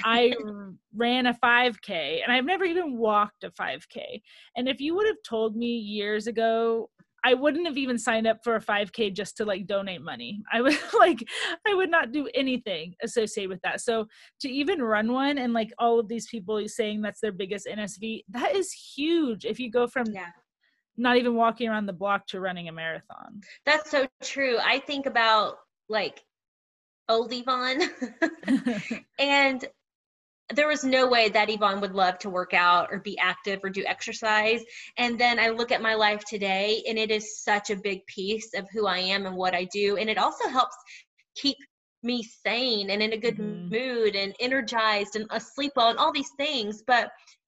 I 0.03 0.33
ran 0.95 1.25
a 1.25 1.33
5K 1.33 2.21
and 2.23 2.31
I've 2.31 2.45
never 2.45 2.63
even 2.63 2.97
walked 2.97 3.43
a 3.43 3.51
5K. 3.51 4.21
And 4.55 4.69
if 4.69 4.79
you 4.79 4.95
would 4.95 5.07
have 5.07 5.21
told 5.27 5.55
me 5.55 5.67
years 5.67 6.27
ago 6.27 6.89
I 7.23 7.33
wouldn't 7.35 7.67
have 7.67 7.77
even 7.77 7.97
signed 7.97 8.27
up 8.27 8.39
for 8.43 8.55
a 8.55 8.61
5K 8.61 9.13
just 9.13 9.37
to 9.37 9.45
like 9.45 9.67
donate 9.67 10.01
money. 10.01 10.41
I 10.51 10.61
would 10.61 10.77
like, 10.99 11.23
I 11.67 11.73
would 11.73 11.91
not 11.91 12.11
do 12.11 12.27
anything 12.33 12.95
associated 13.03 13.49
with 13.49 13.61
that. 13.61 13.81
So 13.81 14.07
to 14.41 14.49
even 14.49 14.81
run 14.81 15.11
one 15.11 15.37
and 15.37 15.53
like 15.53 15.71
all 15.79 15.99
of 15.99 16.07
these 16.07 16.27
people 16.27 16.61
saying 16.67 17.01
that's 17.01 17.21
their 17.21 17.31
biggest 17.31 17.67
NSV, 17.67 18.21
that 18.29 18.55
is 18.55 18.71
huge. 18.71 19.45
If 19.45 19.59
you 19.59 19.69
go 19.71 19.87
from 19.87 20.05
Yeah. 20.11 20.29
not 20.97 21.17
even 21.17 21.35
walking 21.35 21.69
around 21.69 21.85
the 21.85 21.93
block 21.93 22.27
to 22.27 22.39
running 22.39 22.69
a 22.69 22.71
marathon. 22.71 23.41
That's 23.65 23.89
so 23.91 24.07
true. 24.23 24.57
I 24.63 24.79
think 24.79 25.05
about 25.05 25.55
like 25.89 26.23
old 27.09 27.31
Yvonne 27.33 27.81
and 29.19 29.65
there 30.53 30.67
was 30.67 30.83
no 30.83 31.07
way 31.07 31.29
that 31.29 31.49
Yvonne 31.49 31.81
would 31.81 31.93
love 31.93 32.17
to 32.19 32.29
work 32.29 32.53
out 32.53 32.89
or 32.91 32.99
be 32.99 33.17
active 33.17 33.59
or 33.63 33.69
do 33.69 33.83
exercise. 33.85 34.63
And 34.97 35.19
then 35.19 35.39
I 35.39 35.49
look 35.49 35.71
at 35.71 35.81
my 35.81 35.95
life 35.95 36.23
today, 36.25 36.83
and 36.87 36.97
it 36.97 37.11
is 37.11 37.43
such 37.43 37.69
a 37.69 37.75
big 37.75 38.05
piece 38.07 38.53
of 38.55 38.67
who 38.71 38.87
I 38.87 38.99
am 38.99 39.25
and 39.25 39.35
what 39.35 39.53
I 39.53 39.65
do. 39.65 39.97
And 39.97 40.09
it 40.09 40.17
also 40.17 40.47
helps 40.49 40.75
keep 41.35 41.57
me 42.03 42.23
sane 42.23 42.89
and 42.89 43.01
in 43.01 43.13
a 43.13 43.17
good 43.17 43.37
Mhm. 43.37 43.69
mood 43.71 44.15
and 44.15 44.35
energized 44.39 45.15
and 45.15 45.27
asleep 45.29 45.73
well 45.75 45.89
and 45.89 45.99
all 45.99 46.11
these 46.11 46.31
things. 46.37 46.81
But 46.81 47.11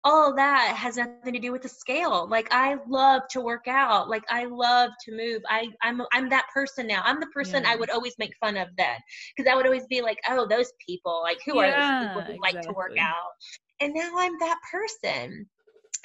all 0.03 0.35
that 0.35 0.75
has 0.77 0.97
nothing 0.97 1.19
to 1.19 1.23
do 1.23 1.35
with 1.35 1.45
the 1.45 1.51
scale. 1.51 2.27
Like 2.29 2.33
I 2.33 2.59
love 2.71 3.09
to 3.31 3.41
work 3.41 3.67
out. 3.67 4.09
Like 4.09 4.23
I 4.29 4.45
love 4.45 4.91
to 5.05 5.11
move. 5.15 5.41
I 5.49 5.69
I'm 5.81 6.01
I'm 6.13 6.29
that 6.29 6.47
person 6.53 6.87
now. 6.87 7.01
I'm 7.03 7.19
the 7.19 7.27
person 7.27 7.63
I 7.65 7.75
would 7.75 7.89
always 7.89 8.15
make 8.19 8.35
fun 8.39 8.57
of 8.57 8.67
then 8.77 8.97
because 9.35 9.49
I 9.51 9.55
would 9.55 9.65
always 9.65 9.85
be 9.87 10.01
like, 10.01 10.17
oh, 10.29 10.47
those 10.47 10.71
people. 10.85 11.21
Like 11.23 11.39
who 11.45 11.59
are 11.59 11.71
those 11.71 11.91
people 11.99 12.23
Yeah, 12.23 12.35
who 12.35 12.37
like 12.41 12.55
to 12.67 12.73
work 12.73 12.93
out? 12.99 13.31
And 13.79 13.93
now 13.93 14.11
I'm 14.17 14.37
that 14.39 14.59
person. 14.71 15.47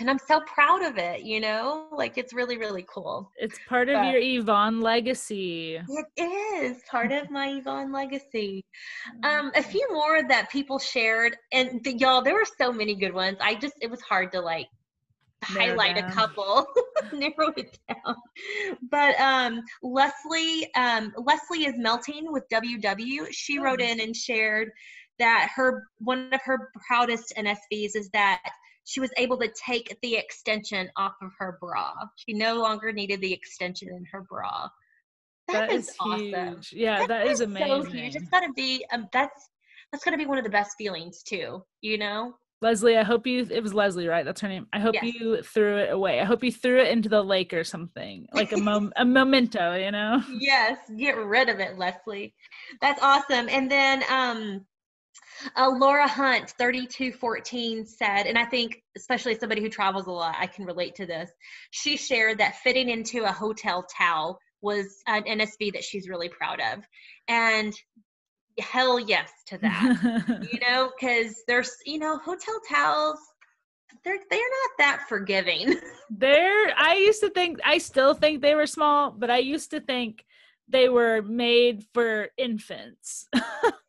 And 0.01 0.09
I'm 0.09 0.19
so 0.29 0.41
proud 0.41 0.83
of 0.85 0.97
it, 0.97 1.23
you 1.23 1.41
know? 1.41 1.89
Like 1.91 2.19
it's 2.19 2.33
really, 2.33 2.57
really 2.57 2.87
cool. 2.89 3.31
it's 3.37 3.59
part 3.69 3.89
of 3.89 3.97
But- 3.97 4.13
your 4.13 4.21
Yvonne 4.41 4.81
legacy. 4.81 5.81
It 6.17 6.23
is 6.63 6.83
part 6.89 7.11
of 7.11 7.31
my 7.31 7.49
Yvonne 7.49 7.91
legacy. 7.93 8.65
Um, 9.25 9.51
a 9.57 9.63
few 9.63 9.87
more 9.93 10.23
that 10.29 10.51
people 10.51 10.79
shared, 10.79 11.37
and 11.53 11.83
the, 11.85 11.95
y'all, 11.99 12.23
there 12.23 12.35
were 12.35 12.47
so 12.61 12.73
many 12.73 12.95
good 12.95 13.13
ones. 13.13 13.39
I 13.41 13.57
just, 13.57 13.75
it 13.81 13.91
was 13.91 14.01
hard 14.03 14.31
to 14.33 14.41
like 14.41 14.69
Narrow 15.55 15.67
highlight 15.71 15.97
down. 15.97 16.11
a 16.11 16.13
couple, 16.15 16.67
narrow 17.13 17.53
it 17.57 17.77
down. 17.89 18.15
But 18.91 19.19
um, 19.21 19.63
Leslie, 19.83 20.73
um, 20.75 21.13
Leslie 21.17 21.67
is 21.67 21.75
melting 21.77 22.33
with 22.33 22.45
WW. 22.53 23.27
She 23.31 23.59
Oh. 23.59 23.63
wrote 23.63 23.81
in 23.81 24.01
and 24.01 24.15
shared 24.15 24.71
that 25.19 25.49
her 25.57 25.85
one 25.99 26.33
of 26.33 26.41
her 26.45 26.71
proudest 26.87 27.33
NSVs 27.37 27.97
is 27.97 28.09
that 28.13 28.41
she 28.89 29.01
was 29.01 29.11
able 29.19 29.37
to 29.37 29.49
take 29.49 29.99
the 30.01 30.17
extension 30.17 30.89
off 30.97 31.13
of 31.21 31.31
her 31.39 31.59
bra. 31.61 31.93
She 32.17 32.33
no 32.33 32.55
longer 32.55 32.91
needed 32.91 33.21
the 33.21 33.31
extension 33.31 33.89
in 33.91 34.07
her 34.11 34.23
bra. 34.23 34.67
that 35.47 35.71
is, 35.71 35.91
awesome. 36.01 36.55
huge. 36.55 36.73
Yeah, 36.73 37.07
that 37.07 37.27
is 37.27 37.39
so 37.41 37.45
amazing. 37.45 37.93
huge. 37.93 38.17
It's 38.17 38.31
gotta 38.31 38.51
be 38.57 38.87
um, 38.91 39.07
that's 39.13 39.51
that's 39.93 40.03
gotta 40.03 40.17
be 40.17 40.25
one 40.25 40.39
of 40.39 40.45
the 40.45 40.51
best 40.51 40.71
feelings 40.79 41.23
too. 41.23 41.63
You 41.83 41.99
know? 41.99 42.35
Leslie, 42.63 42.97
I 42.97 43.03
hope 43.03 43.27
you 43.27 43.47
it 43.51 43.63
was 43.63 43.75
Leslie, 43.75 44.09
right? 44.09 44.25
That's 44.25 44.41
her 44.41 44.49
name. 44.49 44.67
I 44.73 44.81
hope 44.81 44.95
Yes. 44.95 45.05
you 45.05 45.43
threw 45.43 45.77
it 45.77 45.93
away. 45.93 46.21
I 46.21 46.25
hope 46.25 46.43
you 46.43 46.51
threw 46.51 46.81
it 46.81 46.89
into 46.89 47.11
the 47.11 47.23
lake 47.23 47.53
or 47.53 47.65
something. 47.65 48.27
Like 48.33 48.53
a 48.53 48.57
mom 48.57 48.91
a 48.97 49.05
memento, 49.05 49.75
you 49.75 49.91
know? 49.91 50.23
Yes, 50.41 50.79
get 50.97 51.15
rid 51.19 51.51
of 51.51 51.61
it, 51.61 51.77
Leslie. 51.77 52.35
That's 52.81 53.03
awesome. 53.03 53.51
And 53.51 53.71
then 53.71 54.03
um 54.11 54.65
uh, 55.57 55.71
Laura 55.71 56.09
Hunt, 56.09 56.55
3214, 56.59 57.87
said, 57.87 58.27
and 58.27 58.39
I 58.39 58.45
think, 58.45 58.83
especially 58.97 59.39
somebody 59.39 59.61
who 59.63 59.69
travels 59.69 60.07
a 60.07 60.11
lot, 60.11 60.37
I 60.39 60.47
can 60.47 60.65
relate 60.65 60.95
to 60.97 61.07
this. 61.07 61.31
She 61.71 61.97
shared 61.97 62.39
that 62.39 62.57
fitting 62.57 62.89
into 62.89 63.25
a 63.25 63.33
hotel 63.33 63.85
towel 63.85 64.39
was 64.61 65.03
an 65.07 65.23
NSV 65.25 65.73
that 65.73 65.85
she's 65.85 66.09
really 66.09 66.29
proud 66.29 66.61
of. 66.73 66.85
And 67.29 67.73
hell 68.61 68.99
yes 68.99 69.31
to 69.47 69.59
that. 69.59 70.47
you 70.53 70.59
know, 70.61 70.91
because 70.99 71.43
there's, 71.47 71.73
you 71.87 71.99
know, 71.99 72.19
hotel 72.19 72.61
towels, 72.69 73.19
they're, 74.05 74.19
they're 74.31 74.41
not 74.41 74.71
that 74.79 75.05
forgiving. 75.09 75.77
They're 76.11 76.73
I 76.77 76.95
used 76.95 77.21
to 77.21 77.31
think 77.31 77.59
I 77.65 77.79
still 77.79 78.15
think 78.15 78.41
they 78.41 78.55
were 78.55 78.67
small, 78.67 79.11
but 79.11 79.31
I 79.31 79.39
used 79.39 79.71
to 79.73 79.81
think 79.81 80.25
they 80.69 80.89
were 80.89 81.23
made 81.23 81.85
for 81.93 82.29
infants. 82.37 83.29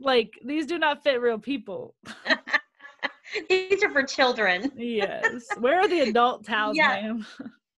like 0.00 0.32
these 0.44 0.66
do 0.66 0.78
not 0.78 1.02
fit 1.02 1.20
real 1.20 1.38
people. 1.38 1.94
These 3.48 3.82
are 3.82 3.90
for 3.90 4.02
children. 4.04 4.70
Yes. 4.76 5.46
Where 5.58 5.80
are 5.80 5.88
the 5.88 6.00
adult 6.00 6.44
towels, 6.44 6.76
Yeah. 6.76 6.88
ma'am? 6.88 7.26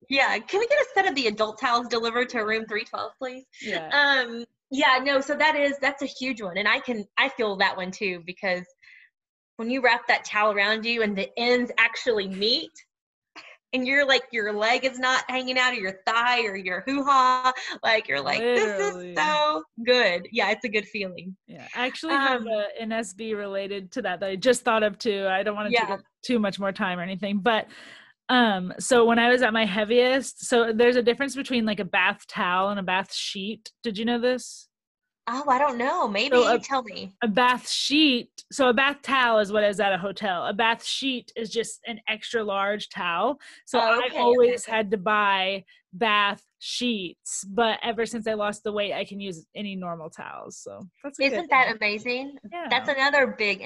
Yeah. 0.09 0.37
Can 0.39 0.59
we 0.59 0.67
get 0.67 0.79
a 0.79 0.85
set 0.93 1.07
of 1.07 1.15
the 1.15 1.27
adult 1.27 1.59
towels 1.59 1.87
delivered 1.87 2.29
to 2.29 2.39
room 2.39 2.65
312, 2.67 3.11
please? 3.19 3.45
Yeah. 3.61 3.89
Um, 3.89 4.45
yeah, 4.71 4.99
no, 5.03 5.19
so 5.19 5.35
that 5.35 5.55
is 5.55 5.77
that's 5.79 6.03
a 6.03 6.05
huge 6.05 6.41
one. 6.41 6.57
And 6.57 6.67
I 6.67 6.79
can 6.79 7.05
I 7.17 7.29
feel 7.29 7.55
that 7.57 7.75
one 7.75 7.91
too 7.91 8.21
because 8.25 8.63
when 9.57 9.69
you 9.69 9.81
wrap 9.81 10.07
that 10.07 10.23
towel 10.23 10.51
around 10.53 10.85
you 10.85 11.01
and 11.01 11.17
the 11.17 11.29
ends 11.37 11.71
actually 11.77 12.27
meet 12.27 12.71
and 13.73 13.85
you're 13.87 14.05
like 14.07 14.23
your 14.31 14.53
leg 14.53 14.85
is 14.85 14.97
not 14.99 15.23
hanging 15.27 15.57
out 15.57 15.73
of 15.73 15.79
your 15.79 15.99
thigh 16.05 16.43
or 16.45 16.55
your 16.55 16.83
hoo-ha, 16.87 17.53
like 17.83 18.07
you're 18.07 18.21
like, 18.21 18.39
Literally. 18.39 19.13
this 19.13 19.17
is 19.17 19.23
so 19.23 19.63
good. 19.85 20.27
Yeah, 20.31 20.51
it's 20.51 20.65
a 20.65 20.69
good 20.69 20.87
feeling. 20.87 21.35
Yeah, 21.47 21.67
I 21.75 21.85
actually 21.85 22.13
have 22.13 22.41
Um, 22.41 22.47
a, 22.47 22.67
an 22.81 22.89
NSV 22.91 23.35
related 23.37 23.91
to 23.93 24.01
that 24.03 24.19
that 24.21 24.29
I 24.29 24.35
just 24.35 24.63
thought 24.63 24.83
of 24.83 24.97
too. 24.97 25.27
I 25.29 25.43
don't 25.43 25.55
want 25.55 25.67
to 25.67 25.73
Yeah. 25.73 25.97
take 25.97 26.05
too 26.23 26.39
much 26.39 26.59
more 26.59 26.71
time 26.71 26.99
or 26.99 27.03
anything, 27.03 27.39
but 27.39 27.67
um, 28.29 28.73
so 28.79 29.05
when 29.05 29.17
I 29.17 29.29
was 29.29 29.41
at 29.41 29.53
my 29.53 29.65
heaviest, 29.65 30.45
so 30.45 30.71
there's 30.71 30.95
a 30.95 31.01
difference 31.01 31.35
between 31.35 31.65
like 31.65 31.79
a 31.79 31.85
bath 31.85 32.27
towel 32.27 32.69
and 32.69 32.79
a 32.79 32.83
bath 32.83 33.11
sheet. 33.13 33.71
Did 33.83 33.97
you 33.97 34.05
know 34.05 34.19
this? 34.19 34.68
Oh, 35.31 35.43
I 35.47 35.59
don't 35.59 35.77
know. 35.77 36.07
Maybe 36.07 36.35
So, 36.35 36.53
you 36.53 36.59
tell 36.59 36.81
me. 36.81 37.13
A 37.21 37.27
bath 37.27 37.69
sheet. 37.69 38.29
So 38.51 38.69
a 38.69 38.73
bath 38.73 39.03
towel 39.03 39.37
is 39.37 39.51
what 39.51 39.63
is 39.63 39.79
at 39.79 39.93
a 39.93 39.97
hotel. 39.97 40.47
A 40.47 40.53
bath 40.53 40.83
sheet 40.83 41.31
is 41.35 41.51
just 41.51 41.81
an 41.85 41.99
extra 42.07 42.43
large 42.43 42.89
towel. 42.89 43.39
So 43.65 43.79
Oh, 43.79 43.99
okay, 43.99 44.07
okay, 44.07 44.17
always 44.17 44.63
okay. 44.65 44.75
had 44.75 44.89
to 44.89 44.97
buy 44.97 45.65
bath 45.93 46.43
sheets, 46.57 47.45
but 47.47 47.79
ever 47.83 48.07
since 48.07 48.27
I 48.27 48.33
lost 48.33 48.63
the 48.63 48.71
weight, 48.71 48.93
I 48.93 49.05
can 49.05 49.19
use 49.19 49.45
any 49.55 49.75
normal 49.75 50.09
towels. 50.09 50.57
So 50.57 50.87
that's 51.03 51.19
Isn't 51.19 51.49
that 51.51 51.75
amazing? 51.75 52.37
yeah. 52.51 52.65
That's 52.69 52.89
another 52.89 53.27
big. 53.27 53.61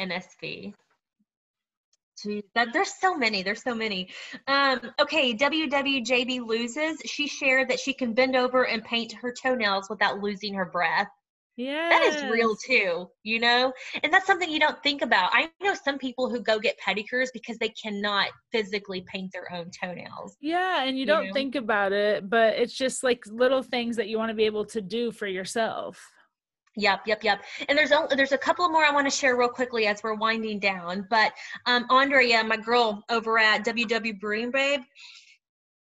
Gee, 2.21 2.43
that, 2.55 2.73
there's 2.73 2.93
so 2.93 3.17
many. 3.17 3.41
There's 3.41 3.63
so 3.63 3.73
many. 3.73 4.09
Um, 4.47 4.79
okay, 4.99 5.33
WWJB 5.33 6.45
loses. 6.45 7.01
She 7.05 7.27
shared 7.27 7.69
that 7.69 7.79
she 7.79 7.93
can 7.93 8.13
bend 8.13 8.35
over 8.35 8.67
and 8.67 8.83
paint 8.83 9.13
her 9.13 9.33
toenails 9.33 9.89
without 9.89 10.19
losing 10.21 10.53
her 10.53 10.65
breath. 10.65 11.09
Yeah. 11.55 11.89
That 11.89 12.01
is 12.03 12.23
real 12.31 12.55
too, 12.55 13.07
you 13.23 13.39
know? 13.39 13.71
And 14.01 14.11
that's 14.11 14.25
something 14.25 14.49
you 14.49 14.59
don't 14.59 14.81
think 14.81 15.03
about. 15.03 15.29
I 15.33 15.49
know 15.61 15.75
some 15.75 15.99
people 15.99 16.29
who 16.29 16.41
go 16.41 16.57
get 16.59 16.79
pedicures 16.79 17.27
because 17.31 17.57
they 17.59 17.69
cannot 17.69 18.29
physically 18.51 19.05
paint 19.07 19.31
their 19.31 19.51
own 19.53 19.69
toenails. 19.79 20.35
Yeah, 20.41 20.83
and 20.83 20.95
you 20.97 21.01
You 21.01 21.05
don't 21.05 21.27
know? 21.27 21.33
think 21.33 21.53
about 21.55 21.91
it, 21.91 22.27
but 22.29 22.55
it's 22.55 22.73
just 22.73 23.03
like 23.03 23.23
little 23.27 23.61
things 23.61 23.95
that 23.97 24.07
you 24.07 24.17
want 24.17 24.29
to 24.29 24.35
be 24.35 24.45
able 24.45 24.65
to 24.65 24.81
do 24.81 25.11
for 25.11 25.27
yourself. 25.27 26.03
Yep, 26.75 27.01
yep, 27.05 27.23
yep. 27.23 27.43
And 27.69 27.77
there's 27.77 27.91
only, 27.91 28.15
there's 28.15 28.31
a 28.31 28.37
couple 28.37 28.67
more 28.69 28.83
I 28.83 28.91
want 28.91 29.05
to 29.05 29.15
share 29.15 29.35
real 29.37 29.47
quickly 29.47 29.85
as 29.85 30.01
we're 30.03 30.15
winding 30.15 30.57
down. 30.59 31.05
But 31.07 31.31
um, 31.67 31.85
Andrea, 31.91 32.43
my 32.43 32.57
girl 32.57 33.03
over 33.11 33.37
at 33.37 33.63
WW 33.63 34.19
Brewing 34.19 34.49
Babe, 34.49 34.79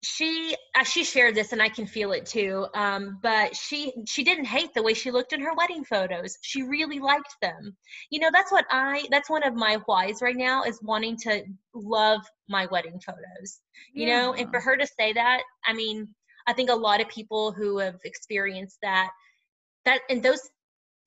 she 0.04 0.56
uh, 0.76 0.84
she 0.84 1.04
shared 1.04 1.36
this 1.36 1.52
and 1.52 1.62
I 1.62 1.70
can 1.70 1.86
feel 1.86 2.12
it 2.12 2.26
too. 2.26 2.66
Um, 2.74 3.20
but 3.22 3.56
she 3.56 3.94
she 4.08 4.24
didn't 4.24 4.46
hate 4.46 4.74
the 4.74 4.82
way 4.82 4.94
she 4.94 5.12
looked 5.12 5.32
in 5.32 5.42
her 5.42 5.54
wedding 5.54 5.84
photos. 5.84 6.38
She 6.42 6.64
really 6.64 7.00
liked 7.00 7.36
them. 7.42 7.78
You 8.10 8.20
know, 8.20 8.30
that's 8.34 8.52
what 8.52 8.66
I 8.72 9.06
that's 9.12 9.30
one 9.30 9.44
of 9.44 9.54
my 9.54 9.78
whys 9.88 10.22
right 10.22 10.36
now 10.36 10.64
is 10.64 10.80
wanting 10.82 11.18
to 11.18 11.44
love 11.76 12.22
my 12.50 12.68
wedding 12.72 13.00
photos. 13.00 13.62
You 13.94 14.08
know, 14.08 14.34
and 14.34 14.50
for 14.50 14.60
her 14.60 14.76
to 14.76 14.88
say 14.88 15.14
that, 15.14 15.44
I 15.66 15.74
mean, 15.74 16.08
I 16.48 16.54
think 16.54 16.70
a 16.70 16.76
lot 16.76 17.02
of 17.02 17.08
people 17.08 17.52
who 17.52 17.78
have 17.78 18.00
experienced 18.04 18.78
that 18.82 19.12
that 19.86 20.02
and 20.10 20.24
those 20.24 20.50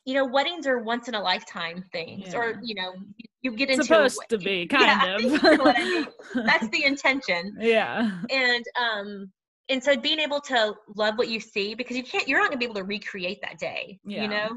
you 0.05 0.14
know 0.14 0.24
weddings 0.24 0.66
are 0.66 0.78
once 0.82 1.09
in 1.09 1.14
a 1.14 1.20
lifetime 1.22 1.82
things 1.92 2.28
Yeah. 2.32 2.38
or 2.38 2.61
you 2.62 2.74
know 2.74 2.92
you, 3.42 3.52
get 3.57 3.70
into 3.70 3.84
supposed 3.84 4.20
to 4.30 4.38
be 4.38 4.66
kind 4.66 4.84
Yeah, 4.86 5.16
of. 5.16 5.22
you 5.22 5.38
know 5.38 5.64
I 5.66 5.84
mean. 5.84 6.07
that's 6.46 6.68
the 6.70 6.84
intention 6.84 7.57
yeah. 7.61 8.20
and 8.30 8.64
um 8.80 9.30
and 9.70 9.82
so 9.82 9.96
being 9.96 10.18
able 10.18 10.40
to 10.40 10.74
love 10.94 11.14
what 11.16 11.28
you 11.28 11.40
see 11.40 11.74
because 11.74 11.96
you 11.96 12.02
can't 12.02 12.28
you're 12.28 12.38
not 12.38 12.48
going 12.48 12.59
to 12.59 12.59
be 12.59 12.64
able 12.66 12.74
to 12.74 12.84
recreate 12.84 13.38
that 13.42 13.59
day 13.59 13.98
Yeah. 14.05 14.22
you 14.22 14.28
know 14.28 14.48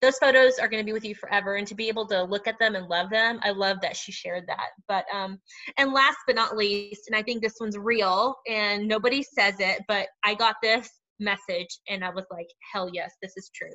those 0.00 0.18
photos 0.18 0.58
are 0.60 0.68
going 0.68 0.80
to 0.80 0.86
be 0.86 0.92
with 0.92 1.04
you 1.04 1.14
forever 1.14 1.56
and 1.56 1.66
to 1.66 1.74
be 1.74 1.88
able 1.88 2.06
to 2.08 2.22
look 2.22 2.46
at 2.46 2.58
them 2.58 2.74
and 2.76 2.86
love 2.86 3.10
them 3.10 3.40
i 3.42 3.50
love 3.50 3.78
that 3.82 3.96
she 3.96 4.12
shared 4.12 4.44
that 4.46 4.68
but 4.88 5.04
um 5.12 5.38
and 5.78 5.92
last 5.92 6.18
but 6.26 6.36
not 6.36 6.56
least 6.56 7.02
and 7.08 7.16
i 7.16 7.22
think 7.22 7.42
this 7.42 7.56
one's 7.60 7.76
real 7.78 8.36
and 8.48 8.86
nobody 8.86 9.22
says 9.22 9.54
it 9.58 9.82
but 9.88 10.06
i 10.24 10.34
got 10.34 10.56
this 10.62 10.88
message 11.18 11.78
and 11.88 12.04
i 12.04 12.10
was 12.10 12.24
like 12.30 12.46
hell 12.72 12.88
yes 12.92 13.12
this 13.22 13.32
is 13.36 13.50
true 13.54 13.70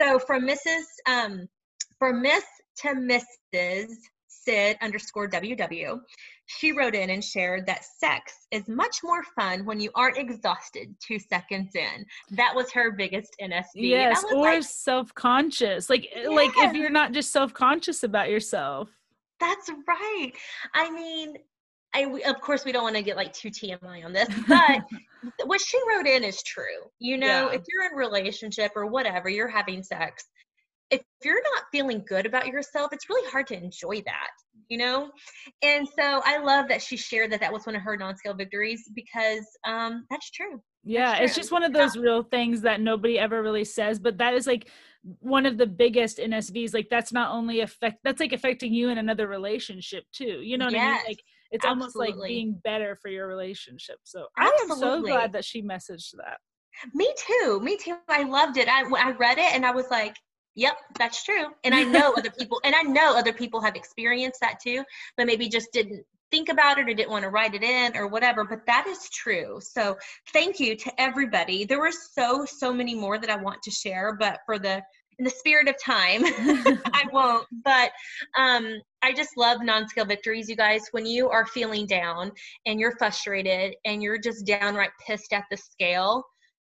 so 0.00 0.18
from 0.18 0.46
mrs 0.46 0.84
um 1.06 1.48
from 1.98 2.22
miss 2.22 2.44
to 2.76 2.88
mrs 2.88 3.88
sid 4.28 4.76
underscore 4.80 5.28
ww 5.28 6.00
she 6.58 6.72
wrote 6.72 6.96
in 6.96 7.10
and 7.10 7.22
shared 7.22 7.64
that 7.66 7.84
sex 7.84 8.46
is 8.50 8.66
much 8.66 8.98
more 9.04 9.22
fun 9.22 9.64
when 9.64 9.78
you 9.78 9.90
aren't 9.94 10.18
exhausted 10.18 10.94
two 11.00 11.18
seconds 11.20 11.76
in. 11.76 12.04
That 12.32 12.54
was 12.56 12.72
her 12.72 12.90
biggest 12.90 13.36
NSV. 13.40 13.66
Yes, 13.74 14.24
or 14.24 14.40
like, 14.40 14.64
self-conscious. 14.64 15.88
Like 15.88 16.08
eh, 16.12 16.28
like 16.28 16.50
if 16.56 16.74
you're 16.74 16.90
not 16.90 17.12
just 17.12 17.32
self-conscious 17.32 18.02
about 18.02 18.30
yourself. 18.30 18.90
that's 19.38 19.70
right. 19.86 20.32
I 20.74 20.90
mean, 20.90 21.36
I 21.94 22.02
of 22.26 22.40
course 22.40 22.64
we 22.64 22.72
don't 22.72 22.82
want 22.82 22.96
to 22.96 23.02
get 23.02 23.16
like 23.16 23.32
too 23.32 23.50
TMI 23.50 24.04
on 24.04 24.12
this, 24.12 24.28
but 24.48 24.82
what 25.60 25.66
she 25.68 25.78
wrote 25.88 26.06
in 26.06 26.24
is 26.24 26.42
true. 26.42 26.90
You 26.98 27.18
know, 27.18 27.48
Yeah. 27.48 27.56
if 27.56 27.62
you're 27.68 27.90
in 27.90 27.96
relationship 27.96 28.72
or 28.74 28.86
whatever, 28.86 29.28
you're 29.28 29.48
having 29.48 29.82
sex. 29.82 30.24
If 30.90 31.02
you're 31.24 31.42
not 31.54 31.64
feeling 31.70 32.04
good 32.08 32.26
about 32.26 32.48
yourself, 32.48 32.92
it's 32.92 33.08
really 33.08 33.30
hard 33.30 33.46
to 33.48 33.56
enjoy 33.56 34.02
that, 34.06 34.30
you 34.68 34.78
know? 34.78 35.10
And 35.62 35.86
so 35.88 36.20
I 36.24 36.38
love 36.38 36.68
that 36.68 36.82
she 36.82 36.96
shared 36.96 37.30
that 37.32 37.40
that 37.40 37.52
was 37.52 37.64
one 37.64 37.76
of 37.76 37.82
her 37.82 37.96
non-scale 37.96 38.34
victories 38.34 38.90
because 38.94 39.46
um, 39.66 40.04
that's 40.10 40.30
true. 40.30 40.60
Yeah, 40.82 41.16
it's 41.18 41.34
true. 41.34 41.42
just 41.42 41.52
one 41.52 41.62
of 41.62 41.72
Yeah. 41.72 41.82
those 41.82 41.96
real 41.96 42.22
things 42.22 42.62
that 42.62 42.80
nobody 42.80 43.18
ever 43.18 43.42
really 43.42 43.64
says, 43.64 44.00
but 44.00 44.18
that 44.18 44.34
is 44.34 44.46
like 44.48 44.68
one 45.20 45.46
of 45.46 45.58
the 45.58 45.66
biggest 45.66 46.18
NSVs. 46.18 46.74
Like 46.74 46.88
that's 46.90 47.12
not 47.12 47.32
only 47.32 47.60
affect 47.60 47.98
that's 48.02 48.18
like 48.18 48.32
affecting 48.32 48.72
you 48.74 48.88
in 48.88 48.98
another 48.98 49.28
relationship 49.28 50.04
too. 50.12 50.40
You 50.42 50.58
know 50.58 50.64
what 50.64 50.74
I 50.74 50.78
mean? 50.78 50.82
Yes, 50.82 51.04
Like 51.06 51.22
it's 51.50 51.64
almost 51.64 51.96
like 51.96 52.14
being 52.26 52.60
better 52.64 52.96
for 53.00 53.08
your 53.08 53.26
relationship. 53.26 53.96
So 54.04 54.26
I 54.36 54.46
am 54.62 54.76
so 54.76 55.02
glad 55.02 55.32
that 55.32 55.44
she 55.44 55.62
messaged 55.62 56.14
that. 56.16 56.38
Me 56.94 57.12
too. 57.16 57.60
Me 57.60 57.76
too. 57.76 57.96
I 58.08 58.22
loved 58.22 58.56
it. 58.56 58.68
I 58.68 58.82
I 58.82 59.10
read 59.12 59.38
it 59.38 59.54
and 59.54 59.66
I 59.66 59.72
was 59.72 59.86
like, 59.90 60.14
"Yep, 60.54 60.76
that's 60.98 61.24
true." 61.24 61.48
And 61.64 61.74
I 61.74 61.82
know 61.82 62.14
other 62.16 62.30
people, 62.30 62.60
and 62.64 62.74
I 62.74 62.82
know 62.82 63.16
other 63.16 63.32
people 63.32 63.60
have 63.60 63.76
experienced 63.76 64.40
that 64.40 64.60
too, 64.62 64.84
but 65.16 65.26
maybe 65.26 65.48
just 65.48 65.72
didn't 65.72 66.04
think 66.30 66.48
about 66.48 66.78
it 66.78 66.88
or 66.88 66.94
didn't 66.94 67.10
want 67.10 67.24
to 67.24 67.30
write 67.30 67.54
it 67.54 67.62
in 67.62 67.96
or 67.96 68.06
whatever. 68.06 68.44
But 68.44 68.64
that 68.66 68.86
is 68.86 69.10
true. 69.10 69.58
So 69.60 69.96
thank 70.32 70.60
you 70.60 70.76
to 70.76 71.00
everybody. 71.00 71.64
There 71.64 71.80
were 71.80 71.92
so 71.92 72.44
so 72.44 72.72
many 72.72 72.94
more 72.94 73.18
that 73.18 73.30
I 73.30 73.36
want 73.36 73.62
to 73.62 73.70
share, 73.70 74.14
but 74.18 74.38
for 74.46 74.58
the 74.58 74.82
in 75.20 75.24
the 75.24 75.30
spirit 75.30 75.68
of 75.68 75.76
time, 75.80 76.22
I 76.92 77.04
won't. 77.12 77.46
But 77.62 77.92
um, 78.36 78.80
I 79.02 79.12
just 79.12 79.36
love 79.36 79.62
non-scale 79.62 80.06
victories, 80.06 80.48
you 80.48 80.56
guys. 80.56 80.88
When 80.90 81.06
you 81.06 81.28
are 81.28 81.46
feeling 81.46 81.86
down 81.86 82.32
and 82.66 82.80
you're 82.80 82.96
frustrated 82.96 83.76
and 83.84 84.02
you're 84.02 84.18
just 84.18 84.46
downright 84.46 84.90
pissed 85.06 85.32
at 85.32 85.44
the 85.50 85.58
scale, 85.58 86.24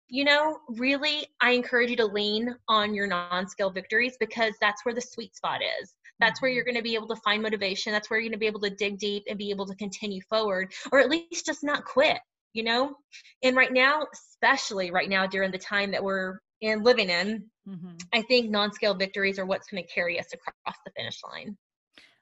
you 0.08 0.24
know, 0.24 0.58
really, 0.68 1.26
I 1.40 1.50
encourage 1.50 1.90
you 1.90 1.96
to 1.96 2.06
lean 2.06 2.54
on 2.68 2.94
your 2.94 3.08
non-scale 3.08 3.70
victories 3.70 4.16
because 4.20 4.54
that's 4.60 4.84
where 4.84 4.94
the 4.94 5.00
sweet 5.00 5.34
spot 5.34 5.60
is. 5.82 5.94
That's 6.20 6.40
where 6.40 6.50
you're 6.50 6.64
going 6.64 6.76
to 6.76 6.82
be 6.82 6.94
able 6.94 7.08
to 7.08 7.20
find 7.24 7.42
motivation. 7.42 7.92
That's 7.92 8.08
where 8.08 8.20
you're 8.20 8.28
going 8.30 8.38
to 8.38 8.38
be 8.38 8.46
able 8.46 8.60
to 8.60 8.70
dig 8.70 8.98
deep 8.98 9.24
and 9.28 9.36
be 9.36 9.50
able 9.50 9.66
to 9.66 9.74
continue 9.74 10.22
forward, 10.30 10.72
or 10.92 11.00
at 11.00 11.10
least 11.10 11.44
just 11.44 11.64
not 11.64 11.84
quit. 11.84 12.18
You 12.52 12.62
know, 12.62 12.94
and 13.42 13.54
right 13.54 13.70
now, 13.70 14.06
especially 14.14 14.90
right 14.90 15.10
now 15.10 15.26
during 15.26 15.50
the 15.50 15.58
time 15.58 15.90
that 15.90 16.02
we're 16.02 16.38
in 16.60 16.82
living 16.82 17.10
in, 17.10 17.50
Mhm. 17.68 17.98
I 18.12 18.22
think 18.22 18.50
non-scale 18.50 18.94
victories 18.94 19.38
are 19.38 19.46
what's 19.46 19.68
going 19.68 19.82
to 19.82 19.88
carry 19.88 20.18
us 20.18 20.32
across 20.32 20.76
the 20.84 20.92
finish 20.96 21.22
line. 21.24 21.56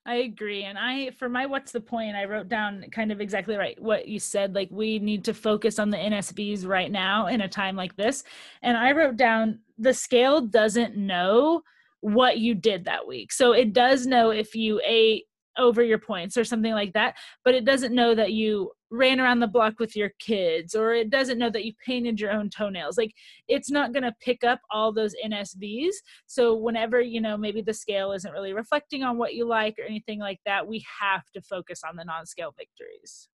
I 0.06 0.16
agree. 0.16 0.64
And 0.64 0.76
I, 0.78 1.12
for 1.12 1.30
my 1.30 1.46
what's 1.46 1.72
the 1.72 1.80
point, 1.80 2.14
I 2.14 2.26
wrote 2.26 2.48
down 2.48 2.84
kind 2.92 3.10
of 3.10 3.22
exactly 3.22 3.56
right 3.56 3.80
what 3.80 4.06
you 4.06 4.18
said. 4.18 4.54
Like, 4.54 4.68
we 4.70 4.98
need 4.98 5.24
to 5.24 5.34
focus 5.34 5.78
on 5.78 5.88
the 5.88 5.96
NSVs 5.96 6.66
right 6.66 6.90
now 6.90 7.26
in 7.28 7.40
a 7.40 7.48
time 7.48 7.74
like 7.74 7.96
this. 7.96 8.22
And 8.60 8.76
I 8.76 8.92
wrote 8.92 9.16
down 9.16 9.60
the 9.78 9.94
scale 9.94 10.42
doesn't 10.42 10.96
know 10.96 11.62
what 12.00 12.38
you 12.38 12.54
did 12.54 12.84
that 12.84 13.06
week. 13.06 13.32
So 13.32 13.52
it 13.52 13.72
does 13.72 14.06
know 14.06 14.28
if 14.30 14.54
you 14.54 14.78
ate 14.84 15.24
over 15.58 15.82
your 15.82 15.98
points 15.98 16.36
or 16.36 16.44
something 16.44 16.72
like 16.72 16.92
that, 16.92 17.16
but 17.44 17.54
it 17.54 17.64
doesn't 17.64 17.94
know 17.94 18.14
that 18.14 18.32
you 18.32 18.70
ran 18.90 19.20
around 19.20 19.40
the 19.40 19.46
block 19.46 19.78
with 19.78 19.96
your 19.96 20.10
kids 20.20 20.74
or 20.74 20.94
it 20.94 21.10
doesn't 21.10 21.38
know 21.38 21.50
that 21.50 21.64
you 21.64 21.72
painted 21.84 22.20
your 22.20 22.30
own 22.30 22.48
toenails. 22.48 22.96
Like, 22.96 23.12
it's 23.48 23.70
not 23.70 23.92
going 23.92 24.04
to 24.04 24.14
pick 24.20 24.44
up 24.44 24.60
all 24.70 24.92
those 24.92 25.14
NSVs. 25.24 25.94
So 26.26 26.54
whenever, 26.54 27.00
you 27.00 27.20
know, 27.20 27.36
maybe 27.36 27.60
the 27.60 27.74
scale 27.74 28.12
isn't 28.12 28.32
really 28.32 28.52
reflecting 28.52 29.02
on 29.02 29.18
what 29.18 29.34
you 29.34 29.46
like 29.46 29.74
or 29.78 29.84
anything 29.84 30.20
like 30.20 30.38
that, 30.46 30.66
we 30.66 30.84
have 31.00 31.24
to 31.34 31.42
focus 31.42 31.82
on 31.88 31.96
the 31.96 32.04
non-scale 32.04 32.54
victories. 32.56 33.28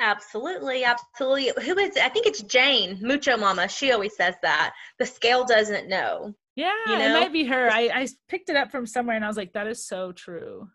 Absolutely, 0.00 0.84
absolutely. 0.84 1.64
Who 1.64 1.76
is 1.78 1.96
it? 1.96 2.04
I 2.04 2.08
think 2.08 2.26
it's 2.26 2.42
Jane, 2.42 2.98
Mucho 3.00 3.36
Mama. 3.36 3.68
She 3.68 3.90
always 3.90 4.14
says 4.16 4.36
that. 4.42 4.72
The 4.98 5.06
scale 5.06 5.44
doesn't 5.44 5.88
know. 5.88 6.34
Yeah, 6.54 6.72
You 6.86 6.94
it 6.94 7.12
might 7.12 7.32
be 7.32 7.44
her. 7.44 7.70
I, 7.70 7.90
I 7.92 8.08
picked 8.28 8.48
it 8.48 8.56
up 8.56 8.70
from 8.70 8.86
somewhere 8.86 9.16
and 9.16 9.24
I 9.24 9.28
was 9.28 9.36
like, 9.36 9.52
that 9.52 9.66
is 9.66 9.86
so 9.86 10.12
true. 10.12 10.68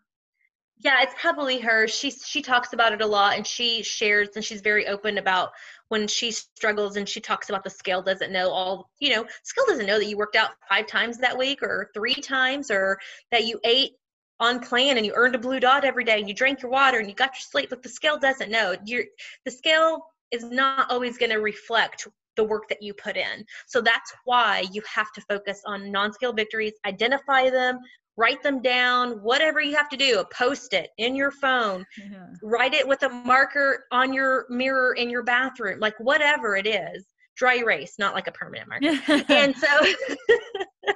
Yeah, 0.80 1.02
it's 1.02 1.14
probably 1.18 1.58
her. 1.60 1.86
She 1.86 2.10
she 2.10 2.42
talks 2.42 2.72
about 2.72 2.92
it 2.92 3.00
a 3.00 3.06
lot 3.06 3.36
and 3.36 3.46
she 3.46 3.82
shares 3.82 4.30
and 4.34 4.44
she's 4.44 4.60
very 4.60 4.86
open 4.86 5.18
about 5.18 5.50
when 5.88 6.08
she 6.08 6.30
struggles 6.32 6.96
and 6.96 7.08
she 7.08 7.20
talks 7.20 7.48
about 7.48 7.62
the 7.64 7.70
scale 7.70 8.02
doesn't 8.02 8.32
know 8.32 8.50
all, 8.50 8.90
you 8.98 9.10
know, 9.14 9.24
scale 9.44 9.64
doesn't 9.66 9.86
know 9.86 9.98
that 9.98 10.06
you 10.06 10.16
worked 10.16 10.36
out 10.36 10.50
5 10.68 10.86
times 10.86 11.18
that 11.18 11.38
week 11.38 11.62
or 11.62 11.90
3 11.94 12.14
times 12.14 12.70
or 12.70 12.98
that 13.30 13.44
you 13.46 13.60
ate 13.64 13.92
on 14.40 14.58
plan 14.60 14.96
and 14.96 15.06
you 15.06 15.12
earned 15.14 15.34
a 15.36 15.38
blue 15.38 15.60
dot 15.60 15.84
every 15.84 16.04
day 16.04 16.18
and 16.18 16.28
you 16.28 16.34
drank 16.34 16.60
your 16.60 16.70
water 16.70 16.98
and 16.98 17.08
you 17.08 17.14
got 17.14 17.30
your 17.34 17.40
sleep, 17.40 17.70
but 17.70 17.82
the 17.82 17.88
scale 17.88 18.18
doesn't 18.18 18.50
know. 18.50 18.74
You're 18.84 19.04
the 19.44 19.50
scale 19.52 20.04
is 20.32 20.44
not 20.44 20.90
always 20.90 21.16
going 21.18 21.30
to 21.30 21.38
reflect 21.38 22.08
the 22.36 22.44
work 22.44 22.68
that 22.68 22.82
you 22.82 22.92
put 22.92 23.16
in. 23.16 23.44
So 23.66 23.80
that's 23.80 24.12
why 24.24 24.64
you 24.72 24.82
have 24.92 25.12
to 25.12 25.20
focus 25.22 25.62
on 25.66 25.92
non-scale 25.92 26.32
victories, 26.32 26.72
identify 26.84 27.48
them, 27.48 27.78
write 28.16 28.42
them 28.42 28.62
down, 28.62 29.22
whatever 29.22 29.60
you 29.60 29.74
have 29.76 29.88
to 29.88 29.96
do, 29.96 30.20
a 30.20 30.24
post-it 30.34 30.90
in 30.98 31.16
your 31.16 31.30
phone, 31.30 31.84
Yeah. 31.98 32.26
write 32.42 32.74
it 32.74 32.86
with 32.86 33.02
a 33.02 33.08
marker 33.08 33.84
on 33.90 34.12
your 34.12 34.46
mirror 34.48 34.94
in 34.94 35.10
your 35.10 35.22
bathroom, 35.22 35.80
like 35.80 35.94
whatever 35.98 36.56
it 36.56 36.66
is. 36.66 37.06
Dry 37.36 37.56
erase, 37.56 37.94
not 37.98 38.14
like 38.14 38.28
a 38.28 38.32
permanent 38.32 38.68
marker. 38.68 39.24
and 39.32 39.56
so 39.56 39.66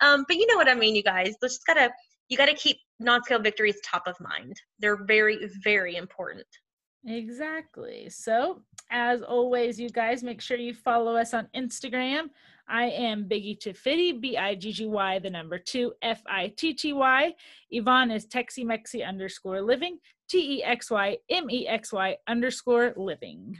um 0.00 0.24
but 0.28 0.36
you 0.36 0.46
know 0.46 0.56
what 0.56 0.68
I 0.68 0.74
mean, 0.74 0.94
you 0.94 1.02
guys. 1.02 1.36
Just 1.42 1.64
gotta 1.66 1.90
you 2.28 2.36
gotta 2.36 2.54
keep 2.54 2.76
non-scale 2.98 3.40
victories 3.40 3.76
top 3.84 4.02
of 4.06 4.14
mind. 4.20 4.54
They're 4.78 5.04
very, 5.04 5.38
very 5.64 5.96
important. 5.96 6.46
Exactly. 7.06 8.08
So, 8.10 8.60
as 8.90 9.22
always, 9.22 9.80
you 9.80 9.88
guys 9.88 10.22
make 10.22 10.40
sure 10.40 10.58
you 10.58 10.74
follow 10.74 11.16
us 11.16 11.32
on 11.34 11.48
Instagram. 11.56 12.28
I 12.70 12.84
am 12.84 13.24
Biggie 13.24 13.58
Tiffity, 13.58 14.18
B 14.18 14.36
I 14.36 14.54
G 14.54 14.72
G 14.72 14.86
Y, 14.86 15.18
the 15.18 15.28
number 15.28 15.58
two, 15.58 15.92
F 16.02 16.22
I 16.26 16.52
T 16.56 16.72
T 16.72 16.92
Y. 16.92 17.34
Yvonne 17.70 18.12
is 18.12 18.26
Texy 18.26 18.64
Mexy 18.64 19.06
underscore 19.06 19.60
living, 19.60 19.98
T 20.28 20.58
E 20.58 20.62
X 20.62 20.90
Y 20.90 21.18
M 21.28 21.50
E 21.50 21.66
X 21.66 21.92
Y 21.92 22.16
underscore 22.28 22.94
living. 22.96 23.56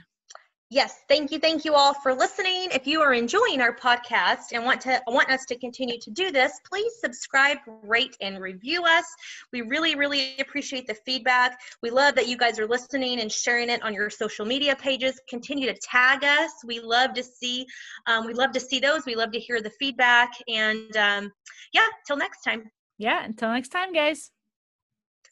Yes, 0.71 1.01
thank 1.09 1.33
you, 1.33 1.37
thank 1.37 1.65
you 1.65 1.73
all 1.73 1.93
for 1.93 2.13
listening. 2.13 2.69
If 2.71 2.87
you 2.87 3.01
are 3.01 3.13
enjoying 3.13 3.59
our 3.59 3.75
podcast 3.75 4.53
and 4.53 4.63
want 4.63 4.79
to 4.81 5.01
want 5.05 5.29
us 5.29 5.43
to 5.47 5.57
continue 5.57 5.99
to 5.99 6.09
do 6.11 6.31
this, 6.31 6.61
please 6.65 6.93
subscribe, 7.03 7.57
rate, 7.83 8.15
and 8.21 8.39
review 8.39 8.85
us. 8.85 9.03
We 9.51 9.63
really, 9.63 9.95
really 9.95 10.37
appreciate 10.39 10.87
the 10.87 10.93
feedback. 10.93 11.59
We 11.81 11.89
love 11.89 12.15
that 12.15 12.29
you 12.29 12.37
guys 12.37 12.57
are 12.57 12.65
listening 12.65 13.19
and 13.19 13.29
sharing 13.29 13.69
it 13.69 13.83
on 13.83 13.93
your 13.93 14.09
social 14.09 14.45
media 14.45 14.73
pages. 14.77 15.19
Continue 15.27 15.67
to 15.67 15.77
tag 15.77 16.23
us. 16.23 16.51
We 16.65 16.79
love 16.79 17.15
to 17.15 17.23
see, 17.23 17.67
um, 18.07 18.25
we 18.25 18.33
love 18.33 18.53
to 18.53 18.61
see 18.61 18.79
those. 18.79 19.05
We 19.05 19.15
love 19.15 19.33
to 19.33 19.39
hear 19.39 19.59
the 19.59 19.71
feedback. 19.71 20.29
And 20.47 20.95
um, 20.95 21.33
yeah, 21.73 21.87
till 22.07 22.15
next 22.15 22.43
time. 22.43 22.71
Yeah, 22.97 23.25
until 23.25 23.49
next 23.49 23.73
time, 23.73 23.91
guys. 23.91 24.31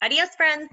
Adios, 0.02 0.34
friends. 0.36 0.68